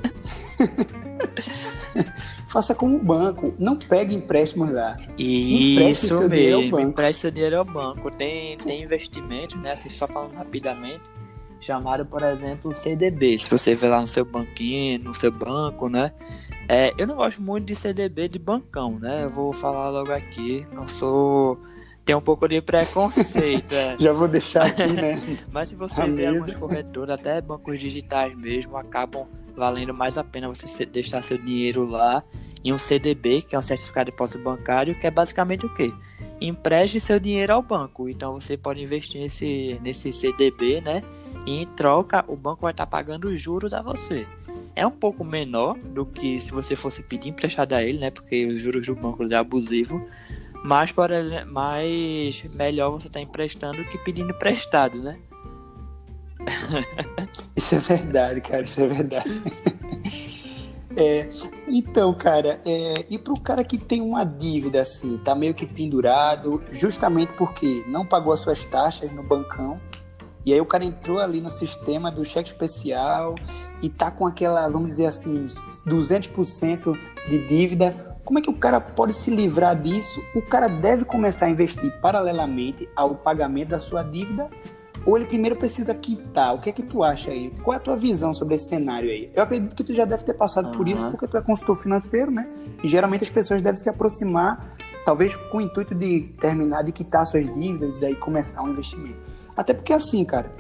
faça 2.56 2.74
como 2.74 2.96
o 2.96 3.04
banco. 3.04 3.54
Não 3.60 3.76
pegue 3.76 4.16
empréstimos 4.16 4.72
lá. 4.72 4.96
Isso 5.18 6.26
mesmo. 6.30 6.80
Empreste 6.80 7.20
seu 7.20 7.32
dinheiro 7.32 7.58
ao 7.60 7.66
banco. 7.66 8.10
Tem, 8.10 8.58
tem 8.60 8.82
investimento, 8.82 9.58
né? 9.58 9.74
Assim, 9.74 9.90
só 9.90 10.08
falando 10.08 10.36
rapidamente. 10.36 11.04
Chamado, 11.60 12.06
por 12.06 12.24
exemplo, 12.24 12.74
CDB. 12.74 13.38
Se 13.38 13.50
você 13.50 13.76
vê 13.76 13.90
lá 13.90 14.00
no 14.00 14.08
seu 14.08 14.24
banquinho, 14.24 15.04
no 15.04 15.14
seu 15.14 15.34
banco, 15.34 15.90
né? 15.90 16.14
É, 16.70 16.94
eu 16.98 17.06
não 17.06 17.16
gosto 17.18 17.42
muito 17.42 17.66
de 17.66 17.76
CDB 17.76 18.30
de 18.30 18.40
bancão, 18.40 18.98
né? 19.00 19.26
Eu 19.26 19.30
vou 19.30 19.52
falar 19.52 19.90
logo 19.90 20.14
aqui. 20.14 20.66
Não 20.72 20.88
sou. 20.88 21.60
Tem 22.06 22.16
um 22.16 22.22
pouco 22.22 22.48
de 22.48 22.62
preconceito. 22.62 23.74
É. 23.74 23.98
Já 24.00 24.14
vou 24.14 24.30
deixar 24.30 24.68
aqui, 24.68 24.88
né? 24.88 25.22
Mas 25.52 25.70
se 25.70 25.76
você 25.76 26.08
ver 26.10 26.28
alguns 26.28 26.56
corretores, 26.56 27.14
até 27.14 27.42
bancos 27.42 27.78
digitais 27.82 28.34
mesmo, 28.34 28.78
acabam 28.78 29.28
valendo 29.58 29.94
mais 29.94 30.18
a 30.18 30.24
pena 30.24 30.48
você 30.48 30.86
deixar 30.86 31.22
seu 31.22 31.38
dinheiro 31.38 31.86
lá 31.86 32.24
em 32.66 32.74
um 32.74 32.78
CDB, 32.78 33.44
que 33.44 33.56
é 33.56 33.60
um 33.60 33.62
certificado 33.62 34.06
de 34.06 34.12
depósito 34.12 34.40
bancário, 34.40 35.00
que 35.00 35.08
é 35.08 35.12
basicamente 35.12 35.66
o 35.66 35.74
quê? 35.74 35.94
Empreste 36.42 37.00
seu 37.00 37.20
dinheiro 37.20 37.54
ao 37.54 37.62
banco. 37.62 38.10
Então 38.10 38.42
você 38.42 38.58
pode 38.58 38.82
investir 38.82 39.22
nesse, 39.22 39.80
nesse 39.82 40.12
CDB, 40.12 40.82
né? 40.82 41.02
E 41.46 41.62
em 41.62 41.66
troca, 41.68 42.26
o 42.28 42.36
banco 42.36 42.64
vai 42.64 42.72
estar 42.72 42.88
pagando 42.88 43.30
os 43.30 43.40
juros 43.40 43.72
a 43.72 43.82
você 43.82 44.28
é 44.76 44.86
um 44.86 44.92
pouco 44.92 45.24
menor 45.24 45.78
do 45.78 46.06
que 46.06 46.40
se 46.40 46.52
você 46.52 46.76
fosse 46.76 47.02
pedir 47.02 47.30
emprestado 47.30 47.74
a 47.74 47.82
ele, 47.82 47.98
né? 47.98 48.12
Porque 48.12 48.46
os 48.46 48.62
juros 48.62 48.86
do 48.86 48.96
banco 48.96 49.24
é 49.32 49.36
abusivo. 49.36 50.06
Mas, 50.64 50.92
por 50.92 51.10
mais 51.48 52.44
melhor 52.56 52.92
você 52.92 53.08
estar 53.08 53.20
tá 53.20 53.24
emprestando 53.24 53.84
que 53.86 53.98
pedindo 54.00 54.32
emprestado, 54.32 55.02
né? 55.02 55.18
Isso 57.56 57.76
é 57.76 57.80
verdade, 57.80 58.42
cara, 58.42 58.64
isso 58.64 58.82
é 58.82 58.88
verdade. 58.88 59.42
É, 60.98 61.28
então, 61.68 62.14
cara, 62.14 62.62
é, 62.66 63.06
e 63.10 63.18
pro 63.18 63.40
cara 63.40 63.64
que 63.64 63.78
tem 63.78 64.02
uma 64.02 64.24
dívida 64.24 64.82
assim, 64.82 65.18
tá 65.18 65.36
meio 65.36 65.54
que 65.54 65.66
pendurado, 65.66 66.64
justamente 66.72 67.34
porque 67.34 67.84
não 67.88 68.06
pagou 68.06 68.32
as 68.34 68.40
suas 68.40 68.64
taxas 68.64 69.12
no 69.12 69.22
bancão, 69.22 69.80
e 70.46 70.54
aí 70.54 70.62
o 70.62 70.66
cara 70.66 70.86
entrou 70.86 71.20
ali 71.20 71.42
no 71.42 71.50
sistema 71.50 72.12
do 72.12 72.24
cheque 72.24 72.48
especial 72.48 73.36
e 73.82 73.90
tá 73.90 74.12
com 74.12 74.28
aquela, 74.28 74.70
vamos 74.70 74.92
dizer 74.92 75.08
assim, 75.08 75.46
200% 75.88 76.98
de 77.28 77.48
dívida. 77.48 78.16
Como 78.24 78.38
é 78.38 78.42
que 78.42 78.50
o 78.50 78.58
cara 78.58 78.80
pode 78.80 79.14
se 79.14 79.32
livrar 79.32 79.76
disso? 79.76 80.22
O 80.36 80.42
cara 80.44 80.68
deve 80.68 81.04
começar 81.04 81.48
a 81.48 81.50
investir 81.50 81.92
paralelamente 82.00 82.88
ao 82.96 83.16
pagamento 83.16 83.70
da 83.70 83.80
sua 83.80 84.04
dívida 84.04 84.48
ou 85.06 85.18
ele 85.18 85.26
primeiro 85.26 85.56
precisa 85.56 85.94
quitar? 85.94 86.56
O 86.56 86.60
que 86.60 86.70
é 86.70 86.72
que 86.72 86.82
tu 86.82 87.04
acha 87.04 87.30
aí? 87.30 87.52
Qual 87.64 87.74
é 87.74 87.78
a 87.78 87.80
tua 87.80 87.96
visão 87.96 88.34
sobre 88.34 88.56
esse 88.56 88.70
cenário 88.70 89.10
aí? 89.10 89.30
Eu 89.34 89.44
acredito 89.44 89.76
que 89.76 89.84
tu 89.84 89.94
já 89.94 90.06
deve 90.06 90.24
ter 90.24 90.34
passado 90.34 90.68
uhum. 90.68 90.72
por 90.72 90.90
isso 90.90 91.10
porque 91.12 91.28
tu 91.28 91.38
é 91.38 91.42
consultor 91.42 91.76
financeiro, 91.76 92.32
né? 92.32 92.48
E 92.84 92.88
geralmente 92.88 93.24
as 93.24 93.30
pessoas 93.30 93.62
devem 93.62 93.80
se 93.80 93.90
aproximar, 93.90 94.76
talvez 95.06 95.36
com 95.36 95.60
o 95.60 95.62
intuito 95.62 95.94
de 95.94 96.22
terminar, 96.40 96.84
de 96.84 96.92
quitar 96.92 97.26
suas 97.26 97.46
dívidas 97.54 97.98
e 97.98 98.02
daí 98.02 98.16
começar 98.16 98.64
um 98.64 98.70
investimento. 98.70 99.18
Até 99.56 99.74
porque 99.74 99.94
assim, 99.94 100.26
cara, 100.26 100.52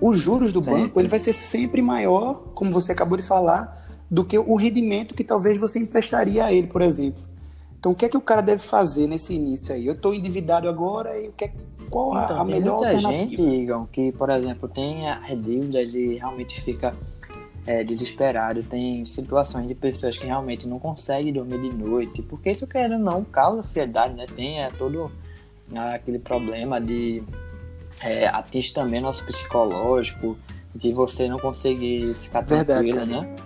os 0.00 0.18
juros 0.18 0.52
do 0.52 0.60
banco 0.60 1.00
ele 1.00 1.08
vai 1.08 1.18
ser 1.18 1.32
sempre 1.32 1.82
maior, 1.82 2.44
como 2.54 2.70
você 2.70 2.92
acabou 2.92 3.18
de 3.18 3.26
falar, 3.26 3.84
do 4.10 4.24
que 4.24 4.38
o 4.38 4.54
rendimento 4.54 5.14
que 5.14 5.24
talvez 5.24 5.58
você 5.58 5.78
emprestaria 5.78 6.44
a 6.44 6.52
ele, 6.52 6.68
por 6.68 6.82
exemplo. 6.82 7.22
Então, 7.78 7.92
o 7.92 7.94
que 7.94 8.06
é 8.06 8.08
que 8.08 8.16
o 8.16 8.20
cara 8.20 8.40
deve 8.40 8.62
fazer 8.62 9.06
nesse 9.06 9.34
início 9.34 9.74
aí? 9.74 9.86
Eu 9.86 9.92
estou 9.92 10.14
endividado 10.14 10.68
agora 10.68 11.20
e 11.20 11.28
o 11.28 11.32
que 11.32 11.44
é, 11.44 11.52
qual 11.90 12.22
então, 12.22 12.40
a, 12.40 12.44
melhor 12.44 12.78
muita 12.78 12.96
alternativa? 12.96 13.28
gente, 13.28 13.42
Igor, 13.42 13.86
que, 13.88 14.12
por 14.12 14.30
exemplo, 14.30 14.68
tem 14.68 15.04
dívidas 15.42 15.94
e 15.94 16.14
realmente 16.14 16.60
fica 16.60 16.94
é, 17.66 17.82
desesperado. 17.82 18.62
Tem 18.62 19.04
situações 19.04 19.66
de 19.66 19.74
pessoas 19.74 20.16
que 20.16 20.26
realmente 20.26 20.66
não 20.66 20.78
conseguem 20.78 21.32
dormir 21.32 21.60
de 21.60 21.74
noite, 21.74 22.22
porque 22.22 22.50
isso, 22.50 22.66
querendo 22.66 22.98
não, 22.98 23.24
causa 23.24 23.60
ansiedade, 23.60 24.14
né? 24.14 24.26
Tem 24.34 24.62
é, 24.62 24.70
todo 24.70 25.10
aquele 25.74 26.18
problema 26.18 26.80
de 26.80 27.22
é, 28.02 28.26
atinge 28.26 28.72
também 28.72 29.00
nosso 29.00 29.24
psicológico, 29.24 30.36
de 30.74 30.92
você 30.92 31.28
não 31.28 31.38
conseguir 31.38 32.14
ficar 32.14 32.42
tranquilo, 32.42 32.98
Verdade, 32.98 33.10
né? 33.10 33.36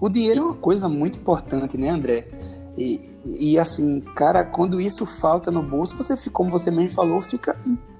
O 0.00 0.08
dinheiro 0.08 0.40
é 0.40 0.44
uma 0.44 0.54
coisa 0.54 0.88
muito 0.88 1.18
importante, 1.18 1.78
né, 1.78 1.88
André? 1.88 2.28
E, 2.76 3.15
e 3.26 3.58
assim, 3.58 4.00
cara, 4.14 4.44
quando 4.44 4.80
isso 4.80 5.04
falta 5.04 5.50
no 5.50 5.62
bolso, 5.62 5.96
você 5.96 6.16
fica, 6.16 6.30
como 6.30 6.50
você 6.50 6.70
mesmo 6.70 6.90
falou, 6.90 7.20
fica 7.20 7.56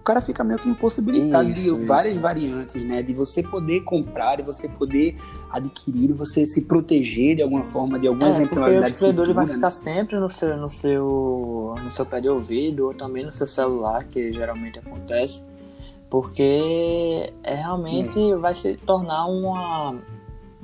cara 0.06 0.20
fica 0.20 0.44
meio 0.44 0.60
que 0.60 0.68
impossibilitado 0.68 1.50
isso, 1.50 1.76
de 1.76 1.84
várias 1.84 2.12
isso. 2.12 2.22
variantes, 2.22 2.80
né? 2.84 3.02
De 3.02 3.12
você 3.12 3.42
poder 3.42 3.80
comprar, 3.80 4.36
de 4.36 4.44
você 4.44 4.68
poder 4.68 5.18
adquirir, 5.50 6.06
de 6.06 6.12
você 6.12 6.46
se 6.46 6.62
proteger 6.62 7.34
de 7.34 7.42
alguma 7.42 7.64
forma, 7.64 7.98
de 7.98 8.06
alguma 8.06 8.28
é, 8.28 8.30
eventualidade. 8.30 8.92
Porque 8.92 9.04
o 9.04 9.08
empreendedor 9.08 9.34
vai 9.34 9.46
né? 9.46 9.54
ficar 9.54 9.70
sempre 9.72 10.16
no 10.20 10.30
seu, 10.30 10.56
no, 10.56 10.70
seu, 10.70 11.74
no 11.82 11.90
seu 11.90 12.06
pé 12.06 12.20
de 12.20 12.28
ouvido 12.28 12.86
ou 12.86 12.94
também 12.94 13.24
no 13.24 13.32
seu 13.32 13.48
celular, 13.48 14.04
que 14.04 14.32
geralmente 14.32 14.78
acontece, 14.78 15.42
porque 16.08 17.32
é, 17.42 17.54
realmente 17.56 18.30
é. 18.30 18.36
vai 18.36 18.54
se 18.54 18.76
tornar 18.76 19.26
uma, 19.26 19.96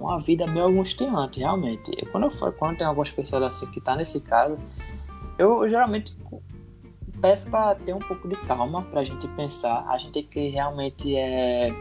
uma 0.02 0.20
vida 0.20 0.46
meio 0.46 0.66
angustiante, 0.66 1.40
realmente. 1.40 1.90
Quando, 2.10 2.24
eu, 2.24 2.52
quando 2.52 2.78
tem 2.78 2.86
algumas 2.86 3.10
pessoas 3.10 3.42
assim 3.42 3.66
que 3.66 3.80
tá 3.80 3.96
nesse 3.96 4.20
caso, 4.20 4.56
eu, 5.38 5.62
eu 5.62 5.68
geralmente 5.68 6.16
peço 7.20 7.48
para 7.48 7.74
ter 7.76 7.94
um 7.94 8.00
pouco 8.00 8.28
de 8.28 8.36
calma 8.36 8.82
para 8.82 9.00
a 9.00 9.04
gente 9.04 9.26
pensar. 9.28 9.84
A 9.88 9.96
gente 9.98 10.12
tem 10.12 10.24
que 10.24 10.48
realmente 10.48 11.16
é, 11.16 11.72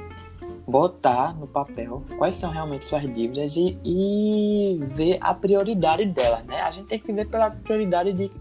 botar 0.67 1.34
no 1.34 1.47
papel 1.47 2.03
quais 2.17 2.36
são 2.36 2.51
realmente 2.51 2.86
suas 2.86 3.01
dívidas 3.11 3.55
e, 3.55 3.78
e 3.84 4.80
ver 4.88 5.17
a 5.19 5.34
prioridade 5.34 6.05
delas, 6.05 6.43
né? 6.45 6.61
A 6.61 6.72
gente 6.72 6.88
tem 6.88 6.99
que 6.99 7.11
ver 7.11 7.28
pela 7.28 7.49
prioridade 7.49 8.13
de 8.13 8.32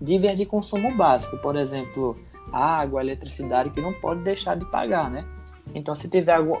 dívidas 0.00 0.36
de 0.36 0.46
consumo 0.46 0.94
básico, 0.96 1.36
por 1.38 1.56
exemplo, 1.56 2.16
água, 2.52 3.00
eletricidade, 3.00 3.70
que 3.70 3.80
não 3.80 3.92
pode 3.92 4.22
deixar 4.22 4.56
de 4.56 4.64
pagar, 4.64 5.10
né? 5.10 5.24
Então, 5.74 5.94
se 5.94 6.08
tiver 6.08 6.34
algo 6.34 6.60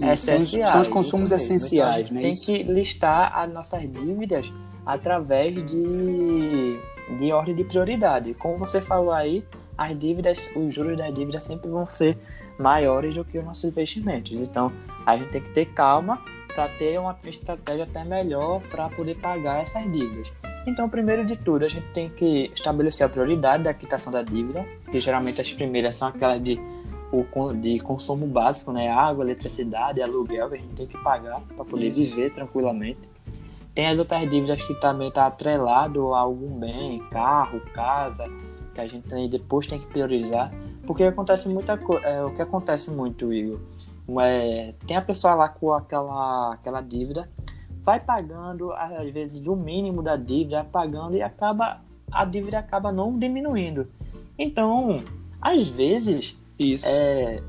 essenciais, 0.00 0.70
são 0.70 0.80
os 0.80 0.88
consumos 0.88 1.30
essenciais, 1.30 2.06
então, 2.06 2.16
né? 2.16 2.22
Tem 2.22 2.34
que 2.34 2.62
listar 2.62 3.36
as 3.36 3.52
nossas 3.52 3.82
dívidas 3.82 4.52
através 4.86 5.54
de 5.66 6.80
de 7.18 7.32
ordem 7.32 7.54
de 7.54 7.64
prioridade. 7.64 8.34
Como 8.34 8.58
você 8.58 8.80
falou 8.80 9.12
aí, 9.12 9.44
as 9.76 9.98
dívidas, 9.98 10.48
os 10.54 10.72
juros 10.74 10.96
das 10.96 11.12
dívidas 11.12 11.44
sempre 11.44 11.68
vão 11.68 11.86
ser 11.86 12.16
maiores 12.58 13.14
do 13.14 13.24
que 13.24 13.38
os 13.38 13.44
nossos 13.44 13.64
investimentos. 13.64 14.32
Então, 14.32 14.70
a 15.06 15.16
gente 15.16 15.30
tem 15.30 15.40
que 15.40 15.50
ter 15.50 15.66
calma 15.66 16.22
para 16.54 16.68
ter 16.78 16.98
uma 16.98 17.16
estratégia 17.24 17.84
até 17.84 18.04
melhor 18.04 18.60
para 18.70 18.88
poder 18.90 19.16
pagar 19.16 19.62
essas 19.62 19.82
dívidas. 19.90 20.30
Então, 20.66 20.88
primeiro 20.88 21.24
de 21.24 21.36
tudo, 21.36 21.64
a 21.64 21.68
gente 21.68 21.86
tem 21.94 22.10
que 22.10 22.50
estabelecer 22.54 23.06
a 23.06 23.08
prioridade 23.08 23.64
da 23.64 23.72
quitação 23.72 24.12
da 24.12 24.22
dívida, 24.22 24.64
que 24.90 25.00
geralmente 25.00 25.40
as 25.40 25.50
primeiras 25.50 25.94
são 25.94 26.08
aquelas 26.08 26.42
de, 26.42 26.60
de 27.60 27.80
consumo 27.80 28.26
básico, 28.26 28.72
né? 28.72 28.88
Água, 28.88 29.24
eletricidade, 29.24 30.00
aluguel, 30.00 30.48
que 30.48 30.54
a 30.56 30.58
gente 30.58 30.74
tem 30.74 30.86
que 30.86 30.98
pagar 30.98 31.40
para 31.40 31.64
poder 31.64 31.88
Isso. 31.88 32.00
viver 32.00 32.32
tranquilamente. 32.32 33.08
Tem 33.74 33.88
as 33.88 33.98
outras 33.98 34.28
dívidas 34.28 34.60
que 34.62 34.74
também 34.74 35.08
está 35.08 35.26
atrelado 35.26 36.14
a 36.14 36.20
algum 36.20 36.58
bem, 36.58 37.00
carro, 37.10 37.60
casa, 37.72 38.24
que 38.74 38.80
a 38.80 38.86
gente 38.86 39.28
depois 39.28 39.66
tem 39.66 39.78
que 39.78 39.86
priorizar. 39.86 40.52
Porque 40.86 41.04
acontece 41.04 41.48
muita 41.48 41.76
coisa. 41.76 42.06
É, 42.06 42.24
o 42.24 42.34
que 42.34 42.42
acontece 42.42 42.90
muito, 42.90 43.32
Igor, 43.32 43.60
é, 44.20 44.74
tem 44.86 44.96
a 44.96 45.02
pessoa 45.02 45.34
lá 45.34 45.48
com 45.48 45.72
aquela, 45.72 46.54
aquela 46.54 46.80
dívida, 46.80 47.30
vai 47.82 48.00
pagando, 48.00 48.72
às 48.72 49.10
vezes, 49.10 49.46
o 49.46 49.56
mínimo 49.56 50.02
da 50.02 50.16
dívida, 50.16 50.64
pagando 50.64 51.16
e 51.16 51.22
acaba 51.22 51.80
a 52.10 52.24
dívida 52.24 52.58
acaba 52.58 52.90
não 52.90 53.18
diminuindo. 53.18 53.88
Então, 54.36 55.04
às 55.40 55.68
vezes, 55.68 56.36
Isso. 56.60 56.86
É, 56.88 57.42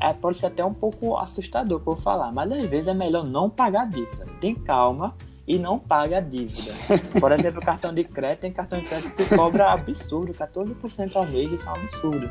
é, 0.00 0.12
pode 0.12 0.38
ser 0.38 0.46
até 0.46 0.64
um 0.64 0.74
pouco 0.74 1.16
assustador 1.16 1.80
vou 1.80 1.96
falar, 1.96 2.32
mas 2.32 2.50
às 2.50 2.66
vezes 2.66 2.88
é 2.88 2.94
melhor 2.94 3.24
não 3.24 3.50
pagar 3.50 3.82
a 3.82 3.86
dívida. 3.86 4.24
Tem 4.40 4.54
calma, 4.54 5.14
e 5.48 5.58
não 5.58 5.78
paga 5.78 6.18
a 6.18 6.20
dívida. 6.20 6.72
Por 7.18 7.32
exemplo, 7.32 7.62
cartão 7.62 7.92
de 7.92 8.04
crédito 8.04 8.40
tem 8.40 8.52
cartão 8.52 8.78
de 8.78 8.86
crédito 8.86 9.16
que 9.16 9.34
cobra 9.34 9.72
absurdo, 9.72 10.34
14% 10.34 11.16
ao 11.16 11.26
mês, 11.26 11.50
isso 11.50 11.66
é 11.66 11.72
um 11.72 11.74
absurdo. 11.76 12.30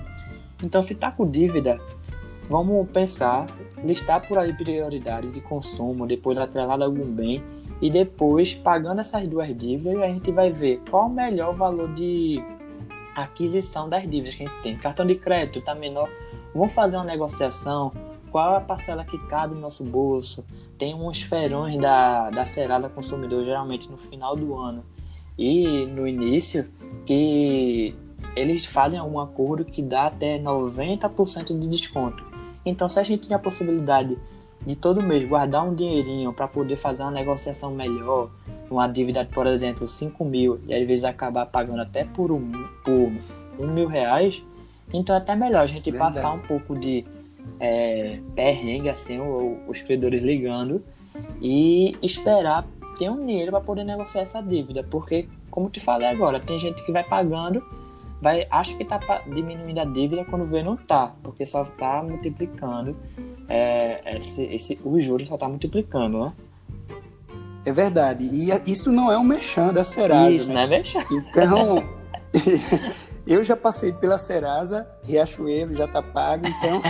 Então, 0.63 0.81
se 0.83 0.93
está 0.93 1.11
com 1.11 1.27
dívida, 1.27 1.81
vamos 2.47 2.87
pensar, 2.91 3.47
listar 3.83 4.25
por 4.27 4.37
aí 4.37 4.53
prioridade 4.53 5.31
de 5.31 5.41
consumo, 5.41 6.05
depois 6.05 6.37
atrelado 6.37 6.83
a 6.83 6.85
algum 6.85 7.05
bem 7.05 7.43
E 7.81 7.89
depois, 7.89 8.53
pagando 8.53 9.01
essas 9.01 9.27
duas 9.27 9.47
dívidas, 9.55 10.01
a 10.01 10.07
gente 10.07 10.31
vai 10.31 10.51
ver 10.51 10.81
qual 10.89 11.07
o 11.07 11.09
melhor 11.09 11.55
valor 11.55 11.91
de 11.95 12.39
aquisição 13.23 13.89
das 13.89 14.03
dívidas 14.03 14.35
que 14.35 14.43
a 14.43 14.47
gente 14.47 14.61
tem. 14.61 14.77
Cartão 14.77 15.05
de 15.05 15.15
crédito 15.15 15.59
está 15.59 15.73
menor. 15.73 16.09
Vamos 16.53 16.73
fazer 16.73 16.97
uma 16.97 17.05
negociação. 17.05 17.91
Qual 18.31 18.53
é 18.53 18.57
a 18.57 18.61
parcela 18.61 19.03
que 19.03 19.17
cabe 19.27 19.55
no 19.55 19.61
nosso 19.61 19.83
bolso? 19.83 20.45
Tem 20.77 20.93
uns 20.93 21.21
ferões 21.21 21.79
da, 21.79 22.29
da 22.29 22.45
Serasa 22.45 22.89
Consumidor, 22.89 23.43
geralmente 23.43 23.89
no 23.89 23.97
final 23.97 24.35
do 24.35 24.55
ano 24.55 24.83
e 25.37 25.85
no 25.85 26.07
início, 26.07 26.67
que 27.05 27.95
eles 28.35 28.65
fazem 28.65 28.99
algum 28.99 29.19
acordo 29.19 29.65
que 29.65 29.81
dá 29.81 30.07
até 30.07 30.39
90% 30.39 31.59
de 31.59 31.67
desconto. 31.67 32.23
Então, 32.65 32.89
se 32.89 32.99
a 32.99 33.03
gente 33.03 33.27
tinha 33.27 33.37
a 33.37 33.39
possibilidade 33.39 34.17
de 34.65 34.75
todo 34.75 35.01
mês 35.01 35.27
guardar 35.27 35.63
um 35.63 35.73
dinheirinho 35.73 36.33
para 36.33 36.47
poder 36.47 36.77
fazer 36.77 37.03
uma 37.03 37.11
negociação 37.11 37.71
melhor, 37.71 38.29
uma 38.69 38.87
dívida, 38.87 39.25
por 39.25 39.47
exemplo, 39.47 39.87
5 39.87 40.23
mil, 40.25 40.59
e 40.67 40.73
às 40.73 40.85
vezes 40.85 41.03
acabar 41.03 41.45
pagando 41.45 41.81
até 41.81 42.03
por 42.03 42.31
um, 42.31 42.51
por 42.83 43.11
um 43.59 43.67
mil 43.67 43.87
reais, 43.87 44.43
então 44.93 45.15
é 45.15 45.19
até 45.19 45.35
melhor 45.35 45.63
a 45.63 45.67
gente 45.67 45.89
Verdade. 45.89 46.15
passar 46.15 46.33
um 46.33 46.39
pouco 46.39 46.77
de 46.77 47.05
é, 47.59 48.19
perrengue, 48.35 48.89
assim, 48.89 49.19
os 49.67 49.81
credores 49.81 50.21
ligando, 50.21 50.83
e 51.41 51.95
esperar 52.01 52.65
ter 52.97 53.09
um 53.09 53.25
dinheiro 53.25 53.51
para 53.51 53.61
poder 53.61 53.83
negociar 53.83 54.21
essa 54.21 54.41
dívida, 54.41 54.83
porque, 54.83 55.27
como 55.49 55.69
te 55.69 55.79
falei 55.79 56.07
agora, 56.07 56.39
tem 56.39 56.57
gente 56.57 56.83
que 56.85 56.91
vai 56.91 57.03
pagando 57.03 57.63
vai 58.21 58.47
acha 58.49 58.75
que 58.75 58.83
está 58.83 58.99
diminuindo 59.27 59.79
a 59.79 59.85
dívida 59.85 60.25
quando 60.25 60.45
vê 60.45 60.63
não 60.63 60.75
tá, 60.75 61.13
porque 61.21 61.45
só 61.45 61.63
está 61.63 62.01
multiplicando 62.01 62.95
é, 63.47 64.17
esse, 64.17 64.43
esse, 64.45 64.79
os 64.83 65.03
juros 65.03 65.27
só 65.27 65.35
está 65.35 65.47
multiplicando, 65.47 66.25
né? 66.25 66.33
É 67.67 67.71
verdade. 67.73 68.23
E 68.23 68.49
isso 68.71 68.89
não 68.93 69.11
é 69.11 69.17
um 69.17 69.25
mexão 69.25 69.73
da 69.73 69.83
Serasa. 69.83 70.31
Isso, 70.31 70.47
né? 70.47 70.53
não 70.53 70.61
é 70.61 70.67
mexão. 70.67 71.03
Então, 71.11 71.83
eu 73.27 73.43
já 73.43 73.57
passei 73.57 73.91
pela 73.91 74.17
Serasa, 74.17 74.87
Riachuelo 75.03 75.75
já 75.75 75.85
tá 75.85 76.01
pago, 76.01 76.45
então. 76.47 76.81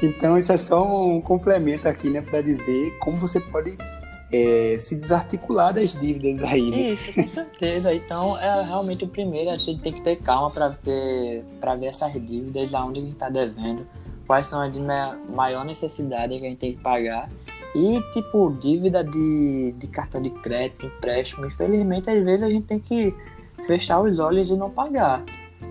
então, 0.02 0.38
isso 0.38 0.50
é 0.50 0.56
só 0.56 0.82
um 0.82 1.20
complemento 1.20 1.86
aqui, 1.86 2.08
né, 2.08 2.22
para 2.22 2.40
dizer 2.40 2.96
como 2.98 3.18
você 3.18 3.40
pode 3.40 3.76
é, 4.32 4.78
se 4.80 4.96
desarticular 4.96 5.74
das 5.74 5.92
dívidas 5.92 6.42
aí. 6.42 6.70
Né? 6.70 6.80
Isso, 6.92 7.12
com 7.12 7.28
certeza. 7.28 7.92
Então, 7.92 8.38
é 8.38 8.62
realmente 8.62 9.04
o 9.04 9.08
primeiro, 9.08 9.50
a 9.50 9.58
gente 9.58 9.82
tem 9.82 9.92
que 9.92 10.00
ter 10.00 10.16
calma 10.16 10.50
para 10.50 10.70
ter 10.70 11.44
para 11.60 11.74
ver 11.74 11.88
essas 11.88 12.10
dívidas, 12.14 12.72
aonde 12.72 13.00
a 13.00 13.02
gente 13.02 13.12
está 13.12 13.28
devendo, 13.28 13.86
quais 14.26 14.46
são 14.46 14.62
as 14.62 14.72
de 14.72 14.80
maior 14.80 15.62
necessidade 15.62 16.38
que 16.38 16.46
a 16.46 16.48
gente 16.48 16.58
tem 16.58 16.72
que 16.72 16.80
pagar. 16.80 17.28
E, 17.74 18.00
tipo, 18.12 18.50
dívida 18.58 19.04
de, 19.04 19.72
de 19.72 19.86
cartão 19.86 20.20
de 20.20 20.30
crédito, 20.30 20.86
empréstimo, 20.86 21.46
infelizmente, 21.46 22.10
às 22.10 22.24
vezes 22.24 22.42
a 22.42 22.50
gente 22.50 22.66
tem 22.66 22.78
que 22.78 23.14
fechar 23.66 24.00
os 24.00 24.18
olhos 24.18 24.50
e 24.50 24.54
não 24.54 24.70
pagar. 24.70 25.22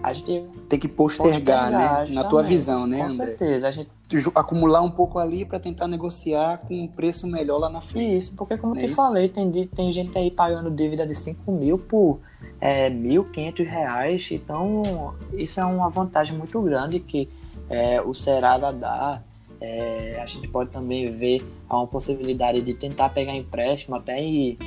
A 0.03 0.13
gente 0.13 0.43
tem 0.69 0.79
que 0.79 0.87
postergar, 0.87 1.71
postergar 1.71 2.07
né? 2.07 2.13
Na 2.13 2.23
tua 2.23 2.43
visão, 2.43 2.85
né, 2.85 2.99
Com 2.99 3.05
André? 3.05 3.25
certeza. 3.25 3.67
A 3.67 3.71
gente 3.71 3.89
acumular 4.35 4.81
um 4.81 4.91
pouco 4.91 5.19
ali 5.19 5.43
para 5.43 5.59
tentar 5.59 5.87
negociar 5.87 6.59
com 6.59 6.83
um 6.83 6.87
preço 6.87 7.27
melhor 7.27 7.57
lá 7.57 7.69
na 7.69 7.81
frente. 7.81 8.17
Isso, 8.17 8.35
porque 8.35 8.57
como 8.57 8.75
eu 8.75 8.79
te 8.79 8.91
é 8.91 8.95
falei, 8.95 9.27
tem, 9.27 9.49
tem 9.51 9.91
gente 9.91 10.17
aí 10.17 10.31
pagando 10.31 10.69
dívida 10.71 11.05
de 11.05 11.15
5 11.15 11.51
mil 11.51 11.77
por 11.77 12.19
é, 12.61 12.89
1.500 12.89 13.65
reais, 13.65 14.29
então 14.31 15.13
isso 15.33 15.59
é 15.59 15.65
uma 15.65 15.89
vantagem 15.89 16.37
muito 16.37 16.61
grande 16.61 16.99
que 16.99 17.29
é, 17.69 18.01
o 18.01 18.13
Serasa 18.13 18.71
dá. 18.71 19.21
É, 19.59 20.19
a 20.21 20.25
gente 20.25 20.47
pode 20.47 20.69
também 20.69 21.05
ver 21.11 21.41
a 21.67 21.77
uma 21.77 21.87
possibilidade 21.87 22.61
de 22.61 22.73
tentar 22.73 23.09
pegar 23.09 23.35
empréstimo 23.35 23.95
até 23.95 24.19
em 24.19 24.57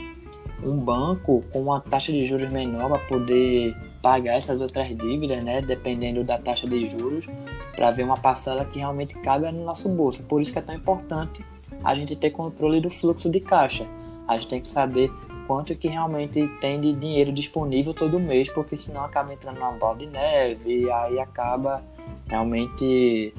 um 0.63 0.77
banco 0.77 1.43
com 1.53 1.63
uma 1.63 1.81
taxa 1.81 2.13
de 2.13 2.27
juros 2.27 2.51
menor 2.51 2.89
para 2.89 2.99
poder 2.99 3.75
pagar 4.03 4.35
essas 4.35 4.61
outras 4.61 4.89
dívidas, 4.97 5.43
né, 5.43 5.61
dependendo 5.61 6.25
da 6.25 6.39
taxa 6.39 6.67
de 6.67 6.87
juros, 6.87 7.27
para 7.75 7.91
ver 7.91 8.03
uma 8.03 8.17
parcela 8.17 8.65
que 8.65 8.79
realmente 8.79 9.15
cabe 9.17 9.51
no 9.51 9.65
nosso 9.65 9.89
bolso. 9.89 10.23
Por 10.23 10.41
isso 10.41 10.53
que 10.53 10.59
é 10.59 10.63
tão 10.63 10.75
importante 10.75 11.45
a 11.83 11.95
gente 11.95 12.17
ter 12.17 12.31
controle 12.31 12.81
do 12.81 12.91
fluxo 12.91 13.31
de 13.31 13.41
caixa. 13.41 13.87
A 14.27 14.37
gente 14.37 14.49
tem 14.49 14.61
que 14.61 14.69
saber 14.69 15.11
quanto 15.47 15.75
que 15.75 15.89
realmente 15.89 16.47
tem 16.61 16.81
de 16.81 16.93
dinheiro 16.93 17.33
disponível 17.33 17.93
todo 17.93 18.21
mês, 18.21 18.49
porque 18.51 18.77
senão 18.77 19.05
acaba 19.05 19.33
entrando 19.33 19.59
numa 19.59 19.73
bola 19.73 19.99
de 19.99 20.07
neve 20.07 20.83
e 20.83 20.91
aí 20.91 21.19
acaba 21.19 21.83
realmente 22.29 23.35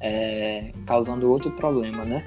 é, 0.00 0.72
causando 0.86 1.30
outro 1.30 1.50
problema, 1.52 2.04
né? 2.04 2.24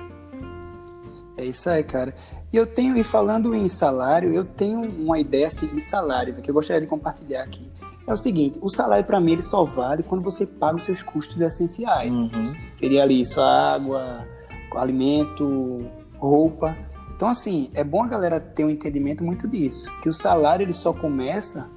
É 1.36 1.44
isso 1.44 1.70
aí, 1.70 1.84
cara. 1.84 2.14
E 2.52 2.56
eu 2.56 2.68
tenho, 2.68 2.96
e 2.96 3.04
falando 3.04 3.56
em 3.56 3.68
salário, 3.68 4.32
eu 4.32 4.46
tenho 4.46 4.82
uma 4.82 5.20
ideia 5.20 5.48
assim, 5.48 5.68
de 5.68 5.82
salário 5.82 6.36
que 6.36 6.50
eu 6.50 6.54
gostaria 6.54 6.82
de 6.82 6.88
compartilhar 6.88 7.42
aqui. 7.42 7.72
É 8.06 8.14
o 8.14 8.18
seguinte, 8.18 8.60
o 8.62 8.70
salário 8.70 9.06
para 9.06 9.20
mim 9.20 9.32
ele 9.32 9.42
só 9.42 9.64
vale 9.64 10.04
quando 10.04 10.22
você 10.22 10.46
paga 10.46 10.76
os 10.76 10.84
seus 10.84 11.02
custos 11.02 11.40
essenciais. 11.40 12.12
Uhum. 12.12 12.54
Seria 12.72 13.02
ali 13.02 13.26
sua 13.26 13.74
água, 13.74 14.28
alimento, 14.76 15.86
roupa. 16.18 16.78
Então 17.16 17.30
assim, 17.30 17.72
é 17.74 17.84
bom 17.84 18.04
a 18.04 18.08
galera 18.08 18.40
ter 18.40 18.66
um 18.66 18.70
entendimento 18.70 19.24
muito 19.24 19.48
disso, 19.48 19.90
que 20.02 20.10
o 20.10 20.14
salário 20.14 20.64
ele 20.64 20.74
só 20.74 20.94
começa 20.94 21.70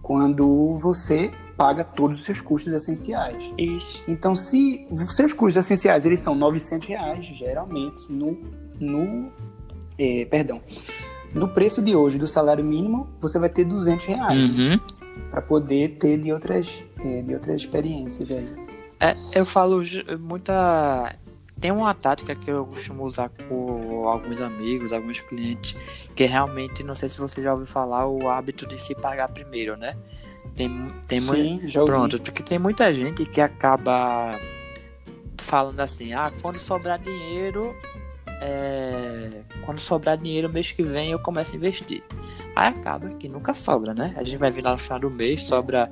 quando 0.00 0.76
você 0.76 1.30
paga 1.58 1.82
todos 1.82 2.20
os 2.20 2.24
seus 2.24 2.40
custos 2.40 2.72
essenciais. 2.72 3.52
Isso. 3.58 4.00
Então, 4.06 4.36
se 4.36 4.86
seus 5.08 5.32
custos 5.32 5.64
essenciais 5.64 6.06
eles 6.06 6.20
são 6.20 6.34
900 6.36 6.88
reais, 6.88 7.26
geralmente 7.26 8.10
no, 8.12 8.38
no 8.78 9.32
é, 9.98 10.24
perdão, 10.26 10.62
no 11.34 11.48
preço 11.48 11.82
de 11.82 11.96
hoje 11.96 12.16
do 12.16 12.28
salário 12.28 12.64
mínimo, 12.64 13.08
você 13.20 13.40
vai 13.40 13.48
ter 13.48 13.64
200 13.64 14.06
reais 14.06 14.56
uhum. 14.56 14.80
para 15.30 15.42
poder 15.42 15.96
ter 15.98 16.16
de 16.16 16.32
outras, 16.32 16.82
é, 17.04 17.22
de 17.22 17.34
outras 17.34 17.56
experiências 17.56 18.30
aí. 18.30 18.48
É, 19.00 19.14
eu 19.34 19.44
falo 19.44 19.82
muita. 20.18 21.14
Tem 21.60 21.72
uma 21.72 21.92
tática 21.92 22.36
que 22.36 22.48
eu 22.48 22.66
costumo 22.66 23.04
usar 23.04 23.30
com 23.48 24.08
alguns 24.08 24.40
amigos, 24.40 24.92
alguns 24.92 25.20
clientes, 25.20 25.74
que 26.14 26.24
realmente, 26.24 26.84
não 26.84 26.94
sei 26.94 27.08
se 27.08 27.18
você 27.18 27.42
já 27.42 27.52
ouviu 27.52 27.66
falar, 27.66 28.06
o 28.06 28.28
hábito 28.28 28.64
de 28.64 28.78
se 28.78 28.94
pagar 28.94 29.26
primeiro, 29.28 29.76
né? 29.76 29.96
Tem, 30.58 30.92
tem 31.06 31.20
Sim, 31.20 31.60
já 31.68 31.80
ouvi. 31.82 31.92
Pronto, 31.92 32.20
porque 32.20 32.42
tem 32.42 32.58
muita 32.58 32.92
gente 32.92 33.24
que 33.24 33.40
acaba 33.40 34.36
falando 35.38 35.78
assim, 35.78 36.12
ah, 36.12 36.32
quando 36.42 36.58
sobrar 36.58 36.98
dinheiro, 36.98 37.72
é, 38.40 39.42
quando 39.64 39.78
sobrar 39.78 40.18
dinheiro 40.18 40.48
mês 40.48 40.72
que 40.72 40.82
vem 40.82 41.12
eu 41.12 41.20
começo 41.20 41.52
a 41.52 41.56
investir. 41.56 42.02
Aí 42.56 42.66
acaba 42.70 43.06
que 43.06 43.28
nunca 43.28 43.52
sobra, 43.52 43.94
né? 43.94 44.12
A 44.16 44.24
gente 44.24 44.36
vai 44.36 44.50
vir 44.50 44.64
lá 44.64 44.72
no 44.72 44.78
final 44.78 44.98
do 44.98 45.10
mês, 45.10 45.44
sobra. 45.44 45.88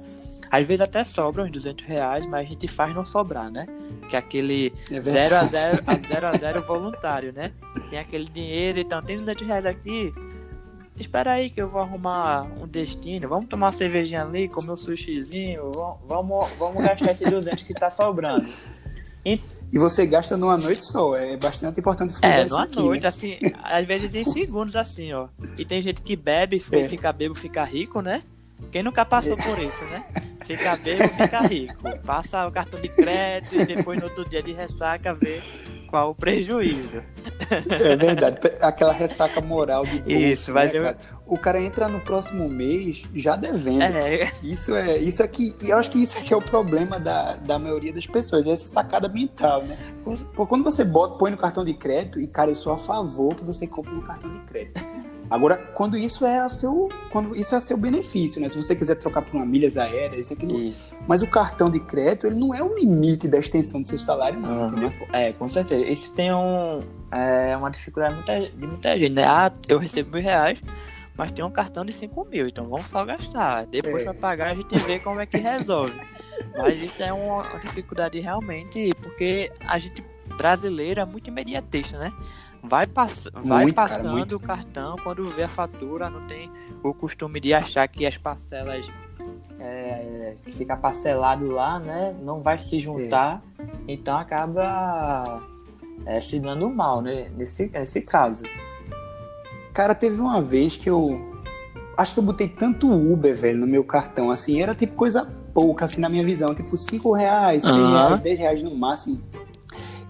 Às 0.51 0.67
vezes 0.67 0.81
até 0.81 1.05
sobra 1.05 1.45
uns 1.45 1.53
200 1.53 1.87
reais, 1.87 2.27
mas 2.27 2.41
a 2.41 2.45
gente 2.45 2.67
faz 2.67 2.93
não 2.93 3.07
sobrar, 3.07 3.49
né? 3.49 3.69
Que 4.11 4.17
é 4.17 4.19
aquele 4.19 4.75
0 5.01 5.33
é 5.33 5.39
a 5.39 5.45
0 5.45 5.83
a 5.87 5.95
0 5.95 6.27
a 6.27 6.37
0 6.37 6.63
voluntário, 6.63 7.33
né? 7.33 7.53
Tem 7.89 8.01
aquele 8.01 8.25
dinheiro, 8.25 8.81
então 8.81 9.01
tem 9.01 9.17
200 9.17 9.47
reais 9.47 9.65
aqui. 9.65 10.13
Espera 10.99 11.33
aí 11.33 11.51
que 11.51 11.61
eu 11.61 11.69
vou 11.69 11.81
arrumar 11.81 12.47
um 12.61 12.67
destino. 12.67 13.29
Vamos 13.29 13.47
tomar 13.47 13.67
uma 13.67 13.73
cervejinha 13.73 14.23
ali, 14.23 14.49
comer 14.49 14.73
um 14.73 14.77
sushizinho. 14.77 15.71
Vamos, 16.09 16.49
vamos 16.59 16.83
gastar 16.83 17.11
esse 17.11 17.25
200 17.25 17.63
que 17.65 17.75
tá 17.75 17.91
sobrando. 17.91 18.47
E 19.73 19.79
você 19.79 20.07
gasta 20.07 20.37
numa 20.37 20.57
noite 20.57 20.85
só, 20.85 21.17
é 21.17 21.37
bastante 21.37 21.81
importante 21.81 22.15
É, 22.23 22.45
numa 22.45 22.63
aqui, 22.63 22.77
noite, 22.77 23.03
né? 23.03 23.09
assim, 23.09 23.39
às 23.61 23.85
vezes 23.85 24.15
em 24.15 24.23
segundos, 24.23 24.77
assim, 24.77 25.13
ó. 25.13 25.27
E 25.59 25.65
tem 25.65 25.83
gente 25.83 26.01
que 26.01 26.15
bebe, 26.15 26.63
é. 26.71 26.85
fica 26.85 27.13
bebo, 27.13 27.35
fica 27.35 27.65
rico, 27.65 28.01
né? 28.01 28.23
Quem 28.71 28.85
nunca 28.85 29.05
passou 29.05 29.37
por 29.37 29.59
isso, 29.59 29.85
né? 29.87 30.05
Fica 30.45 30.77
bebo, 30.77 31.09
fica 31.09 31.41
rico. 31.41 31.83
Passa 32.07 32.47
o 32.47 32.53
cartão 32.53 32.81
de 32.81 32.89
crédito 32.89 33.57
e 33.57 33.67
depois 33.67 33.99
no 33.99 34.05
outro 34.05 34.29
dia 34.29 34.43
de 34.43 34.53
ressaca 34.53 35.13
vê 35.13 35.43
qual 35.87 36.11
o 36.11 36.15
prejuízo. 36.15 37.03
É 37.51 37.97
verdade, 37.97 38.39
aquela 38.61 38.93
ressaca 38.93 39.41
moral 39.41 39.85
de 39.85 39.99
bolso, 40.01 40.11
Isso, 40.11 40.53
vai 40.53 40.67
né, 40.67 40.73
ver. 40.73 40.83
Cara? 40.83 40.99
O 41.27 41.39
cara 41.39 41.61
entra 41.61 41.89
no 41.89 42.01
próximo 42.01 42.49
mês 42.49 43.05
já 43.15 43.37
devendo. 43.37 43.83
É. 43.83 44.33
Isso 44.43 44.75
é, 44.75 44.99
isso 44.99 45.23
aqui, 45.23 45.55
e 45.61 45.71
eu 45.71 45.79
acho 45.79 45.91
que 45.91 46.03
isso 46.03 46.19
aqui 46.19 46.33
é 46.33 46.37
o 46.37 46.43
problema 46.43 46.99
da, 47.01 47.37
da 47.37 47.59
maioria 47.59 47.93
das 47.93 48.07
pessoas, 48.07 48.47
é 48.47 48.51
essa 48.51 48.69
sacada 48.69 49.09
mental, 49.09 49.63
né? 49.63 49.77
Porque 50.05 50.47
quando 50.47 50.65
você 50.65 50.85
bota, 50.85 51.19
põe 51.19 51.31
no 51.31 51.37
cartão 51.37 51.65
de 51.65 51.75
crédito, 51.75 52.21
e 52.21 52.27
cara, 52.27 52.51
eu 52.51 52.57
sou 52.57 52.73
a 52.73 52.79
favor 52.79 53.35
que 53.35 53.45
você 53.45 53.67
compre 53.67 53.93
no 53.93 54.03
cartão 54.03 54.33
de 54.33 54.41
crédito. 54.47 54.81
Agora, 55.31 55.57
quando 55.57 55.97
isso 55.97 56.25
é 56.25 56.39
a 56.39 56.49
seu, 56.49 56.89
quando 57.11 57.35
isso 57.35 57.55
é 57.55 57.59
a 57.59 57.61
seu 57.61 57.77
benefício, 57.77 58.41
né? 58.41 58.49
Se 58.49 58.57
você 58.57 58.77
quiser 58.77 58.95
trocar 58.97 59.23
por 59.23 59.35
uma 59.35 59.45
milhas 59.45 59.77
aéreas, 59.77 60.27
isso 60.27 60.35
aquilo. 60.35 60.61
Isso. 60.61 60.95
Mas 61.07 61.23
o 61.23 61.27
cartão 61.27 61.69
de 61.69 61.81
crédito, 61.81 62.27
ele 62.27 62.37
não 62.37 62.55
é 62.55 62.63
o 62.63 62.75
limite 62.75 63.27
da 63.27 63.39
extensão 63.39 63.83
do 63.83 63.89
seu 63.89 63.99
salário, 63.99 64.39
não. 64.39 64.69
Uhum. 64.71 64.93
É, 65.13 65.33
com 65.33 65.49
certeza. 65.49 65.87
Isso 65.87 66.13
tem 66.15 66.33
um, 66.33 66.81
é, 67.11 67.57
uma 67.57 67.71
dificuldade 67.71 68.15
de 68.57 68.67
muita 68.67 68.97
gente, 68.97 69.13
né? 69.13 69.25
Ah, 69.25 69.53
eu 69.69 69.79
recebo 69.79 70.13
mil 70.13 70.23
reais, 70.23 70.63
mas 71.17 71.33
tem 71.33 71.45
um 71.45 71.51
cartão 71.51 71.85
de 71.85 71.93
cinco 71.93 72.25
mil, 72.25 72.47
então 72.47 72.69
vamos 72.69 72.87
só 72.87 73.05
gastar. 73.05 73.67
Depois 73.67 74.03
é. 74.03 74.05
para 74.05 74.15
pagar 74.15 74.51
a 74.53 74.55
gente 74.55 74.77
vê 74.79 74.99
como 74.99 75.21
é 75.21 75.27
que 75.27 75.39
resolve. 75.39 75.99
mas 76.57 76.81
isso 76.81 77.03
é 77.03 77.13
uma, 77.13 77.43
uma 77.43 77.61
dificuldade 77.61 78.21
realmente, 78.21 78.93
porque 79.03 79.51
a 79.67 79.79
gente 79.79 80.05
brasileira 80.37 81.03
é 81.03 81.05
muito 81.05 81.29
imediatista, 81.29 81.99
né? 81.99 82.13
Vai, 82.69 82.87
pass 82.87 83.29
vai 83.33 83.65
muito, 83.65 83.77
passando 83.77 84.15
cara, 84.15 84.37
o 84.37 84.41
cartão, 84.41 84.97
quando 85.03 85.29
vê 85.29 85.45
a 85.45 85.49
fatura, 85.49 86.11
não 86.11 86.27
tem 86.27 86.51
o 86.83 86.93
costume 86.93 87.41
de 87.41 87.55
achar 87.55 87.87
que 87.89 88.07
as 88.07 88.17
parcelas 88.17 88.91
é, 89.59 90.37
que 90.43 90.53
fica 90.53 90.77
parcelado 90.77 91.47
lá, 91.47 91.79
né? 91.79 92.15
Não 92.23 92.43
vai 92.43 92.59
se 92.59 92.79
juntar, 92.79 93.43
é. 93.59 93.65
então 93.89 94.17
acaba 94.17 95.23
é, 96.05 96.21
se 96.21 96.39
dando 96.39 96.69
mal, 96.69 97.01
né? 97.01 97.31
Nesse, 97.37 97.67
nesse 97.69 98.01
caso. 98.01 98.45
Cara, 99.73 99.95
teve 99.95 100.21
uma 100.21 100.41
vez 100.41 100.77
que 100.77 100.89
eu. 100.89 101.35
Acho 101.97 102.13
que 102.13 102.21
eu 102.21 102.25
botei 102.25 102.49
tanto 102.49 102.91
Uber, 102.91 103.35
velho, 103.35 103.59
no 103.59 103.67
meu 103.67 103.83
cartão, 103.83 104.31
assim, 104.31 104.61
era 104.61 104.75
tipo 104.75 104.95
coisa 104.95 105.27
pouca, 105.55 105.87
assim, 105.87 106.01
na 106.03 106.11
minha 106.11 106.23
visão, 106.23 106.55
tipo 106.55 106.77
5 106.77 107.13
reais, 107.13 107.63
6 107.65 107.75
uhum. 107.75 107.93
reais, 107.93 108.21
10 108.21 108.39
reais 108.39 108.63
no 108.63 108.77
máximo. 108.77 109.23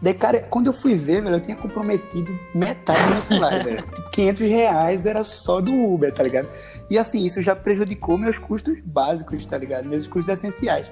Daí, 0.07 0.15
cara, 0.15 0.39
quando 0.39 0.69
eu 0.69 0.73
fui 0.73 0.95
ver, 0.95 1.21
velho, 1.21 1.35
eu 1.35 1.41
tinha 1.41 1.57
comprometido 1.57 2.33
metade 2.55 3.03
do 3.03 3.11
meu 3.11 3.23
celular, 3.23 3.65
velho. 3.65 3.83
Tipo, 3.93 4.11
500 4.11 4.41
reais 4.49 5.05
era 5.05 5.25
só 5.25 5.61
do 5.61 5.75
Uber, 5.75 6.15
tá 6.15 6.23
ligado? 6.23 6.49
E 6.89 6.97
assim, 6.97 7.27
isso 7.27 7.43
já 7.43 7.57
prejudicou 7.57 8.17
meus 8.17 8.39
custos 8.39 8.79
básicos, 8.85 9.45
tá 9.45 9.59
ligado? 9.59 9.89
Meus 9.89 10.07
custos 10.07 10.33
essenciais. 10.33 10.89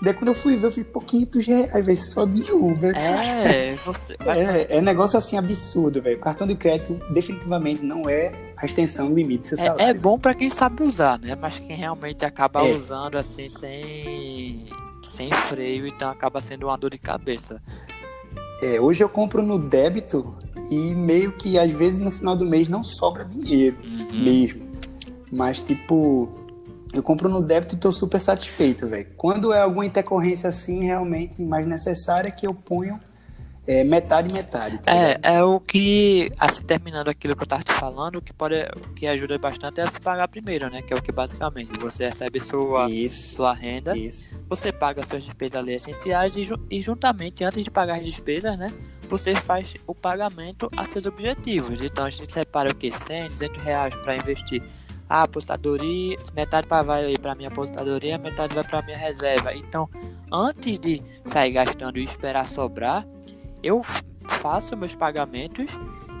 Daí 0.00 0.14
quando 0.14 0.28
eu 0.28 0.34
fui 0.36 0.56
ver, 0.56 0.68
eu 0.68 0.70
fiz, 0.70 0.86
pô, 0.86 1.00
500 1.00 1.46
reais, 1.46 1.84
velho, 1.84 1.98
só 1.98 2.24
de 2.24 2.52
Uber. 2.52 2.96
É, 2.96 3.74
você... 3.84 4.14
é, 4.24 4.76
é 4.76 4.80
negócio 4.80 5.18
assim 5.18 5.36
absurdo, 5.36 6.00
velho. 6.00 6.20
Cartão 6.20 6.46
de 6.46 6.54
crédito 6.54 6.94
definitivamente 7.12 7.84
não 7.84 8.08
é 8.08 8.30
a 8.56 8.66
extensão 8.66 9.08
do 9.08 9.16
limite 9.16 9.40
do 9.40 9.48
seu 9.48 9.58
salário. 9.58 9.84
É, 9.84 9.90
é 9.90 9.94
bom 9.94 10.16
para 10.16 10.32
quem 10.32 10.48
sabe 10.48 10.84
usar, 10.84 11.18
né? 11.18 11.34
Mas 11.34 11.58
quem 11.58 11.76
realmente 11.76 12.24
acaba 12.24 12.64
é. 12.64 12.70
usando 12.70 13.16
assim, 13.16 13.48
sem, 13.48 14.66
sem 15.02 15.32
freio, 15.32 15.88
então 15.88 16.08
acaba 16.08 16.40
sendo 16.40 16.68
uma 16.68 16.78
dor 16.78 16.90
de 16.90 16.98
cabeça. 16.98 17.60
É, 18.62 18.80
hoje 18.80 19.02
eu 19.02 19.08
compro 19.08 19.42
no 19.42 19.58
débito 19.58 20.34
e 20.70 20.94
meio 20.94 21.32
que 21.32 21.58
às 21.58 21.70
vezes 21.72 21.98
no 21.98 22.10
final 22.10 22.36
do 22.36 22.44
mês 22.44 22.68
não 22.68 22.82
sobra 22.82 23.24
dinheiro 23.24 23.76
uhum. 23.84 24.22
mesmo. 24.22 24.64
Mas 25.30 25.60
tipo, 25.60 26.28
eu 26.92 27.02
compro 27.02 27.28
no 27.28 27.42
débito 27.42 27.74
e 27.74 27.78
tô 27.78 27.90
super 27.90 28.20
satisfeito, 28.20 28.86
velho. 28.86 29.06
Quando 29.16 29.52
é 29.52 29.60
alguma 29.60 29.84
intercorrência 29.84 30.48
assim, 30.48 30.84
realmente 30.84 31.42
mais 31.42 31.66
necessária, 31.66 32.30
que 32.30 32.46
eu 32.46 32.54
ponho 32.54 32.98
é, 33.66 33.82
metade 33.82 34.34
metade. 34.34 34.78
Tá 34.78 34.94
é, 34.94 35.18
é 35.22 35.42
o 35.42 35.58
que, 35.58 36.30
assim, 36.38 36.64
terminando 36.64 37.08
aquilo 37.08 37.34
que 37.34 37.42
eu 37.42 37.46
tava 37.46 37.62
te 37.62 37.72
falando, 37.72 38.16
o 38.16 38.22
que 38.22 38.32
pode, 38.32 38.56
o 38.76 38.94
que 38.94 39.06
ajuda 39.06 39.38
bastante 39.38 39.80
é 39.80 39.86
se 39.86 40.00
pagar 40.00 40.28
primeiro, 40.28 40.68
né? 40.68 40.82
Que 40.82 40.92
é 40.92 40.96
o 40.96 41.02
que 41.02 41.10
basicamente 41.10 41.78
você 41.78 42.08
recebe 42.08 42.40
sua, 42.40 42.90
isso, 42.90 43.36
sua 43.36 43.54
renda, 43.54 43.96
isso. 43.96 44.38
você 44.48 44.70
paga 44.70 45.04
suas 45.06 45.24
despesas 45.24 45.56
ali 45.56 45.74
essenciais 45.74 46.36
e, 46.36 46.46
e 46.70 46.82
juntamente, 46.82 47.42
antes 47.42 47.64
de 47.64 47.70
pagar 47.70 47.98
as 47.98 48.04
despesas, 48.04 48.58
né? 48.58 48.70
Você 49.08 49.34
faz 49.34 49.74
o 49.86 49.94
pagamento 49.94 50.70
a 50.76 50.84
seus 50.84 51.06
objetivos. 51.06 51.82
Então 51.82 52.04
a 52.04 52.10
gente 52.10 52.32
separa 52.32 52.70
o 52.70 52.74
que? 52.74 52.90
100, 52.90 53.28
200 53.30 53.62
reais 53.62 53.94
para 53.96 54.16
investir 54.16 54.62
a 55.08 55.22
apostadoria, 55.22 56.18
metade 56.34 56.66
vai 56.68 57.16
para 57.18 57.34
minha 57.34 57.48
apostadoria, 57.48 58.18
metade 58.18 58.54
vai 58.54 58.64
para 58.64 58.82
minha 58.82 58.96
reserva. 58.96 59.54
Então, 59.54 59.88
antes 60.32 60.78
de 60.78 61.02
sair 61.26 61.52
gastando 61.52 61.98
e 61.98 62.04
esperar 62.04 62.46
sobrar, 62.46 63.06
eu 63.64 63.82
faço 64.28 64.76
meus 64.76 64.94
pagamentos 64.94 65.72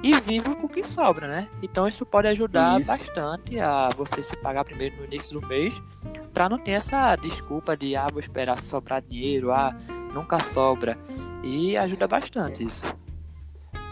e 0.02 0.12
vivo 0.20 0.56
com 0.56 0.66
o 0.66 0.68
que 0.68 0.82
sobra, 0.82 1.28
né? 1.28 1.48
Então 1.62 1.86
isso 1.86 2.04
pode 2.04 2.26
ajudar 2.28 2.80
isso. 2.80 2.90
bastante 2.90 3.60
a 3.60 3.88
você 3.96 4.22
se 4.22 4.36
pagar 4.36 4.64
primeiro 4.64 4.96
no 4.96 5.04
início 5.04 5.38
do 5.38 5.46
mês, 5.46 5.74
para 6.32 6.48
não 6.48 6.58
ter 6.58 6.72
essa 6.72 7.14
desculpa 7.16 7.76
de 7.76 7.94
ah, 7.94 8.08
vou 8.10 8.20
esperar 8.20 8.60
sobrar 8.60 9.02
dinheiro, 9.02 9.52
ah, 9.52 9.76
nunca 10.12 10.40
sobra. 10.40 10.98
E 11.42 11.76
ajuda 11.76 12.08
bastante 12.08 12.64
isso. 12.64 12.84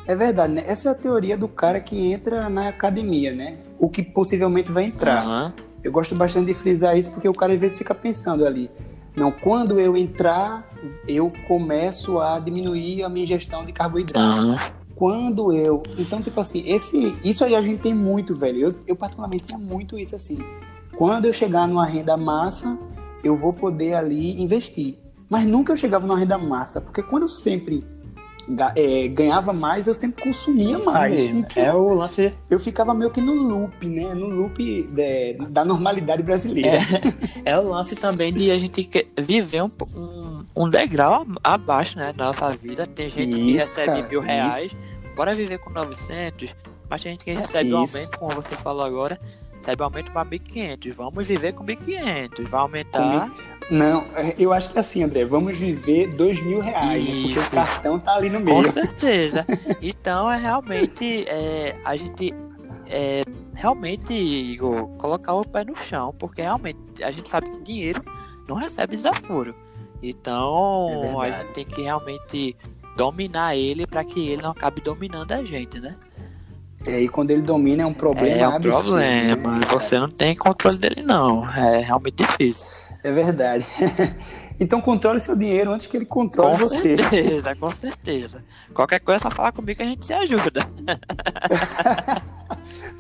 É 0.07 0.15
verdade, 0.17 0.55
né? 0.55 0.65
Essa 0.67 0.89
é 0.89 0.93
a 0.93 0.95
teoria 0.95 1.37
do 1.37 1.47
cara 1.47 1.79
que 1.81 2.13
entra 2.13 2.49
na 2.49 2.69
academia, 2.69 3.33
né? 3.33 3.59
O 3.79 3.89
que 3.89 4.03
possivelmente 4.03 4.73
vai 4.73 4.85
entrar. 4.85 5.25
Uhum. 5.25 5.53
Eu 5.85 5.93
gosto 5.93 6.15
bastante 6.15 6.47
de 6.47 6.55
frisar 6.55 6.97
isso 6.97 7.11
porque 7.11 7.29
o 7.29 7.33
cara 7.33 7.53
às 7.53 7.61
vezes 7.61 7.79
fica 7.79 7.95
pensando 7.95 8.47
ali. 8.47 8.71
Não, 9.15 9.31
quando 9.31 9.79
eu 9.79 9.97
entrar, 9.97 10.67
eu 11.07 11.31
começo 11.47 12.19
a 12.19 12.39
diminuir 12.39 13.03
a 13.03 13.09
minha 13.09 13.25
ingestão 13.25 13.65
de 13.65 13.73
carboidrato. 13.73 14.43
Uhum. 14.43 14.57
Quando 14.95 15.53
eu. 15.53 15.83
Então, 15.99 16.23
tipo 16.23 16.41
assim, 16.41 16.63
esse, 16.67 17.19
isso 17.23 17.45
aí 17.45 17.55
a 17.55 17.63
gente 17.63 17.81
tem 17.81 17.95
muito, 17.95 18.37
velho. 18.37 18.69
Eu, 18.69 18.75
eu 18.87 18.97
particularmente 18.97 19.45
tinha 19.45 19.59
muito 19.59 19.99
isso 19.99 20.17
assim. 20.17 20.39
Quando 20.97 21.27
eu 21.27 21.33
chegar 21.33 21.67
numa 21.67 21.85
renda 21.85 22.17
massa, 22.17 22.79
eu 23.23 23.37
vou 23.37 23.53
poder 23.53 23.95
ali 23.95 24.41
investir. 24.41 24.99
Mas 25.29 25.47
nunca 25.47 25.73
eu 25.73 25.77
chegava 25.77 26.07
numa 26.07 26.19
renda 26.19 26.37
massa, 26.37 26.81
porque 26.81 27.03
quando 27.03 27.23
eu 27.23 27.29
sempre 27.29 27.85
é, 28.77 29.09
ganhava 29.09 29.53
mais, 29.53 29.87
eu 29.87 29.95
sempre 29.95 30.23
consumia 30.23 30.79
Isso 30.79 30.91
mais. 30.91 31.21
É 31.57 31.73
o 31.73 31.89
lance. 31.89 32.33
Eu 32.51 32.59
ficava 32.59 32.95
meio 32.95 33.11
que 33.11 33.21
no 33.21 33.33
loop, 33.33 33.87
né? 33.87 34.15
No 34.15 34.27
loop 34.29 34.83
de, 34.83 35.35
da 35.49 35.65
normalidade 35.65 36.23
brasileira. 36.23 36.79
É, 37.45 37.53
é, 37.53 37.59
o 37.59 37.69
lance 37.69 37.95
também 37.97 38.33
de 38.33 38.51
a 38.51 38.57
gente 38.57 38.89
viver 39.21 39.63
um, 39.63 39.71
um, 39.97 40.45
um 40.57 40.71
degrau 40.71 41.27
abaixo, 41.43 41.99
né? 41.99 42.13
Da 42.13 42.27
nossa 42.27 42.51
vida. 42.51 42.87
Tem 42.87 43.09
gente 43.09 43.31
isso, 43.31 43.41
que 43.41 43.53
recebe 43.53 43.87
cara, 43.87 44.09
mil 44.09 44.21
reais, 44.21 44.67
isso. 44.67 44.77
bora 45.17 45.35
viver 45.35 45.59
com 45.59 45.71
900, 45.71 46.55
mas 46.89 47.03
tem 47.03 47.13
gente 47.13 47.25
que 47.25 47.33
recebe 47.33 47.73
um 47.73 47.79
aumento, 47.79 48.19
como 48.19 48.33
você 48.35 48.55
falou 48.55 48.85
agora, 48.85 49.21
recebe 49.57 49.83
um 49.83 49.87
aumento 49.87 50.13
para 50.13 50.29
1.500. 50.29 50.93
Vamos 50.93 51.27
viver 51.27 51.53
com 51.53 51.65
1.500. 51.65 52.47
Vai 52.47 52.61
aumentar. 52.61 53.31
Não, 53.71 54.05
eu 54.39 54.53
acho 54.53 54.71
que 54.71 54.79
assim, 54.79 55.03
André, 55.03 55.25
vamos 55.25 55.59
viver 55.59 56.09
dois 56.09 56.43
mil 56.43 56.61
reais, 56.61 57.05
né? 57.05 57.23
porque 57.23 57.39
o 57.39 57.51
cartão 57.51 57.99
tá 57.99 58.15
ali 58.15 58.29
no 58.29 58.41
meio. 58.41 58.57
Com 58.57 58.71
certeza. 58.71 59.47
então 59.81 60.31
é 60.31 60.37
realmente 60.37 61.25
é, 61.29 61.77
a 61.85 61.97
gente 61.97 62.35
é, 62.87 63.25
realmente, 63.55 64.13
Igor, 64.13 64.89
colocar 64.99 65.33
o 65.35 65.47
pé 65.47 65.65
no 65.65 65.77
chão, 65.77 66.15
porque 66.19 66.43
realmente 66.43 66.79
a 67.03 67.11
gente 67.11 67.29
sabe 67.29 67.49
que 67.49 67.63
dinheiro 67.63 68.03
não 68.49 68.57
recebe 68.57 68.97
desaforo. 68.97 69.55
Então 70.03 71.25
é 71.25 71.31
a 71.31 71.39
gente 71.39 71.53
tem 71.53 71.65
que 71.65 71.83
realmente 71.83 72.57
dominar 72.97 73.57
ele 73.57 73.87
para 73.87 74.05
que 74.05 74.29
ele 74.29 74.43
não 74.43 74.51
acabe 74.51 74.83
dominando 74.83 75.33
a 75.33 75.45
gente, 75.45 75.81
né? 75.81 75.97
É, 76.85 77.01
e 77.01 77.09
quando 77.09 77.31
ele 77.31 77.43
domina 77.43 77.85
é 77.85 77.87
um 77.87 77.95
problema 77.95 78.37
É 78.37 78.49
um 78.49 78.57
absurdo, 78.57 78.89
problema, 78.89 79.59
né, 79.59 79.67
você 79.71 79.99
não 80.01 80.11
tem 80.11 80.35
controle 80.35 80.77
dele 80.77 81.03
não, 81.03 81.49
é 81.49 81.79
realmente 81.79 82.17
difícil. 82.17 82.67
É 83.05 83.11
verdade. 83.11 83.67
então 84.61 84.81
controle 84.81 85.19
seu 85.19 85.35
dinheiro 85.35 85.73
antes 85.73 85.87
que 85.87 85.97
ele 85.97 86.07
controle 86.07 86.53
com 86.53 86.69
você. 86.69 86.97
Com 86.97 87.03
certeza, 87.03 87.57
com 87.57 87.73
certeza. 87.73 88.45
Qualquer 88.73 89.01
coisa, 89.01 89.21
só 89.21 89.31
falar 89.31 89.53
comigo 89.53 89.79
que 89.79 89.83
a 89.83 89.87
gente 89.87 90.05
se 90.05 90.13
ajuda. 90.13 90.67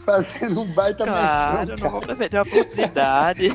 Fazendo 0.05 0.62
um 0.62 0.72
baita 0.72 1.05
Claro, 1.05 1.70
mexão, 1.70 1.90
não 1.90 2.00
vou 2.00 2.16
perder 2.16 2.36
a 2.36 2.42
oportunidade. 2.42 3.48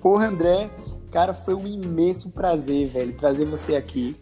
Porra, 0.00 0.26
André, 0.26 0.70
cara, 1.10 1.34
foi 1.34 1.54
um 1.54 1.66
imenso 1.66 2.30
prazer, 2.30 2.88
velho, 2.88 3.12
trazer 3.14 3.44
você 3.44 3.74
aqui. 3.74 4.14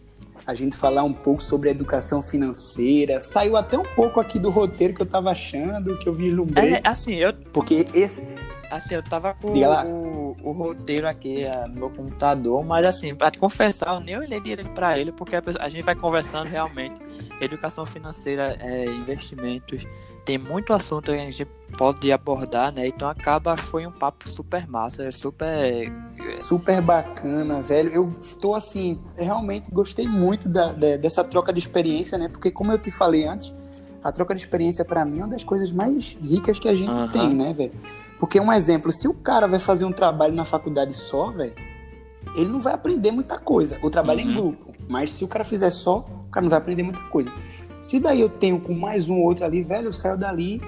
A 0.45 0.55
gente 0.55 0.77
falar 0.77 1.03
um 1.03 1.13
pouco 1.13 1.43
sobre 1.43 1.69
educação 1.69 2.21
financeira. 2.21 3.19
Saiu 3.19 3.57
até 3.57 3.77
um 3.77 3.83
pouco 3.83 4.19
aqui 4.19 4.39
do 4.39 4.49
roteiro 4.49 4.93
que 4.93 5.01
eu 5.01 5.05
tava 5.05 5.29
achando, 5.29 5.97
que 5.97 6.07
eu 6.07 6.13
vislumbrei. 6.13 6.75
É, 6.75 6.81
assim, 6.85 7.15
eu. 7.15 7.33
Porque 7.51 7.85
esse, 7.93 8.23
Assim, 8.69 8.95
eu 8.95 9.03
tava 9.03 9.33
com 9.33 9.47
o, 9.47 10.35
o, 10.43 10.51
roteiro 10.51 11.07
aqui 11.07 11.43
é, 11.43 11.67
no 11.67 11.75
meu 11.75 11.89
computador, 11.89 12.65
mas 12.65 12.85
assim, 12.85 13.15
pra 13.15 13.31
te 13.31 13.37
confessar, 13.37 13.93
eu 13.93 13.99
nem 14.01 14.17
olhei 14.17 14.39
direito 14.41 14.69
pra 14.71 14.97
ele, 14.97 15.11
porque 15.11 15.35
a, 15.35 15.41
pessoa, 15.41 15.63
a, 15.63 15.69
gente 15.69 15.83
vai 15.83 15.95
conversando 15.95 16.47
realmente. 16.47 16.99
Educação 17.39 17.85
financeira, 17.85 18.57
é, 18.59 18.85
investimentos, 18.85 19.87
tem 20.27 20.37
muito 20.37 20.73
assunto 20.73 21.13
que 21.13 21.17
a 21.17 21.31
gente 21.31 21.45
pode 21.77 22.11
abordar, 22.11 22.73
né? 22.73 22.85
Então 22.87 23.07
acaba, 23.07 23.55
foi 23.55 23.87
um 23.87 23.91
papo 23.91 24.27
super 24.27 24.67
massa, 24.67 25.09
super. 25.09 25.47
É, 25.47 26.35
super 26.35 26.81
bacana, 26.81 27.61
velho. 27.61 27.89
Eu 27.93 28.13
tô 28.41 28.53
assim, 28.53 28.99
realmente 29.15 29.71
gostei 29.71 30.05
muito 30.05 30.49
da, 30.49 30.73
da, 30.73 30.97
dessa 30.97 31.23
troca 31.23 31.53
de 31.53 31.59
experiência, 31.59 32.17
né? 32.17 32.27
Porque 32.27 32.51
como 32.51 32.73
eu 32.73 32.77
te 32.77 32.91
falei 32.91 33.25
antes, 33.25 33.53
a 34.03 34.11
troca 34.11 34.35
de 34.35 34.41
experiência 34.41 34.83
para 34.83 35.05
mim 35.05 35.19
é 35.19 35.23
uma 35.23 35.29
das 35.29 35.45
coisas 35.45 35.71
mais 35.71 36.17
ricas 36.21 36.59
que 36.59 36.67
a 36.67 36.75
gente 36.75 36.91
uhum. 36.91 37.07
tem, 37.07 37.33
né, 37.33 37.53
velho? 37.53 37.71
Porque 38.19 38.39
um 38.39 38.51
exemplo, 38.51 38.91
se 38.91 39.07
o 39.07 39.13
cara 39.13 39.47
vai 39.47 39.59
fazer 39.59 39.85
um 39.85 39.91
trabalho 39.91 40.33
na 40.33 40.45
faculdade 40.45 40.93
só, 40.93 41.31
velho, 41.31 41.53
ele 42.35 42.49
não 42.49 42.59
vai 42.59 42.73
aprender 42.73 43.11
muita 43.11 43.37
coisa. 43.37 43.77
O 43.81 43.89
trabalho 43.89 44.21
uhum. 44.21 44.25
é 44.25 44.31
em 44.31 44.35
uhum. 44.35 44.41
grupo. 44.41 44.73
Mas 44.87 45.11
se 45.11 45.23
o 45.23 45.27
cara 45.27 45.43
fizer 45.43 45.71
só, 45.71 45.99
o 46.27 46.31
cara 46.31 46.43
não 46.43 46.49
vai 46.49 46.59
aprender 46.59 46.83
muita 46.83 47.01
coisa. 47.01 47.31
Se 47.81 47.99
daí 47.99 48.21
eu 48.21 48.29
tenho 48.29 48.59
com 48.59 48.73
mais 48.73 49.07
um 49.09 49.19
ou 49.19 49.25
outro 49.25 49.45
ali, 49.45 49.63
velho, 49.63 49.87
eu 49.87 49.93
saio 49.93 50.17
dali 50.17 50.61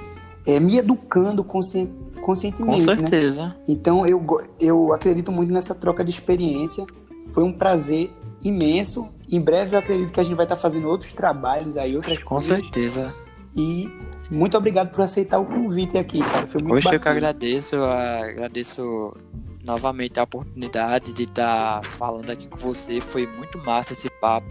é, 0.45 0.59
me 0.59 0.77
educando 0.77 1.43
consci... 1.43 1.89
conscientemente. 2.21 2.85
Com 2.85 2.91
né? 2.91 2.97
certeza. 2.97 3.47
Né? 3.47 3.55
Então 3.67 4.05
eu, 4.05 4.23
eu 4.59 4.93
acredito 4.93 5.31
muito 5.31 5.51
nessa 5.51 5.73
troca 5.73 6.03
de 6.03 6.11
experiência. 6.11 6.85
Foi 7.27 7.43
um 7.43 7.51
prazer 7.51 8.11
imenso. 8.43 9.07
Em 9.31 9.39
breve 9.39 9.75
eu 9.75 9.79
acredito 9.79 10.11
que 10.11 10.19
a 10.19 10.23
gente 10.23 10.35
vai 10.35 10.45
estar 10.45 10.55
fazendo 10.55 10.87
outros 10.87 11.13
trabalhos 11.13 11.77
aí, 11.77 11.95
outras 11.95 12.19
Com 12.19 12.35
coisas. 12.35 12.51
Com 12.51 12.61
certeza. 12.61 13.13
E 13.55 13.89
muito 14.29 14.57
obrigado 14.57 14.91
por 14.91 15.01
aceitar 15.01 15.39
o 15.39 15.45
convite 15.45 15.97
aqui, 15.97 16.19
cara. 16.19 16.45
Foi 16.47 16.61
muito 16.61 16.83
Poxa, 16.83 16.95
eu 16.95 16.99
que 16.99 17.09
agradeço, 17.09 17.75
agradeço 17.77 19.15
novamente 19.63 20.19
a 20.19 20.23
oportunidade 20.23 21.13
de 21.13 21.23
estar 21.23 21.83
falando 21.83 22.29
aqui 22.29 22.47
com 22.47 22.57
você. 22.57 23.01
Foi 23.01 23.25
muito 23.25 23.57
massa 23.59 23.93
esse 23.93 24.09
papo. 24.21 24.47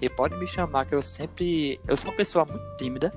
e 0.00 0.08
pode 0.08 0.34
me 0.36 0.46
chamar, 0.46 0.86
que 0.86 0.94
eu 0.94 1.02
sempre. 1.02 1.78
Eu 1.86 1.96
sou 1.96 2.10
uma 2.10 2.16
pessoa 2.16 2.44
muito 2.44 2.76
tímida, 2.76 3.12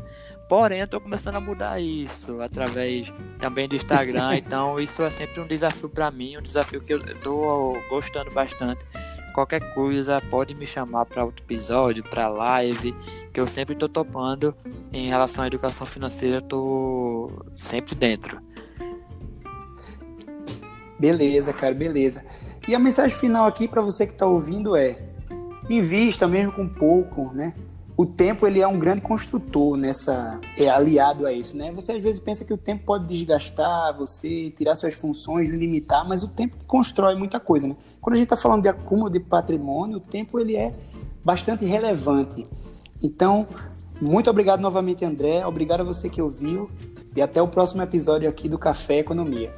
porém 0.49 0.81
eu 0.81 0.87
tô 0.87 0.99
começando 0.99 1.35
a 1.35 1.39
mudar 1.39 1.79
isso 1.79 2.41
através 2.41 3.11
também 3.39 3.67
do 3.67 3.75
Instagram, 3.75 4.35
então 4.37 4.79
isso 4.79 5.01
é 5.01 5.09
sempre 5.09 5.39
um 5.39 5.47
desafio 5.47 5.89
para 5.89 6.11
mim, 6.11 6.37
um 6.37 6.41
desafio 6.41 6.81
que 6.81 6.93
eu 6.93 6.99
tô 7.19 7.77
gostando 7.89 8.31
bastante. 8.31 8.85
Qualquer 9.33 9.73
coisa 9.73 10.21
pode 10.29 10.53
me 10.53 10.65
chamar 10.65 11.05
para 11.05 11.25
outro 11.25 11.43
episódio, 11.43 12.03
para 12.03 12.29
live, 12.29 12.95
que 13.33 13.39
eu 13.39 13.47
sempre 13.47 13.75
tô 13.75 13.89
topando 13.89 14.55
em 14.91 15.09
relação 15.09 15.43
à 15.43 15.47
educação 15.47 15.87
financeira, 15.87 16.37
eu 16.37 16.41
tô 16.43 17.31
sempre 17.55 17.95
dentro. 17.95 18.39
Beleza, 20.99 21.51
cara, 21.51 21.73
beleza. 21.73 22.23
E 22.67 22.75
a 22.75 22.79
mensagem 22.79 23.17
final 23.17 23.47
aqui 23.47 23.67
para 23.67 23.81
você 23.81 24.05
que 24.05 24.13
está 24.13 24.27
ouvindo 24.27 24.75
é: 24.75 25.01
invista 25.67 26.27
mesmo 26.27 26.51
com 26.51 26.69
pouco, 26.69 27.31
né? 27.33 27.55
O 27.95 28.05
tempo 28.05 28.47
ele 28.47 28.59
é 28.59 28.67
um 28.67 28.79
grande 28.79 29.01
construtor 29.01 29.77
nessa 29.77 30.39
é 30.57 30.67
aliado 30.67 31.27
a 31.27 31.33
isso, 31.33 31.55
né? 31.55 31.71
Você 31.73 31.91
às 31.91 32.01
vezes 32.01 32.19
pensa 32.19 32.43
que 32.43 32.53
o 32.53 32.57
tempo 32.57 32.85
pode 32.85 33.05
desgastar 33.05 33.95
você, 33.95 34.51
tirar 34.57 34.75
suas 34.75 34.95
funções, 34.95 35.49
limitar, 35.49 36.07
mas 36.07 36.23
o 36.23 36.27
tempo 36.27 36.57
constrói 36.65 37.15
muita 37.15 37.39
coisa, 37.39 37.67
né? 37.67 37.75
Quando 38.03 38.15
a 38.15 38.17
gente 38.17 38.25
está 38.25 38.35
falando 38.35 38.63
de 38.63 38.67
acúmulo 38.67 39.09
de 39.09 39.21
patrimônio, 39.21 39.95
o 39.95 40.01
tempo 40.01 40.37
ele 40.37 40.57
é 40.57 40.75
bastante 41.23 41.63
relevante. 41.63 42.43
Então, 43.01 43.47
muito 44.01 44.29
obrigado 44.29 44.59
novamente, 44.59 45.05
André. 45.05 45.45
Obrigado 45.45 45.79
a 45.79 45.83
você 45.85 46.09
que 46.09 46.21
ouviu 46.21 46.69
e 47.15 47.21
até 47.21 47.41
o 47.41 47.47
próximo 47.47 47.81
episódio 47.81 48.27
aqui 48.27 48.49
do 48.49 48.59
Café 48.59 48.99
Economia. 48.99 49.49